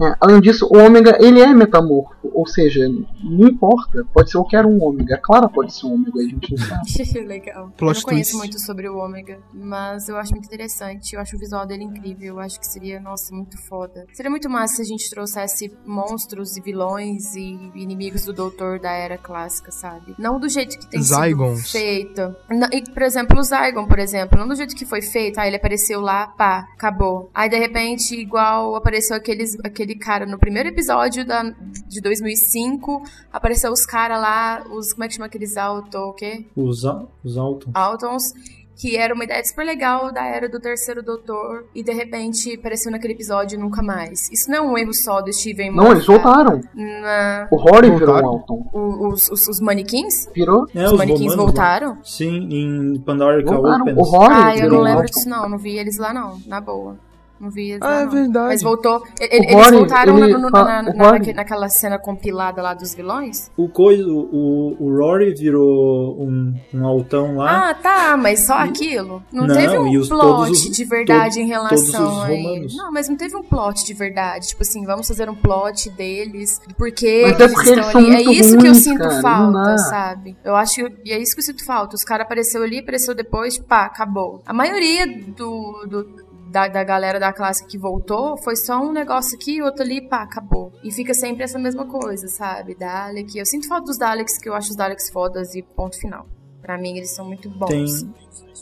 É, 0.00 0.14
além 0.20 0.40
disso, 0.40 0.66
o 0.70 0.78
ômega 0.78 1.18
ele 1.20 1.40
é 1.40 1.52
metamorfo, 1.52 2.30
ou 2.32 2.46
seja, 2.46 2.88
não 2.88 3.48
importa, 3.48 4.06
pode 4.12 4.30
ser 4.30 4.38
qualquer 4.38 4.64
um 4.64 4.82
ômega. 4.82 5.16
A 5.16 5.18
Clara 5.18 5.48
pode 5.48 5.74
ser 5.74 5.86
um 5.86 5.94
ômega, 5.94 6.20
a 6.20 6.22
gente 6.22 6.50
não 6.52 6.58
sabe. 6.58 7.18
Legal. 7.26 7.72
Plot 7.76 7.98
eu 7.98 8.02
não 8.02 8.08
conheço 8.08 8.30
twist. 8.30 8.36
muito 8.36 8.60
sobre 8.60 8.88
o 8.88 8.96
ômega, 8.96 9.40
mas 9.52 10.08
eu 10.08 10.16
acho 10.16 10.32
muito 10.32 10.46
interessante. 10.46 11.14
Eu 11.14 11.20
acho 11.20 11.36
o 11.36 11.38
visual 11.38 11.66
dele 11.66 11.84
incrível. 11.84 12.34
Eu 12.34 12.40
acho 12.40 12.60
que 12.60 12.66
seria, 12.66 13.00
nossa, 13.00 13.34
muito 13.34 13.58
foda. 13.66 14.06
Seria 14.12 14.30
muito 14.30 14.48
massa 14.48 14.76
se 14.76 14.82
a 14.82 14.84
gente 14.84 15.10
trouxesse 15.10 15.72
monstros 15.84 16.56
e 16.56 16.60
vilões 16.60 17.34
e 17.34 17.70
inimigos 17.74 18.24
do 18.24 18.32
Doutor 18.32 18.78
da 18.78 18.92
era 18.92 19.18
clássica, 19.18 19.72
sabe? 19.72 20.14
Não 20.16 20.38
do 20.38 20.48
jeito 20.48 20.78
que 20.78 20.86
tem 20.86 21.02
Zygons. 21.02 21.58
sido 21.58 21.70
feito. 21.72 22.36
Não, 22.48 22.68
e, 22.72 22.82
por 22.82 23.02
exemplo, 23.02 23.38
o 23.38 23.42
Zygon, 23.42 23.86
por 23.86 23.98
exemplo, 23.98 24.38
não 24.38 24.46
do 24.46 24.54
jeito 24.54 24.76
que 24.76 24.86
foi 24.86 25.02
feito. 25.02 25.38
Ah, 25.38 25.46
ele 25.46 25.56
apareceu 25.56 26.00
lá, 26.00 26.28
pá, 26.28 26.68
acabou. 26.74 27.30
Aí, 27.34 27.48
de 27.48 27.58
repente, 27.58 28.14
igual 28.14 28.76
apareceu 28.76 29.16
aqueles, 29.16 29.56
aqueles 29.64 29.87
aquele 29.88 29.94
cara 29.96 30.26
no 30.26 30.38
primeiro 30.38 30.68
episódio 30.68 31.26
da, 31.26 31.42
de 31.86 32.00
2005. 32.00 33.02
Apareceu 33.32 33.72
os 33.72 33.86
caras 33.86 34.20
lá, 34.20 34.62
os. 34.70 34.92
Como 34.92 35.04
é 35.04 35.08
que 35.08 35.14
chama 35.14 35.26
aqueles 35.26 35.56
auto, 35.56 35.96
o 35.96 36.12
quê? 36.12 36.46
Os, 36.54 36.84
os 37.24 37.36
Altons. 37.36 37.72
Altons 37.74 38.32
que 38.80 38.96
era 38.96 39.12
uma 39.12 39.24
ideia 39.24 39.44
super 39.44 39.66
legal 39.66 40.12
da 40.12 40.24
era 40.24 40.48
do 40.48 40.60
terceiro 40.60 41.02
doutor 41.02 41.66
e 41.74 41.82
de 41.82 41.92
repente 41.92 42.54
apareceu 42.54 42.92
naquele 42.92 43.12
episódio 43.12 43.56
e 43.56 43.60
nunca 43.60 43.82
mais. 43.82 44.30
Isso 44.30 44.48
não 44.48 44.56
é 44.56 44.60
um 44.60 44.78
erro 44.78 44.94
só 44.94 45.20
do 45.20 45.32
Steven 45.32 45.74
Não, 45.74 45.90
eles 45.90 46.06
voltaram. 46.06 46.60
Na... 46.72 47.48
O 47.50 47.56
Rory 47.56 47.90
virou 47.90 48.14
um 48.14 48.26
Alton. 48.26 48.70
Os, 48.72 49.28
os, 49.30 49.48
os 49.48 49.60
manequins? 49.60 50.28
Virou? 50.32 50.64
É, 50.72 50.84
os, 50.84 50.92
os 50.92 50.98
manequins 50.98 51.34
voltaram? 51.34 51.88
Lá. 51.88 51.98
Sim, 52.04 52.48
em 52.52 53.00
Pandorica 53.00 53.50
Open. 53.50 53.94
O 53.96 54.02
Rory 54.02 54.34
ah, 54.36 54.56
eu 54.56 54.70
não 54.70 54.80
lembro 54.80 55.06
disso 55.06 55.28
não, 55.28 55.48
não 55.48 55.58
vi 55.58 55.76
eles 55.76 55.98
lá 55.98 56.14
não, 56.14 56.40
na 56.46 56.60
boa. 56.60 56.96
Não 57.40 57.50
vi 57.50 57.78
Ah, 57.80 58.00
é 58.00 58.06
verdade. 58.06 58.48
Mas 58.48 58.62
voltou. 58.62 59.02
Ele, 59.20 59.46
eles 59.52 59.70
voltaram 59.70 60.18
ele, 60.18 60.32
no, 60.32 60.40
no, 60.40 60.50
na, 60.50 60.82
na, 60.82 61.18
naquela 61.34 61.68
cena 61.68 61.98
compilada 61.98 62.60
lá 62.60 62.74
dos 62.74 62.94
vilões? 62.94 63.50
O, 63.56 63.68
coisa, 63.68 64.04
o, 64.04 64.76
o 64.78 64.96
Rory 64.98 65.34
virou 65.34 66.20
um, 66.20 66.54
um 66.74 66.86
altão 66.86 67.36
lá. 67.36 67.70
Ah, 67.70 67.74
tá, 67.74 68.16
mas 68.16 68.44
só 68.44 68.54
aquilo? 68.54 69.22
Não, 69.32 69.46
não 69.46 69.54
teve 69.54 69.78
um 69.78 69.98
os, 69.98 70.08
plot 70.08 70.50
os, 70.50 70.70
de 70.70 70.84
verdade 70.84 71.36
todo, 71.36 71.44
em 71.44 71.46
relação 71.46 72.22
a 72.22 72.32
ele. 72.32 72.74
Não, 72.76 72.90
mas 72.90 73.08
não 73.08 73.16
teve 73.16 73.36
um 73.36 73.42
plot 73.42 73.84
de 73.84 73.94
verdade. 73.94 74.48
Tipo 74.48 74.62
assim, 74.62 74.84
vamos 74.84 75.06
fazer 75.06 75.30
um 75.30 75.34
plot 75.34 75.90
deles, 75.90 76.60
porque 76.76 77.22
mas 77.22 77.40
é 77.40 77.44
eles 77.44 77.58
é 77.58 77.70
estão 77.70 77.88
ali. 78.00 78.14
É 78.16 78.22
isso 78.32 78.50
ruins, 78.50 78.62
que 78.62 78.68
eu 78.68 78.74
sinto 78.74 78.98
cara, 78.98 79.22
falta, 79.22 79.78
sabe? 79.78 80.36
Eu 80.44 80.56
acho 80.56 80.74
que 80.74 80.92
e 81.04 81.12
é 81.12 81.18
isso 81.20 81.34
que 81.34 81.40
eu 81.40 81.44
sinto 81.44 81.64
falta. 81.64 81.94
Os 81.94 82.02
caras 82.02 82.26
apareceu 82.26 82.62
ali, 82.62 82.80
apareceu 82.80 83.14
depois, 83.14 83.58
pá, 83.58 83.84
acabou. 83.84 84.42
A 84.44 84.52
maioria 84.52 85.06
do, 85.06 85.86
do 85.88 86.27
da, 86.50 86.68
da 86.68 86.82
galera 86.82 87.20
da 87.20 87.32
classe 87.32 87.66
que 87.66 87.78
voltou, 87.78 88.36
foi 88.38 88.56
só 88.56 88.80
um 88.80 88.92
negócio 88.92 89.36
aqui, 89.36 89.62
outro 89.62 89.82
ali, 89.82 90.00
pá, 90.00 90.22
acabou. 90.22 90.72
E 90.82 90.90
fica 90.92 91.14
sempre 91.14 91.44
essa 91.44 91.58
mesma 91.58 91.86
coisa, 91.86 92.26
sabe? 92.28 92.74
Dalek. 92.74 93.38
Eu 93.38 93.46
sinto 93.46 93.68
falta 93.68 93.86
dos 93.86 93.98
Daleks, 93.98 94.38
que 94.38 94.48
eu 94.48 94.54
acho 94.54 94.70
os 94.70 94.76
Daleks 94.76 95.10
fodas 95.10 95.54
e 95.54 95.62
ponto 95.62 95.98
final. 95.98 96.26
Pra 96.60 96.78
mim, 96.78 96.96
eles 96.96 97.14
são 97.14 97.24
muito 97.24 97.48
bons. 97.48 97.68
Tem, 97.68 98.14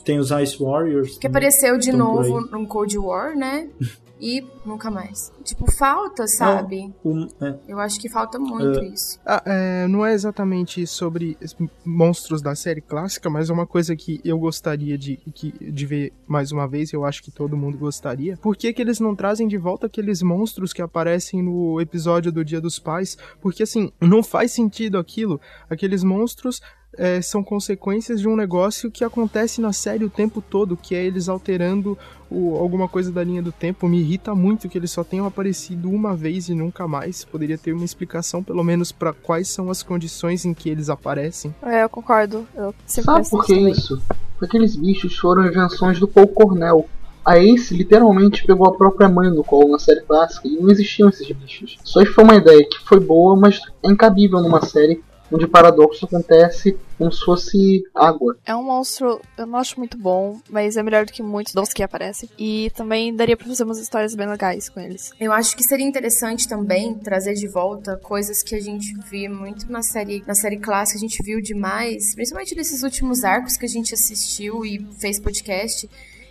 tem 0.04 0.18
os 0.18 0.30
Ice 0.30 0.62
Warriors. 0.62 1.18
Que 1.18 1.26
apareceu 1.26 1.78
de 1.78 1.92
novo 1.92 2.40
no 2.40 2.66
Cold 2.66 2.98
War, 2.98 3.36
né? 3.36 3.68
e 4.20 4.44
nunca 4.64 4.90
mais. 4.90 5.32
Tipo, 5.44 5.70
falta, 5.70 6.26
sabe? 6.26 6.92
um, 7.04 7.28
é. 7.40 7.54
Eu 7.68 7.78
acho 7.78 8.00
que 8.00 8.08
falta 8.08 8.38
muito 8.38 8.80
é. 8.80 8.88
isso. 8.88 9.20
Ah, 9.24 9.42
é, 9.44 9.86
não 9.88 10.04
é 10.04 10.12
exatamente 10.12 10.86
sobre 10.86 11.36
monstros 11.84 12.40
da 12.40 12.54
série 12.54 12.80
clássica, 12.80 13.28
mas 13.28 13.50
é 13.50 13.52
uma 13.52 13.66
coisa 13.66 13.94
que 13.94 14.20
eu 14.24 14.38
gostaria 14.38 14.96
de, 14.96 15.18
de 15.60 15.86
ver 15.86 16.12
mais 16.26 16.50
uma 16.52 16.66
vez, 16.66 16.92
eu 16.92 17.04
acho 17.04 17.22
que 17.22 17.30
todo 17.30 17.56
mundo 17.56 17.78
gostaria. 17.78 18.36
Por 18.36 18.56
que, 18.56 18.72
que 18.72 18.82
eles 18.82 19.00
não 19.00 19.14
trazem 19.14 19.46
de 19.46 19.58
volta 19.58 19.86
aqueles 19.86 20.22
monstros 20.22 20.72
que 20.72 20.82
aparecem 20.82 21.42
no 21.42 21.80
episódio 21.80 22.32
do 22.32 22.44
Dia 22.44 22.60
dos 22.60 22.78
Pais? 22.78 23.16
Porque, 23.40 23.62
assim, 23.62 23.92
não 24.00 24.22
faz 24.22 24.52
sentido 24.52 24.98
aquilo. 24.98 25.40
Aqueles 25.68 26.02
monstros 26.02 26.60
é, 26.98 27.20
são 27.20 27.42
consequências 27.42 28.20
de 28.20 28.28
um 28.28 28.36
negócio 28.36 28.90
que 28.90 29.04
acontece 29.04 29.60
na 29.60 29.72
série 29.72 30.04
o 30.04 30.10
tempo 30.10 30.40
todo, 30.40 30.76
que 30.76 30.94
é 30.94 31.04
eles 31.04 31.28
alterando 31.28 31.96
o, 32.30 32.56
alguma 32.56 32.88
coisa 32.88 33.12
da 33.12 33.22
linha 33.22 33.42
do 33.42 33.52
tempo. 33.52 33.88
Me 33.88 34.00
irrita 34.00 34.34
muito 34.34 34.68
que 34.68 34.78
eles 34.78 34.90
só 34.90 35.04
tenham 35.04 35.26
aparecido 35.26 35.90
uma 35.90 36.14
vez 36.14 36.48
e 36.48 36.54
nunca 36.54 36.86
mais. 36.88 37.24
Poderia 37.24 37.58
ter 37.58 37.72
uma 37.72 37.84
explicação, 37.84 38.42
pelo 38.42 38.64
menos, 38.64 38.92
para 38.92 39.12
quais 39.12 39.48
são 39.48 39.70
as 39.70 39.82
condições 39.82 40.44
em 40.44 40.54
que 40.54 40.68
eles 40.68 40.88
aparecem. 40.88 41.54
É, 41.62 41.84
eu 41.84 41.88
concordo. 41.88 42.46
Eu 42.54 42.74
Sabe 42.86 43.28
por 43.28 43.44
que 43.44 43.54
isso? 43.54 44.00
Porque 44.38 44.56
aqueles 44.56 44.76
bichos 44.76 45.16
foram 45.16 45.46
invenções 45.46 45.98
do 45.98 46.08
Paul 46.08 46.28
Cornell. 46.28 46.88
A 47.24 47.40
Ace 47.40 47.74
literalmente 47.74 48.46
pegou 48.46 48.68
a 48.68 48.76
própria 48.76 49.08
mãe 49.08 49.28
no 49.28 49.42
colo 49.42 49.72
na 49.72 49.80
série 49.80 50.02
clássica 50.02 50.46
e 50.46 50.60
não 50.60 50.70
existiam 50.70 51.08
esses 51.08 51.28
bichos. 51.32 51.76
Só 51.82 52.04
foi 52.06 52.22
uma 52.22 52.36
ideia 52.36 52.64
que 52.68 52.78
foi 52.84 53.00
boa, 53.00 53.34
mas 53.34 53.58
é 53.84 53.90
incabível 53.90 54.40
numa 54.40 54.64
série 54.64 55.02
onde 55.30 55.44
o 55.44 55.48
paradoxo 55.48 56.04
acontece 56.04 56.76
como 56.98 57.12
se 57.12 57.24
fosse 57.24 57.82
água. 57.94 58.36
É 58.46 58.54
um 58.54 58.62
monstro, 58.62 59.20
eu 59.36 59.46
não 59.46 59.58
acho 59.58 59.78
muito 59.78 59.98
bom, 59.98 60.40
mas 60.48 60.76
é 60.76 60.82
melhor 60.82 61.04
do 61.04 61.12
que 61.12 61.22
muitos 61.22 61.52
dos 61.52 61.72
que 61.72 61.82
aparecem. 61.82 62.28
E 62.38 62.70
também 62.74 63.14
daria 63.14 63.36
pra 63.36 63.46
fazer 63.46 63.64
umas 63.64 63.78
histórias 63.78 64.14
bem 64.14 64.26
legais 64.26 64.68
com 64.68 64.80
eles. 64.80 65.12
Eu 65.20 65.32
acho 65.32 65.56
que 65.56 65.62
seria 65.62 65.86
interessante 65.86 66.48
também 66.48 66.94
trazer 66.94 67.34
de 67.34 67.48
volta 67.48 67.96
coisas 67.96 68.42
que 68.42 68.54
a 68.54 68.60
gente 68.60 68.94
via 69.10 69.28
muito 69.28 69.70
na 69.70 69.82
série, 69.82 70.22
na 70.26 70.34
série 70.34 70.58
clássica, 70.58 70.98
a 70.98 71.00
gente 71.00 71.22
viu 71.22 71.40
demais, 71.40 72.14
principalmente 72.14 72.54
nesses 72.54 72.82
últimos 72.82 73.24
arcos 73.24 73.56
que 73.56 73.66
a 73.66 73.68
gente 73.68 73.92
assistiu 73.92 74.64
e 74.64 74.78
fez 74.98 75.20
podcast 75.20 75.88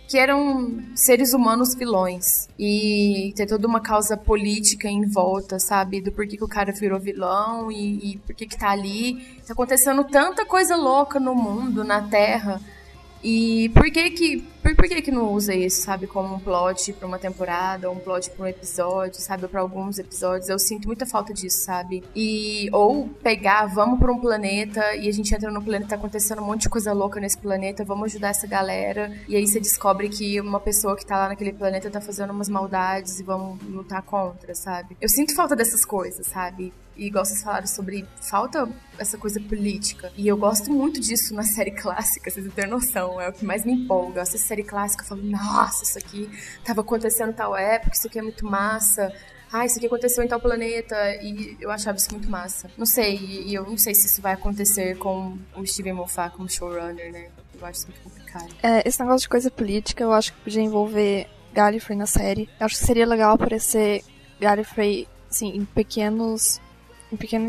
que 0.08 0.18
eram 0.18 0.82
seres 0.94 1.32
humanos 1.32 1.74
vilões. 1.74 2.48
E 2.58 3.32
ter 3.36 3.46
toda 3.46 3.66
uma 3.66 3.80
causa 3.80 4.16
política 4.16 4.88
em 4.88 5.06
volta, 5.06 5.58
sabe? 5.58 6.00
Do 6.00 6.12
porquê 6.12 6.36
que 6.36 6.44
o 6.44 6.48
cara 6.48 6.72
virou 6.72 6.98
vilão 7.00 7.70
e, 7.70 8.12
e 8.12 8.18
por 8.18 8.34
que 8.34 8.46
que 8.46 8.58
tá 8.58 8.70
ali. 8.70 9.40
Tá 9.46 9.52
acontecendo 9.52 10.04
tanta 10.04 10.44
coisa 10.44 10.76
louca 10.76 11.18
no 11.18 11.34
mundo, 11.34 11.84
na 11.84 12.02
Terra. 12.02 12.60
E 13.28 13.70
por 13.70 13.90
que 13.90 14.08
que, 14.10 14.38
por, 14.62 14.76
por 14.76 14.86
que 14.86 15.02
que 15.02 15.10
não 15.10 15.32
usa 15.32 15.52
isso, 15.52 15.82
sabe, 15.82 16.06
como 16.06 16.36
um 16.36 16.38
plot 16.38 16.92
para 16.92 17.08
uma 17.08 17.18
temporada, 17.18 17.90
ou 17.90 17.96
um 17.96 17.98
plot 17.98 18.30
para 18.30 18.44
um 18.44 18.46
episódio, 18.46 19.20
sabe, 19.20 19.48
para 19.48 19.60
alguns 19.60 19.98
episódios? 19.98 20.48
Eu 20.48 20.60
sinto 20.60 20.86
muita 20.86 21.04
falta 21.04 21.34
disso, 21.34 21.64
sabe? 21.64 22.04
E 22.14 22.68
ou 22.72 23.08
pegar, 23.08 23.66
vamos 23.66 23.98
para 23.98 24.12
um 24.12 24.20
planeta 24.20 24.94
e 24.94 25.08
a 25.08 25.12
gente 25.12 25.34
entra 25.34 25.50
no 25.50 25.60
planeta, 25.60 25.90
tá 25.90 25.96
acontecendo 25.96 26.40
um 26.40 26.44
monte 26.44 26.62
de 26.62 26.68
coisa 26.68 26.92
louca 26.92 27.18
nesse 27.18 27.36
planeta, 27.36 27.84
vamos 27.84 28.12
ajudar 28.12 28.28
essa 28.28 28.46
galera. 28.46 29.12
E 29.26 29.34
aí 29.34 29.44
você 29.44 29.58
descobre 29.58 30.08
que 30.08 30.40
uma 30.40 30.60
pessoa 30.60 30.96
que 30.96 31.04
tá 31.04 31.16
lá 31.16 31.28
naquele 31.28 31.52
planeta 31.52 31.90
tá 31.90 32.00
fazendo 32.00 32.30
umas 32.30 32.48
maldades 32.48 33.18
e 33.18 33.24
vamos 33.24 33.60
lutar 33.64 34.02
contra, 34.02 34.54
sabe? 34.54 34.96
Eu 35.00 35.08
sinto 35.08 35.34
falta 35.34 35.56
dessas 35.56 35.84
coisas, 35.84 36.28
sabe? 36.28 36.72
E 36.96 37.06
igual 37.06 37.24
vocês 37.24 37.42
falaram 37.42 37.66
sobre 37.66 38.06
falta 38.20 38.68
essa 38.98 39.18
coisa 39.18 39.40
política. 39.40 40.12
E 40.16 40.26
eu 40.26 40.36
gosto 40.36 40.70
muito 40.70 41.00
disso 41.00 41.34
na 41.34 41.42
série 41.44 41.72
clássica, 41.72 42.30
vocês 42.30 42.44
não 42.44 42.52
têm 42.52 42.66
noção. 42.66 43.20
É 43.20 43.28
o 43.28 43.32
que 43.32 43.44
mais 43.44 43.64
me 43.64 43.72
empolga. 43.72 44.18
Eu 44.18 44.22
assisto 44.22 44.46
série 44.46 44.64
clássica 44.64 45.04
e 45.04 45.06
falo, 45.06 45.22
nossa, 45.22 45.84
isso 45.84 45.98
aqui 45.98 46.30
tava 46.64 46.80
acontecendo 46.80 47.32
tal 47.32 47.56
época, 47.56 47.92
isso 47.94 48.06
aqui 48.06 48.18
é 48.18 48.22
muito 48.22 48.44
massa. 48.44 49.12
Ah, 49.52 49.64
isso 49.64 49.78
aqui 49.78 49.86
aconteceu 49.86 50.24
em 50.24 50.28
tal 50.28 50.40
planeta. 50.40 50.96
E 51.22 51.56
eu 51.60 51.70
achava 51.70 51.98
isso 51.98 52.10
muito 52.12 52.28
massa. 52.28 52.70
Não 52.76 52.86
sei, 52.86 53.16
e 53.16 53.54
eu 53.54 53.64
não 53.64 53.78
sei 53.78 53.94
se 53.94 54.06
isso 54.06 54.20
vai 54.20 54.32
acontecer 54.32 54.96
com 54.98 55.38
o 55.54 55.66
Steven 55.66 55.92
Moffat 55.92 56.34
como 56.34 56.48
showrunner, 56.48 57.12
né? 57.12 57.28
Eu 57.58 57.66
acho 57.66 57.80
isso 57.80 57.88
muito 57.88 58.02
complicado. 58.02 58.54
É, 58.62 58.86
esse 58.86 59.00
negócio 59.00 59.22
de 59.22 59.28
coisa 59.28 59.50
política, 59.50 60.02
eu 60.02 60.12
acho 60.12 60.32
que 60.32 60.40
podia 60.40 60.62
envolver 60.62 61.26
Gallifrey 61.52 61.96
na 61.96 62.06
série. 62.06 62.48
Eu 62.60 62.66
acho 62.66 62.78
que 62.78 62.84
seria 62.84 63.06
legal 63.06 63.34
aparecer 63.34 64.04
Gallifrey, 64.40 65.08
assim, 65.30 65.56
em 65.56 65.64
pequenos 65.64 66.60
em 67.12 67.16
pequeno 67.16 67.46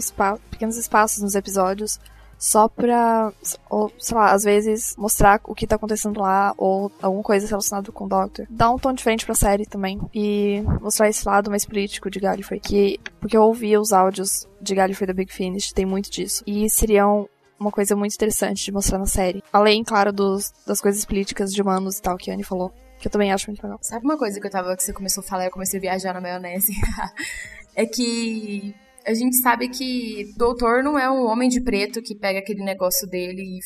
pequenos 0.49 0.77
espaços 0.77 1.21
nos 1.21 1.35
episódios, 1.35 1.99
só 2.37 2.67
pra, 2.67 3.33
ou, 3.69 3.91
sei 3.97 4.15
lá, 4.15 4.31
às 4.31 4.43
vezes 4.43 4.95
mostrar 4.97 5.41
o 5.43 5.55
que 5.55 5.65
tá 5.65 5.75
acontecendo 5.75 6.19
lá, 6.19 6.53
ou 6.57 6.91
alguma 7.01 7.23
coisa 7.23 7.47
relacionada 7.47 7.91
com 7.91 8.05
o 8.05 8.09
Doctor. 8.09 8.45
Dá 8.49 8.69
um 8.69 8.77
tom 8.77 8.93
diferente 8.93 9.25
pra 9.25 9.33
série 9.33 9.65
também, 9.65 9.99
e 10.13 10.61
mostrar 10.81 11.09
esse 11.09 11.27
lado 11.27 11.49
mais 11.49 11.65
político 11.65 12.09
de 12.09 12.19
Gallifrey, 12.19 12.59
que, 12.59 12.99
porque 13.19 13.35
eu 13.35 13.41
ouvi 13.43 13.75
os 13.77 13.91
áudios 13.91 14.47
de 14.61 14.75
Gallifrey 14.75 15.07
da 15.07 15.13
Big 15.13 15.33
Finish, 15.33 15.73
tem 15.73 15.85
muito 15.85 16.11
disso. 16.11 16.43
E 16.45 16.69
seriam 16.69 17.27
uma 17.59 17.71
coisa 17.71 17.95
muito 17.95 18.13
interessante 18.13 18.63
de 18.63 18.71
mostrar 18.71 18.99
na 18.99 19.07
série. 19.07 19.43
Além, 19.51 19.83
claro, 19.83 20.13
dos, 20.13 20.53
das 20.65 20.79
coisas 20.79 21.03
políticas 21.05 21.51
de 21.51 21.61
humanos 21.61 21.97
e 21.97 22.01
tal 22.01 22.17
que 22.17 22.29
a 22.29 22.33
Annie 22.33 22.45
falou. 22.45 22.71
Que 22.99 23.07
eu 23.07 23.11
também 23.11 23.31
acho 23.31 23.47
muito 23.47 23.61
legal. 23.61 23.77
Sabe 23.81 24.05
uma 24.05 24.17
coisa 24.17 24.39
que 24.39 24.47
eu 24.47 24.51
tava, 24.51 24.75
que 24.75 24.83
você 24.83 24.91
começou 24.91 25.21
a 25.21 25.27
falar 25.27 25.43
e 25.43 25.47
eu 25.47 25.51
comecei 25.51 25.79
a 25.79 25.81
viajar 25.81 26.13
na 26.13 26.21
maionese? 26.21 26.73
é 27.75 27.85
que 27.85 28.75
a 29.07 29.13
gente 29.13 29.37
sabe 29.37 29.69
que 29.69 30.33
doutor 30.35 30.83
não 30.83 30.99
é 30.99 31.09
um 31.09 31.25
homem 31.25 31.47
de 31.47 31.61
preto 31.61 32.01
que 32.01 32.13
pega 32.13 32.39
aquele 32.39 32.61
negócio 32.61 33.07
dele 33.07 33.41
e 33.41 33.59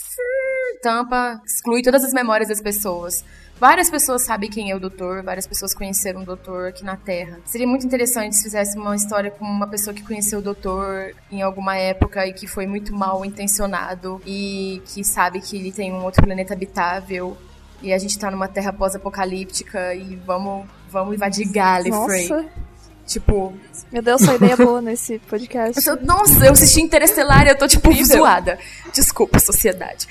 tampa, 0.82 1.42
exclui 1.44 1.82
todas 1.82 2.04
as 2.04 2.14
memórias 2.14 2.50
das 2.50 2.62
pessoas. 2.62 3.26
Várias 3.60 3.90
pessoas 3.90 4.24
sabem 4.24 4.50
quem 4.50 4.72
é 4.72 4.76
o 4.76 4.80
doutor, 4.80 5.24
várias 5.24 5.48
pessoas 5.48 5.74
conheceram 5.74 6.22
o 6.22 6.26
doutor 6.26 6.70
aqui 6.70 6.84
na 6.84 6.96
Terra. 6.96 7.40
Seria 7.46 7.68
muito 7.68 7.86
interessante 7.86 8.36
se 8.36 8.44
fizesse 8.44 8.78
uma 8.78 8.96
história 8.96 9.32
com 9.32 9.44
uma 9.44 9.68
pessoa 9.68 9.94
que 9.96 10.04
conheceu 10.04 10.40
o 10.40 10.42
doutor 10.44 11.14
em 11.32 11.42
alguma 11.42 11.76
época 11.76 12.26
e 12.26 12.34
que 12.34 12.46
foi 12.46 12.68
muito 12.68 12.94
mal 12.94 13.26
intencionado 13.26 14.22
e 14.26 14.82
que 14.94 15.04
sabe 15.04 15.42
que 15.42 15.58
ele 15.58 15.72
tem 15.72 15.92
um 15.92 16.04
outro 16.04 16.24
planeta 16.24 16.54
habitável 16.54 17.36
e 17.82 17.92
a 17.92 17.98
gente 17.98 18.18
tá 18.18 18.30
numa 18.30 18.48
Terra 18.48 18.72
pós-apocalíptica 18.72 19.96
e 19.96 20.16
vamos, 20.18 20.68
vamos 20.90 21.16
invadir 21.16 21.52
Gallifrey. 21.52 22.30
Nossa. 22.30 22.71
Tipo. 23.12 23.54
Meu 23.92 24.02
Deus, 24.02 24.22
sua 24.22 24.36
ideia 24.36 24.56
boa 24.56 24.82
nesse 24.82 25.20
podcast. 25.20 25.86
Eu 25.86 26.02
nossa, 26.02 26.46
eu 26.46 26.54
assisti 26.54 26.80
Interestelar 26.80 27.46
e 27.46 27.50
eu 27.50 27.58
tô, 27.58 27.68
tipo, 27.68 27.92
Incrível. 27.92 28.20
zoada. 28.20 28.58
Desculpa, 28.94 29.38
sociedade. 29.38 30.08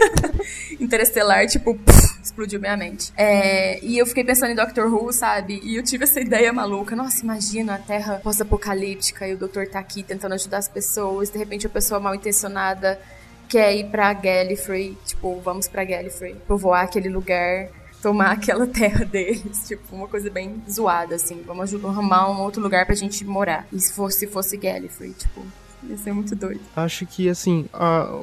Interestelar, 0.80 1.46
tipo, 1.46 1.74
pff, 1.74 2.22
explodiu 2.22 2.58
minha 2.58 2.74
mente. 2.74 3.12
É, 3.18 3.84
e 3.84 3.98
eu 3.98 4.06
fiquei 4.06 4.24
pensando 4.24 4.52
em 4.52 4.54
Doctor 4.54 4.86
Who, 4.90 5.12
sabe? 5.12 5.60
E 5.62 5.76
eu 5.76 5.82
tive 5.82 6.04
essa 6.04 6.20
ideia 6.20 6.50
maluca. 6.54 6.96
Nossa, 6.96 7.22
imagina 7.22 7.74
a 7.74 7.78
Terra 7.78 8.18
pós-apocalíptica 8.24 9.28
e 9.28 9.34
o 9.34 9.36
doutor 9.36 9.66
tá 9.66 9.78
aqui 9.78 10.02
tentando 10.02 10.32
ajudar 10.32 10.56
as 10.56 10.68
pessoas. 10.68 11.28
De 11.28 11.36
repente, 11.36 11.66
a 11.66 11.70
pessoa 11.70 12.00
mal 12.00 12.14
intencionada 12.14 12.98
quer 13.46 13.76
ir 13.76 13.90
pra 13.90 14.10
Gallifrey. 14.14 14.96
Tipo, 15.04 15.38
vamos 15.40 15.68
pra 15.68 15.84
Gallifrey. 15.84 16.34
Povoar 16.48 16.84
aquele 16.84 17.10
lugar 17.10 17.68
tomar 18.02 18.32
aquela 18.32 18.66
terra 18.66 19.04
deles, 19.04 19.64
tipo, 19.68 19.94
uma 19.94 20.08
coisa 20.08 20.28
bem 20.28 20.60
zoada, 20.68 21.14
assim. 21.14 21.40
Vamos 21.46 21.72
arrumar 21.72 22.28
um 22.28 22.42
outro 22.42 22.60
lugar 22.60 22.84
pra 22.84 22.94
gente 22.96 23.24
morar. 23.24 23.66
E 23.72 23.78
se 23.78 23.92
fosse, 23.92 24.18
se 24.18 24.26
fosse 24.26 24.56
Gallifrey, 24.56 25.12
tipo, 25.12 25.46
ia 25.88 25.96
ser 25.96 26.12
muito 26.12 26.34
doido. 26.34 26.60
Acho 26.74 27.06
que, 27.06 27.28
assim, 27.28 27.68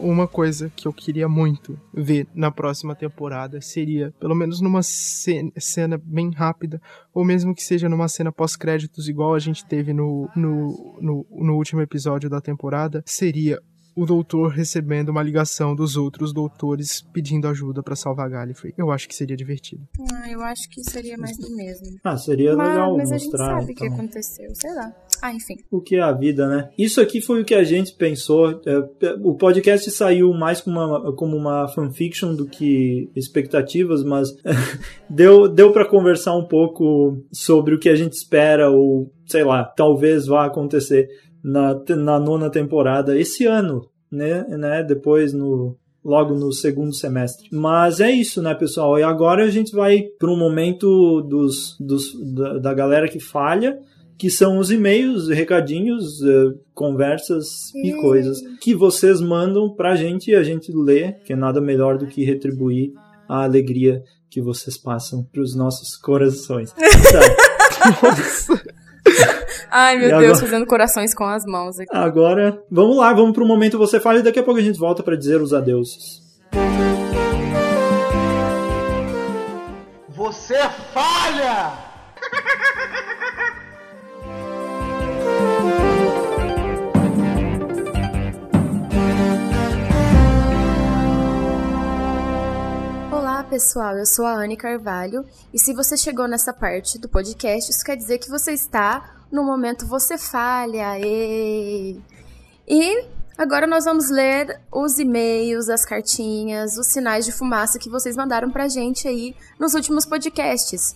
uma 0.02 0.28
coisa 0.28 0.72
que 0.76 0.88
eu 0.88 0.94
queria 0.94 1.30
muito 1.30 1.80
ver 1.94 2.28
na 2.36 2.52
próxima 2.52 2.94
temporada 2.94 3.62
seria, 3.62 4.14
pelo 4.20 4.36
menos 4.36 4.60
numa 4.60 4.82
cena 4.84 6.00
bem 6.04 6.32
rápida, 6.32 6.82
ou 7.14 7.24
mesmo 7.24 7.56
que 7.56 7.64
seja 7.64 7.88
numa 7.88 8.10
cena 8.10 8.32
pós-créditos, 8.32 9.08
igual 9.08 9.34
a 9.34 9.40
gente 9.40 9.66
teve 9.66 9.94
no, 9.94 10.30
no, 10.36 10.98
no, 11.02 11.26
no 11.32 11.56
último 11.56 11.82
episódio 11.82 12.30
da 12.30 12.42
temporada, 12.42 13.02
seria 13.06 13.60
o 13.96 14.06
doutor 14.06 14.52
recebendo 14.52 15.10
uma 15.10 15.24
ligação 15.24 15.76
dos 15.76 15.98
outros 15.98 16.34
doutores 16.34 17.02
pedindo 17.14 17.48
ajuda 17.48 17.84
para 17.84 17.96
salvar 17.96 18.30
Gallifrey. 18.30 18.74
Eu 18.78 18.92
acho 18.92 19.08
que 19.08 19.16
seria 19.16 19.36
divertido. 19.36 19.82
Ah, 20.14 20.30
eu 20.30 20.42
acho 20.42 20.70
que 20.70 20.84
seria 20.84 21.18
mais 21.18 21.38
do 21.38 21.54
mesmo. 21.56 21.98
Ah, 22.04 22.18
seria 22.18 22.56
mas, 22.56 22.70
legal 22.70 22.98
mas 22.98 23.12
mostrar. 23.12 23.38
Mas 23.40 23.42
a 23.42 23.60
gente 23.60 23.60
sabe 23.60 23.60
o 23.60 23.72
então. 23.72 23.88
que 23.88 23.94
aconteceu, 23.94 24.56
sei 24.56 24.74
lá. 24.74 24.94
Ah, 25.22 25.34
enfim. 25.34 25.56
O 25.70 25.82
que 25.82 25.96
é 25.96 26.02
a 26.02 26.12
vida, 26.12 26.48
né? 26.48 26.70
Isso 26.78 27.02
aqui 27.02 27.22
foi 27.22 27.42
o 27.42 27.46
que 27.46 27.56
a 27.56 27.64
gente 27.64 27.94
pensou. 27.94 28.62
O 29.24 29.36
podcast 29.36 29.90
saiu 29.92 30.34
mais 30.34 30.62
como 30.62 30.80
uma, 30.80 31.16
como 31.16 31.36
uma 31.36 31.68
fanfiction 31.68 32.36
do 32.36 32.46
que 32.46 33.10
expectativas, 33.16 34.04
mas 34.04 34.30
deu, 35.10 35.48
deu 35.48 35.72
para 35.72 35.88
conversar 35.88 36.36
um 36.36 36.46
pouco 36.46 37.18
sobre 37.32 37.76
o 37.76 37.80
que 37.80 37.90
a 37.90 37.96
gente 37.96 38.14
espera 38.14 38.70
ou, 38.70 39.12
sei 39.26 39.44
lá, 39.44 39.64
talvez 39.64 40.26
vá 40.26 40.46
acontecer 40.46 41.10
na, 41.44 41.74
na 41.96 42.20
nona 42.20 42.50
temporada 42.50 43.18
esse 43.18 43.46
ano, 43.46 43.86
né, 44.12 44.46
né? 44.50 44.84
Depois 44.84 45.34
no 45.34 45.76
logo 46.04 46.34
no 46.34 46.52
segundo 46.52 46.94
semestre. 46.94 47.50
Mas 47.52 48.00
é 48.00 48.10
isso, 48.10 48.42
né, 48.42 48.56
pessoal? 48.56 48.98
E 48.98 49.04
agora 49.04 49.44
a 49.44 49.50
gente 49.50 49.74
vai 49.74 50.04
para 50.18 50.32
um 50.32 50.38
momento 50.38 51.22
dos, 51.22 51.76
dos 51.80 52.14
da, 52.34 52.58
da, 52.58 52.74
galera 52.74 53.08
que 53.08 53.20
falha, 53.20 53.78
que 54.18 54.30
são 54.30 54.58
os 54.58 54.72
e-mails, 54.72 55.28
recadinhos, 55.28 56.22
uh, 56.22 56.58
conversas 56.74 57.74
e 57.76 57.94
coisas 58.02 58.40
que 58.62 58.74
vocês 58.74 59.22
mandam 59.22 59.70
pra 59.76 59.96
gente 59.96 60.32
e 60.32 60.36
a 60.36 60.44
gente 60.44 60.72
lê, 60.72 61.14
que 61.26 61.34
é 61.34 61.36
nada 61.36 61.60
melhor 61.62 61.98
do 61.98 62.08
que 62.08 62.24
retribuir 62.24 62.94
a 63.28 63.44
alegria 63.44 64.02
que 64.30 64.42
vocês 64.42 64.78
passam 64.78 65.24
pros 65.32 65.56
nossos 65.56 65.98
corações. 65.98 66.74
Nossa. 68.02 68.62
Ai, 69.72 69.98
meu 69.98 70.08
e 70.08 70.12
Deus, 70.12 70.24
agora... 70.24 70.36
fazendo 70.36 70.66
corações 70.66 71.14
com 71.14 71.26
as 71.26 71.46
mãos 71.46 71.80
aqui. 71.80 71.96
Agora, 71.96 72.62
vamos 72.70 72.98
lá, 72.98 73.14
vamos 73.14 73.34
pro 73.34 73.46
momento 73.46 73.78
Você 73.78 74.00
Fala 74.00 74.20
e 74.20 74.24
daqui 74.24 74.40
a 74.40 74.44
pouco 74.44 74.60
a 74.60 74.64
gente 74.64 74.80
volta 74.80 75.04
para 75.04 75.16
dizer 75.16 75.42
os 75.42 75.54
adeuses. 75.54 76.22
Você 80.10 80.58
falha! 80.94 81.89
Pessoal, 93.50 93.98
eu 93.98 94.06
sou 94.06 94.28
a 94.28 94.34
Anne 94.34 94.56
Carvalho 94.56 95.26
e 95.52 95.58
se 95.58 95.74
você 95.74 95.98
chegou 95.98 96.28
nessa 96.28 96.54
parte 96.54 97.00
do 97.00 97.10
podcast, 97.10 97.72
isso 97.72 97.84
quer 97.84 97.96
dizer 97.96 98.20
que 98.20 98.30
você 98.30 98.52
está 98.52 99.16
no 99.32 99.44
momento 99.44 99.88
Você 99.88 100.20
Falha. 100.20 101.00
E, 101.00 102.00
e 102.68 103.06
agora 103.36 103.66
nós 103.66 103.86
vamos 103.86 104.12
ler 104.12 104.62
os 104.72 105.00
e-mails, 105.00 105.68
as 105.68 105.84
cartinhas, 105.84 106.78
os 106.78 106.88
sinais 106.88 107.26
de 107.26 107.32
fumaça 107.32 107.80
que 107.80 107.90
vocês 107.90 108.16
mandaram 108.16 108.52
pra 108.52 108.68
gente 108.68 109.08
aí 109.08 109.36
nos 109.60 109.74
últimos 109.74 110.06
podcasts. 110.06 110.96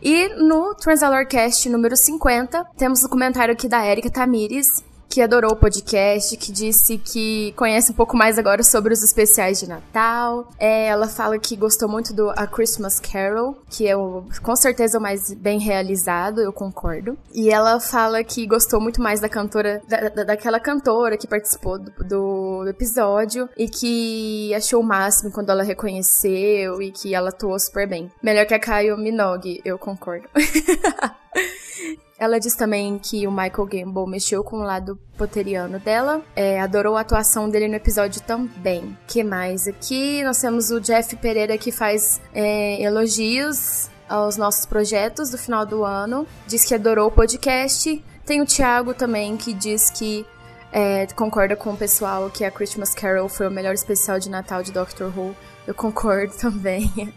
E 0.00 0.28
no 0.36 0.76
Transalorcast 0.76 1.68
número 1.68 1.96
50, 1.96 2.64
temos 2.76 3.02
o 3.02 3.08
comentário 3.08 3.54
aqui 3.54 3.68
da 3.68 3.84
Erika 3.84 4.08
Tamires, 4.08 4.84
que 5.08 5.22
adorou 5.22 5.52
o 5.52 5.56
podcast, 5.56 6.36
que 6.36 6.52
disse 6.52 6.98
que 6.98 7.52
conhece 7.56 7.92
um 7.92 7.94
pouco 7.94 8.16
mais 8.16 8.38
agora 8.38 8.62
sobre 8.62 8.92
os 8.92 9.02
especiais 9.02 9.58
de 9.58 9.68
Natal. 9.68 10.48
É, 10.58 10.86
ela 10.86 11.08
fala 11.08 11.38
que 11.38 11.56
gostou 11.56 11.88
muito 11.88 12.12
do 12.12 12.30
A 12.30 12.46
Christmas 12.46 13.00
Carol, 13.00 13.56
que 13.70 13.86
é 13.86 13.96
o, 13.96 14.24
com 14.42 14.54
certeza 14.54 14.98
o 14.98 15.00
mais 15.00 15.32
bem 15.32 15.58
realizado, 15.58 16.40
eu 16.40 16.52
concordo. 16.52 17.16
E 17.32 17.50
ela 17.50 17.80
fala 17.80 18.22
que 18.22 18.46
gostou 18.46 18.80
muito 18.80 19.00
mais 19.00 19.20
da 19.20 19.28
cantora, 19.28 19.80
da, 19.88 20.08
da, 20.08 20.24
daquela 20.24 20.60
cantora 20.60 21.16
que 21.16 21.26
participou 21.26 21.78
do, 21.78 21.90
do, 22.04 22.68
episódio 22.68 23.48
e 23.56 23.68
que 23.68 24.54
achou 24.54 24.80
o 24.80 24.84
máximo 24.84 25.30
quando 25.30 25.50
ela 25.50 25.62
reconheceu 25.62 26.82
e 26.82 26.90
que 26.90 27.14
ela 27.14 27.30
atuou 27.30 27.58
super 27.58 27.88
bem. 27.88 28.10
Melhor 28.22 28.44
que 28.46 28.54
a 28.54 28.58
Caio 28.58 28.96
Minogue, 28.98 29.60
eu 29.64 29.78
concordo. 29.78 30.28
Ela 32.18 32.40
diz 32.40 32.56
também 32.56 32.98
que 32.98 33.28
o 33.28 33.30
Michael 33.30 33.66
Gambon 33.66 34.06
mexeu 34.06 34.42
com 34.42 34.56
o 34.56 34.64
lado 34.64 34.98
poteriano 35.16 35.78
dela, 35.78 36.20
é, 36.34 36.60
adorou 36.60 36.96
a 36.96 37.02
atuação 37.02 37.48
dele 37.48 37.68
no 37.68 37.76
episódio 37.76 38.20
também. 38.22 38.98
que 39.06 39.22
mais 39.22 39.68
aqui? 39.68 40.24
Nós 40.24 40.40
temos 40.40 40.70
o 40.70 40.80
Jeff 40.80 41.14
Pereira 41.16 41.56
que 41.56 41.70
faz 41.70 42.20
é, 42.34 42.82
elogios 42.82 43.88
aos 44.08 44.36
nossos 44.36 44.66
projetos 44.66 45.30
do 45.30 45.38
final 45.38 45.64
do 45.64 45.84
ano, 45.84 46.26
diz 46.46 46.64
que 46.64 46.74
adorou 46.74 47.06
o 47.06 47.12
podcast. 47.12 48.02
Tem 48.26 48.40
o 48.40 48.46
Thiago 48.46 48.94
também 48.94 49.36
que 49.36 49.52
diz 49.52 49.88
que 49.88 50.26
é, 50.72 51.06
concorda 51.14 51.54
com 51.54 51.70
o 51.70 51.76
pessoal 51.76 52.28
que 52.30 52.44
a 52.44 52.50
Christmas 52.50 52.94
Carol 52.94 53.28
foi 53.28 53.46
o 53.46 53.50
melhor 53.50 53.74
especial 53.74 54.18
de 54.18 54.28
Natal 54.28 54.62
de 54.62 54.72
Doctor 54.72 55.12
Who. 55.16 55.36
Eu 55.66 55.74
concordo 55.74 56.34
também. 56.36 57.14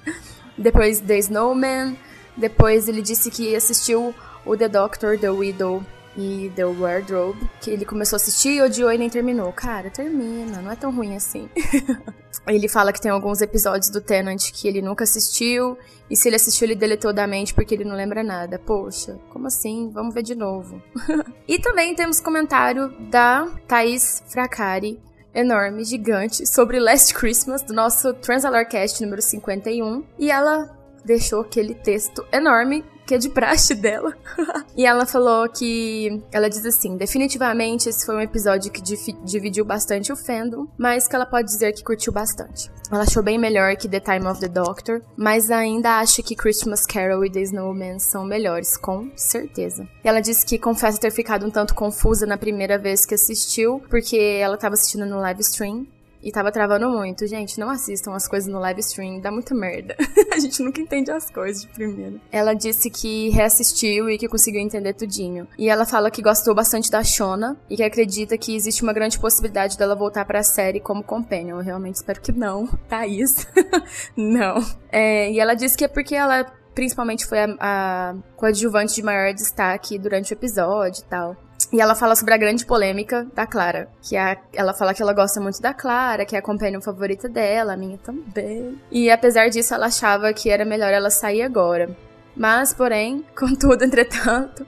Depois 0.56 1.00
The 1.00 1.18
Snowman. 1.18 1.98
Depois 2.38 2.88
ele 2.88 3.02
disse 3.02 3.30
que 3.30 3.56
assistiu 3.56 4.16
o 4.46 4.56
The 4.56 4.68
Doctor, 4.68 5.18
The 5.18 5.30
Widow 5.30 5.84
e 6.16 6.52
The 6.56 6.66
Wardrobe, 6.66 7.50
que 7.62 7.72
ele 7.72 7.86
começou 7.86 8.16
a 8.16 8.18
assistir 8.18 8.50
e 8.50 8.62
odiou 8.62 8.92
e 8.92 8.98
nem 8.98 9.10
terminou. 9.10 9.52
Cara, 9.54 9.90
termina, 9.90 10.62
não 10.62 10.72
é 10.72 10.76
tão 10.76 10.94
ruim 10.94 11.16
assim. 11.16 11.50
ele 12.48 12.68
fala 12.68 12.92
que 12.92 13.02
tem 13.02 13.12
alguns 13.12 13.42
episódios 13.42 13.90
do 13.90 14.02
Tenant 14.02 14.52
que 14.52 14.68
ele 14.68 14.82
nunca 14.82 15.04
assistiu, 15.04 15.78
e 16.10 16.16
se 16.16 16.28
ele 16.28 16.36
assistiu, 16.36 16.66
ele 16.66 16.76
deletou 16.76 17.14
da 17.14 17.26
mente 17.26 17.54
porque 17.54 17.74
ele 17.74 17.86
não 17.86 17.96
lembra 17.96 18.24
nada. 18.24 18.60
Poxa, 18.60 19.20
como 19.30 19.48
assim? 19.48 19.90
Vamos 19.94 20.14
ver 20.14 20.24
de 20.24 20.36
novo. 20.36 20.82
e 21.48 21.58
também 21.60 21.96
temos 21.96 22.20
comentário 22.20 22.90
da 23.10 23.48
Thaís 23.68 24.22
Fracari, 24.28 25.00
enorme, 25.34 25.86
gigante, 25.86 26.46
sobre 26.46 26.80
Last 26.80 27.14
Christmas, 27.14 27.64
do 27.64 27.74
nosso 27.74 28.14
Transalarcast 28.16 29.02
número 29.02 29.22
51, 29.22 30.04
e 30.20 30.30
ela 30.30 30.78
deixou 31.06 31.42
aquele 31.42 31.74
texto 31.74 32.26
enorme 32.32 32.84
que 33.12 33.16
é 33.16 33.18
de 33.18 33.30
praxe 33.30 33.76
dela. 33.76 34.16
e 34.76 34.86
ela 34.86 35.06
falou 35.06 35.50
que. 35.50 36.24
Ela 36.32 36.50
diz 36.50 36.66
assim: 36.66 36.96
definitivamente 36.96 37.90
esse 37.90 38.06
foi 38.06 38.16
um 38.16 38.22
episódio 38.22 38.72
que 38.72 38.82
dividiu 38.82 39.66
bastante 39.66 40.14
o 40.14 40.16
fandom, 40.16 40.66
mas 40.78 41.10
que 41.10 41.16
ela 41.16 41.26
pode 41.26 41.48
dizer 41.48 41.74
que 41.74 41.84
curtiu 41.84 42.14
bastante. 42.14 42.72
Ela 42.90 43.04
achou 43.04 43.22
bem 43.22 43.38
melhor 43.38 43.76
que 43.76 43.90
The 43.90 44.00
Time 44.00 44.28
of 44.28 44.40
the 44.40 44.48
Doctor, 44.48 45.02
mas 45.18 45.52
ainda 45.52 46.00
acha 46.00 46.24
que 46.24 46.36
Christmas 46.36 46.86
Carol 46.86 47.26
e 47.26 47.30
The 47.30 47.42
Snowman 47.42 48.00
são 48.00 48.24
melhores, 48.24 48.78
com 48.78 49.12
certeza. 49.16 49.86
E 50.04 50.08
ela 50.08 50.22
disse 50.22 50.46
que 50.46 50.58
confessa 50.58 51.00
ter 51.00 51.12
ficado 51.12 51.46
um 51.46 51.50
tanto 51.50 51.76
confusa 51.76 52.26
na 52.26 52.38
primeira 52.38 52.78
vez 52.78 53.06
que 53.06 53.16
assistiu, 53.16 53.82
porque 53.90 54.18
ela 54.18 54.56
estava 54.56 54.76
assistindo 54.76 55.06
no 55.06 55.20
live 55.20 55.42
stream 55.42 55.86
e 56.24 56.32
tava 56.32 56.52
travando 56.52 56.90
muito. 56.90 57.26
Gente, 57.28 57.60
não 57.60 57.70
assistam 57.70 58.14
as 58.14 58.28
coisas 58.28 58.52
no 58.52 58.60
live 58.60 58.80
stream, 58.82 59.20
dá 59.20 59.32
muita 59.32 59.56
merda. 59.56 59.96
a 60.32 60.40
gente 60.40 60.62
nunca 60.62 60.82
entende 60.82 61.12
as 61.12 61.30
coisas 61.30 61.62
de 61.64 61.68
primeira. 61.70 62.16
Ela 62.32 62.54
disse 62.54 62.90
que 62.90 63.30
reassistiu 63.30 64.10
e 64.10 64.18
que 64.18 64.28
conseguiu 64.28 64.62
entender 64.62 64.94
tudinho. 64.94 65.48
E 65.58 65.70
ela 65.70 65.86
fala 65.86 66.12
que 66.12 66.22
gostou 66.22 66.54
bastante 66.54 66.92
da 66.92 67.04
Shona 67.04 67.58
e 67.70 67.76
que 67.76 67.84
acredita 67.84 68.38
que 68.38 68.56
existe 68.56 68.84
uma 68.84 68.94
grande 68.94 69.20
possibilidade 69.20 69.78
dela 69.78 69.96
voltar 69.96 70.26
para 70.26 70.40
a 70.40 70.44
série 70.44 70.80
como 70.80 71.04
companion. 71.04 71.58
Eu 71.58 71.64
realmente 71.64 71.96
espero 71.96 72.22
que 72.22 72.32
não, 72.32 72.68
Thaís. 72.88 73.48
não. 74.16 74.64
É, 74.92 75.32
e 75.32 75.40
ela 75.40 75.54
disse 75.54 75.78
que 75.78 75.86
é 75.86 75.88
porque 75.88 76.16
ela 76.16 76.46
principalmente 76.74 77.26
foi 77.26 77.40
a, 77.40 77.56
a 77.60 78.16
coadjuvante 78.36 78.96
de 78.96 79.04
maior 79.04 79.34
destaque 79.34 79.98
durante 79.98 80.32
o 80.32 80.36
episódio 80.36 81.02
e 81.02 81.10
tal. 81.10 81.36
E 81.72 81.82
ela 81.82 81.96
fala 81.96 82.16
sobre 82.16 82.34
a 82.34 82.38
grande 82.38 82.66
polêmica 82.66 83.28
da 83.34 83.46
Clara. 83.46 83.90
Que 84.02 84.16
a, 84.16 84.38
ela 84.54 84.74
fala 84.74 84.94
que 84.94 85.02
ela 85.02 85.14
gosta 85.14 85.40
muito 85.40 85.62
da 85.62 85.74
Clara, 85.74 86.26
que 86.26 86.36
é 86.36 86.40
a 86.40 86.42
companhia 86.42 86.80
favorita 86.82 87.28
dela, 87.28 87.74
a 87.74 87.78
minha 87.78 87.98
também. 87.98 88.80
E 88.92 89.10
apesar 89.10 89.50
disso, 89.50 89.74
ela 89.74 89.88
achava 89.88 90.34
que 90.34 90.50
era 90.50 90.66
melhor 90.66 90.92
ela 90.92 91.10
sair 91.10 91.42
agora. 91.42 91.96
Mas, 92.36 92.74
porém, 92.74 93.26
contudo, 93.38 93.84
entretanto, 93.84 94.66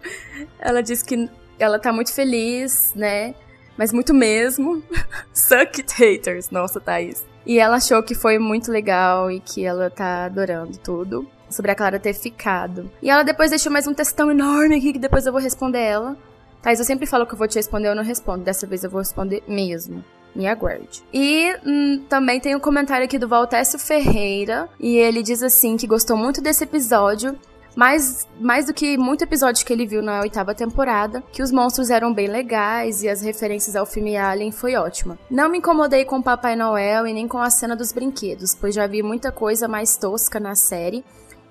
ela 0.60 0.82
diz 0.82 1.02
que 1.02 1.30
ela 1.58 1.80
tá 1.80 1.94
muito 1.94 2.14
feliz, 2.14 2.92
né? 2.96 3.36
Mas 3.78 3.92
muito 3.92 4.14
mesmo. 4.14 4.84
Suck 5.34 5.82
it, 5.82 5.94
haters. 5.96 6.50
Nossa, 6.50 6.80
Thaís. 6.80 7.26
E 7.46 7.60
ela 7.60 7.78
achou 7.78 8.02
que 8.02 8.16
foi 8.16 8.40
muito 8.40 8.72
legal 8.72 9.30
e 9.30 9.40
que 9.40 9.66
ela 9.66 9.90
tá 9.90 10.26
adorando 10.26 10.78
tudo. 10.78 11.28
Sobre 11.50 11.72
a 11.72 11.76
Clara 11.76 12.00
ter 12.00 12.14
ficado. 12.14 12.90
E 13.02 13.10
ela 13.10 13.22
depois 13.22 13.52
deixou 13.52 13.72
mais 13.72 13.86
um 13.86 13.94
textão 13.94 14.32
enorme 14.32 14.76
aqui 14.76 14.94
que 14.94 15.00
depois 15.00 15.26
eu 15.26 15.32
vou 15.32 15.42
responder 15.42 15.82
ela. 15.82 16.18
Thais, 16.64 16.80
eu 16.80 16.86
sempre 16.86 17.06
falo 17.06 17.28
que 17.28 17.34
eu 17.34 17.38
vou 17.38 17.48
te 17.48 17.56
responder, 17.56 17.90
eu 17.90 17.96
não 17.96 18.04
respondo. 18.04 18.46
Dessa 18.46 18.66
vez 18.66 18.86
eu 18.86 18.90
vou 18.90 19.00
responder 19.00 19.44
mesmo. 19.46 20.02
Me 20.34 20.48
aguarde. 20.48 21.04
E 21.14 21.54
hum, 21.64 22.06
também 22.08 22.40
tem 22.40 22.56
um 22.56 22.60
comentário 22.60 23.04
aqui 23.04 23.20
do 23.20 23.28
Valtécio 23.28 23.78
Ferreira. 23.78 24.70
E 24.80 24.96
ele 24.96 25.22
diz 25.22 25.44
assim 25.44 25.76
que 25.76 25.86
gostou 25.86 26.16
muito 26.16 26.42
desse 26.42 26.64
episódio. 26.64 27.38
Mais, 27.76 28.28
mais 28.40 28.68
do 28.68 28.74
que 28.74 28.98
muito 28.98 29.24
episódio 29.24 29.66
que 29.66 29.74
ele 29.74 29.86
viu 29.86 30.02
na 30.02 30.22
oitava 30.22 30.54
temporada, 30.54 31.24
que 31.32 31.42
os 31.42 31.52
monstros 31.52 31.90
eram 31.90 32.14
bem 32.14 32.28
legais 32.28 33.02
e 33.02 33.10
as 33.10 33.24
referências 33.24 33.76
ao 33.76 33.86
filme 33.86 34.16
Alien 34.16 34.52
foi 34.52 34.76
ótima. 34.76 35.18
Não 35.30 35.50
me 35.50 35.58
incomodei 35.58 36.06
com 36.06 36.22
Papai 36.22 36.56
Noel 36.56 37.08
e 37.08 37.14
nem 37.14 37.28
com 37.28 37.40
a 37.40 37.50
cena 37.50 37.76
dos 37.76 37.92
brinquedos, 37.92 38.54
pois 38.54 38.76
já 38.76 38.86
vi 38.86 39.02
muita 39.02 39.32
coisa 39.32 39.68
mais 39.68 39.98
tosca 39.98 40.40
na 40.40 40.54
série 40.54 41.04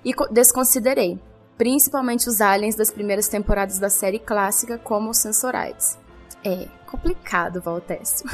e 0.05 0.13
desconsiderei 0.31 1.19
principalmente 1.57 2.27
os 2.27 2.41
aliens 2.41 2.75
das 2.75 2.91
primeiras 2.91 3.27
temporadas 3.27 3.79
da 3.79 3.89
série 3.89 4.19
clássica, 4.19 4.77
como 4.77 5.09
os 5.09 5.17
Sensorites. 5.17 5.97
É 6.43 6.67
complicado, 6.85 7.61
Valtécio. 7.61 8.25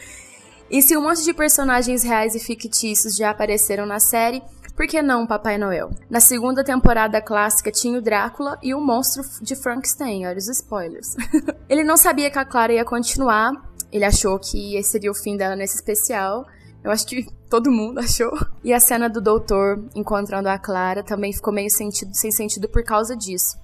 e 0.70 0.80
se 0.80 0.96
um 0.96 1.02
monte 1.02 1.24
de 1.24 1.34
personagens 1.34 2.02
reais 2.02 2.34
e 2.34 2.40
fictícios 2.40 3.14
já 3.14 3.30
apareceram 3.30 3.86
na 3.86 4.00
série, 4.00 4.42
por 4.76 4.86
que 4.86 5.02
não 5.02 5.26
Papai 5.26 5.58
Noel? 5.58 5.90
Na 6.08 6.20
segunda 6.20 6.64
temporada 6.64 7.20
clássica 7.20 7.70
tinha 7.70 7.98
o 7.98 8.02
Drácula 8.02 8.58
e 8.62 8.72
o 8.72 8.80
monstro 8.80 9.22
de 9.42 9.54
Frankenstein, 9.54 10.26
olha 10.26 10.38
os 10.38 10.48
spoilers. 10.48 11.16
ele 11.68 11.84
não 11.84 11.96
sabia 11.96 12.30
que 12.30 12.38
a 12.38 12.44
Clara 12.44 12.72
ia 12.72 12.84
continuar, 12.84 13.52
ele 13.92 14.04
achou 14.04 14.38
que 14.38 14.76
esse 14.76 14.90
seria 14.90 15.10
o 15.10 15.14
fim 15.14 15.36
dela 15.36 15.54
nesse 15.54 15.74
especial, 15.74 16.46
eu 16.82 16.90
acho 16.90 17.06
que 17.06 17.26
todo 17.48 17.70
mundo 17.70 17.98
achou. 18.00 18.32
E 18.64 18.72
a 18.72 18.80
cena 18.80 19.08
do 19.08 19.20
doutor 19.20 19.84
encontrando 19.94 20.48
a 20.48 20.58
Clara 20.58 21.02
também 21.02 21.32
ficou 21.32 21.52
meio 21.52 21.70
sentido, 21.70 22.14
sem 22.14 22.30
sentido 22.30 22.68
por 22.68 22.82
causa 22.82 23.16
disso. 23.16 23.58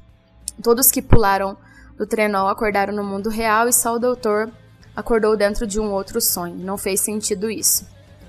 Todos 0.63 0.91
que 0.91 1.03
pularam 1.03 1.57
do 1.97 2.07
trenó 2.07 2.49
acordaram 2.49 2.95
no 2.95 3.05
mundo 3.05 3.31
real 3.31 3.69
e 3.69 3.73
só 3.73 3.95
o 3.95 3.99
doutor 3.99 4.51
acordou 4.95 5.37
dentro 5.37 5.67
de 5.67 5.81
um 5.81 5.93
outro 5.93 6.21
sonho. 6.21 6.57
Não 6.57 6.77
fez 6.77 7.01
sentido 7.01 7.51
isso. 7.51 7.87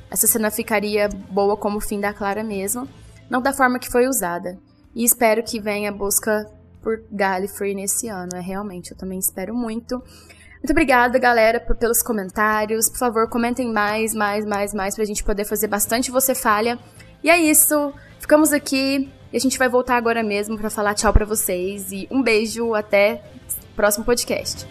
Essa 0.10 0.28
cena 0.28 0.50
ficaria 0.50 1.10
boa 1.10 1.58
como 1.58 1.78
o 1.78 1.82
fim 1.82 2.00
da 2.00 2.14
Clara 2.14 2.44
mesmo, 2.44 2.88
não 3.30 3.42
da 3.42 3.54
forma 3.54 3.80
que 3.80 3.92
foi 3.92 4.08
usada. 4.08 4.58
E 4.96 5.04
espero 5.04 5.44
que 5.44 5.60
venha 5.60 5.90
a 5.90 5.94
busca 5.94 6.50
por 6.82 7.04
Gallifrey 7.12 7.76
nesse 7.76 8.08
ano. 8.08 8.32
É 8.36 8.40
realmente, 8.40 8.92
eu 8.92 8.98
também 8.98 9.20
espero 9.20 9.54
muito. 9.54 10.02
Muito 10.68 10.74
obrigada, 10.74 11.18
galera, 11.18 11.62
pelos 11.62 12.04
comentários. 12.04 12.90
Por 12.90 12.98
favor, 12.98 13.30
comentem 13.30 13.72
mais, 13.72 14.14
mais, 14.14 14.46
mais, 14.46 14.74
mais, 14.74 14.96
pra 14.96 15.06
gente 15.06 15.24
poder 15.24 15.46
fazer 15.46 15.66
bastante 15.68 16.12
Você 16.12 16.36
Falha. 16.36 16.78
E 17.24 17.30
é 17.30 17.40
isso. 17.40 17.94
Ficamos 18.20 18.52
aqui 18.52 19.10
e 19.32 19.38
a 19.38 19.40
gente 19.40 19.58
vai 19.58 19.70
voltar 19.70 19.96
agora 19.96 20.22
mesmo 20.22 20.58
para 20.58 20.70
falar 20.70 20.94
tchau 20.94 21.14
para 21.14 21.24
vocês. 21.24 21.94
E 21.94 22.06
um 22.12 22.22
beijo, 22.22 22.74
até 22.74 23.24
o 23.72 23.76
próximo 23.78 24.04
podcast. 24.04 24.68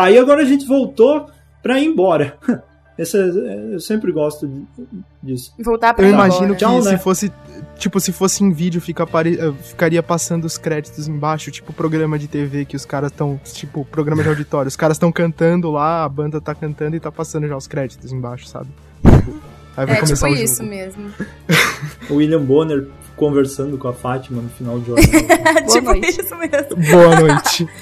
Tá, 0.00 0.10
e 0.10 0.18
agora 0.18 0.42
a 0.42 0.44
gente 0.44 0.66
voltou 0.66 1.26
pra 1.62 1.78
ir 1.80 1.86
embora. 1.86 2.36
Esse, 2.98 3.16
é, 3.16 3.74
eu 3.74 3.78
sempre 3.78 4.10
gosto 4.10 4.50
disso. 5.22 5.54
Voltar 5.60 5.94
pra 5.94 6.04
Eu 6.04 6.10
ir 6.10 6.14
imagino 6.14 6.46
embora. 6.46 6.54
que 6.54 6.64
Tchau, 6.64 6.82
se 6.82 6.90
né? 6.90 6.98
fosse. 6.98 7.32
Tipo, 7.76 8.00
se 8.00 8.10
fosse 8.10 8.42
em 8.42 8.50
vídeo, 8.50 8.80
fica 8.80 9.04
apare- 9.04 9.38
eh, 9.40 9.52
ficaria 9.62 10.02
passando 10.02 10.44
os 10.46 10.58
créditos 10.58 11.06
embaixo, 11.06 11.48
tipo 11.52 11.72
programa 11.72 12.18
de 12.18 12.26
TV 12.26 12.64
que 12.64 12.74
os 12.74 12.84
caras 12.84 13.12
estão. 13.12 13.40
Tipo, 13.44 13.84
programa 13.84 14.22
de 14.24 14.28
auditório. 14.30 14.66
Os 14.68 14.74
caras 14.74 14.96
estão 14.96 15.12
cantando 15.12 15.70
lá, 15.70 16.02
a 16.02 16.08
banda 16.08 16.40
tá 16.40 16.56
cantando 16.56 16.96
e 16.96 17.00
tá 17.00 17.12
passando 17.12 17.46
já 17.46 17.56
os 17.56 17.68
créditos 17.68 18.12
embaixo, 18.12 18.48
sabe? 18.48 18.68
Aí 19.76 19.86
vai 19.86 19.96
É 19.96 20.00
começar 20.00 20.26
tipo 20.28 20.40
o 20.40 20.44
isso 20.44 20.62
mesmo. 20.64 21.10
O 22.10 22.14
William 22.16 22.42
Bonner 22.42 22.88
conversando 23.18 23.76
com 23.76 23.88
a 23.88 23.92
Fátima 23.92 24.40
no 24.40 24.48
final 24.48 24.78
do 24.78 24.86
jornal. 24.86 25.04
É 25.58 25.62
tipo 25.62 25.84
noite. 25.84 26.20
isso 26.20 26.36
mesmo. 26.36 26.90
Boa 26.90 27.20
noite. 27.20 27.68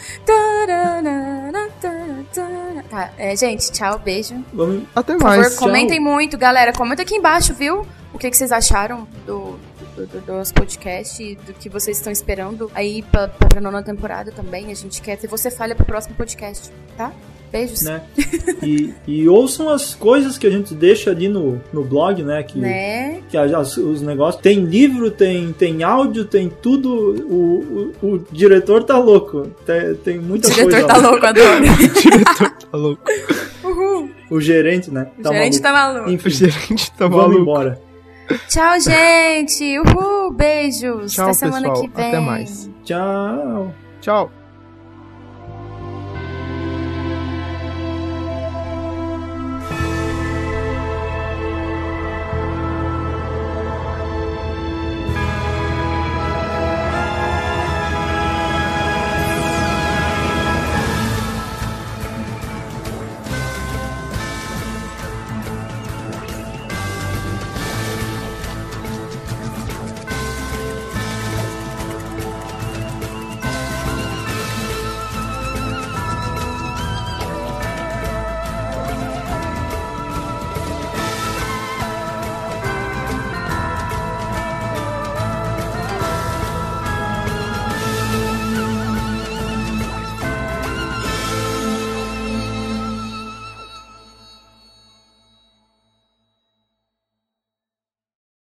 Tá, 2.91 3.11
é, 3.19 3.35
gente, 3.37 3.71
tchau, 3.73 3.99
beijo. 3.99 4.35
Vamos, 4.53 4.85
Até 4.95 5.15
Por 5.15 5.23
favor, 5.23 5.39
mais. 5.39 5.55
tchau. 5.55 5.67
comentem 5.67 5.99
muito, 6.01 6.39
galera. 6.39 6.73
Comenta 6.73 7.03
aqui 7.03 7.15
embaixo, 7.17 7.53
viu? 7.55 7.87
O 8.13 8.19
que, 8.19 8.31
que 8.31 8.37
vocês 8.37 8.53
acharam 8.53 9.07
do, 9.27 9.59
do, 9.97 10.07
do, 10.07 10.21
dos 10.21 10.53
podcasts 10.53 11.19
e 11.19 11.35
do 11.35 11.53
que 11.53 11.69
vocês 11.69 11.97
estão 11.99 12.13
esperando 12.13 12.71
aí 12.75 13.03
pra, 13.03 13.29
pra 13.29 13.61
nona 13.61 13.83
temporada 13.83 14.31
também. 14.33 14.71
A 14.71 14.75
gente 14.75 15.03
quer 15.03 15.17
ter 15.17 15.27
você 15.27 15.51
falha 15.51 15.75
pro 15.75 15.85
próximo 15.85 16.15
podcast, 16.15 16.71
tá? 16.97 17.13
Beijos. 17.53 17.83
né? 17.83 18.03
E, 18.63 18.93
e 19.07 19.29
ouçam 19.29 19.69
as 19.69 19.95
coisas 19.95 20.37
que 20.39 20.47
a 20.47 20.51
gente 20.51 20.75
deixa 20.75 21.11
ali 21.11 21.29
no, 21.29 21.61
no 21.73 21.85
blog, 21.85 22.23
né? 22.23 22.43
Que, 22.43 22.59
Né? 22.59 23.21
que 23.29 23.37
as- 23.37 23.77
os 23.77 24.03
negócios. 24.03 24.43
Tem 24.43 24.61
livro, 24.61 25.11
tem, 25.11 25.53
tem 25.53 25.83
áudio, 25.85 26.25
tem 26.25 26.49
tudo. 26.49 26.91
O, 27.29 27.93
o, 28.03 28.07
o 28.15 28.19
diretor 28.33 28.83
tá 28.83 28.99
louco. 28.99 29.51
Tem, 29.65 29.95
tem 29.97 30.19
O 30.19 30.23
muita 30.23 30.49
diretor 30.51 30.71
coisa. 30.73 30.87
tá 30.89 30.97
lá. 30.97 31.11
louco, 31.11 31.27
adoro. 31.27 31.65
O 31.67 32.01
diretor 32.01 32.51
tá 32.51 32.77
louco. 32.77 33.03
Uhul. 33.63 34.11
O 34.31 34.41
gerente, 34.41 34.91
né? 34.91 35.07
O 35.19 35.23
Tá 35.23 35.33
gerente 35.33 35.61
maluco. 35.61 35.63
tá 35.63 35.73
maluco. 35.73 36.11
O 36.11 36.13
Enfim, 36.13 36.31
gerente 36.31 36.91
tá 36.93 37.07
vamos 37.07 37.17
maluco. 37.19 37.41
embora. 37.43 37.81
Tchau, 38.49 38.81
gente. 38.81 39.79
Uhul. 39.79 40.33
Beijos. 40.33 41.13
Tchau, 41.13 41.27
Até 41.27 41.35
semana 41.35 41.69
pessoal. 41.69 41.89
que 41.89 41.97
vem. 41.97 42.09
Até 42.09 42.21
mais. 42.21 42.71
Tchau. 42.85 43.75
Tchau. 44.01 44.33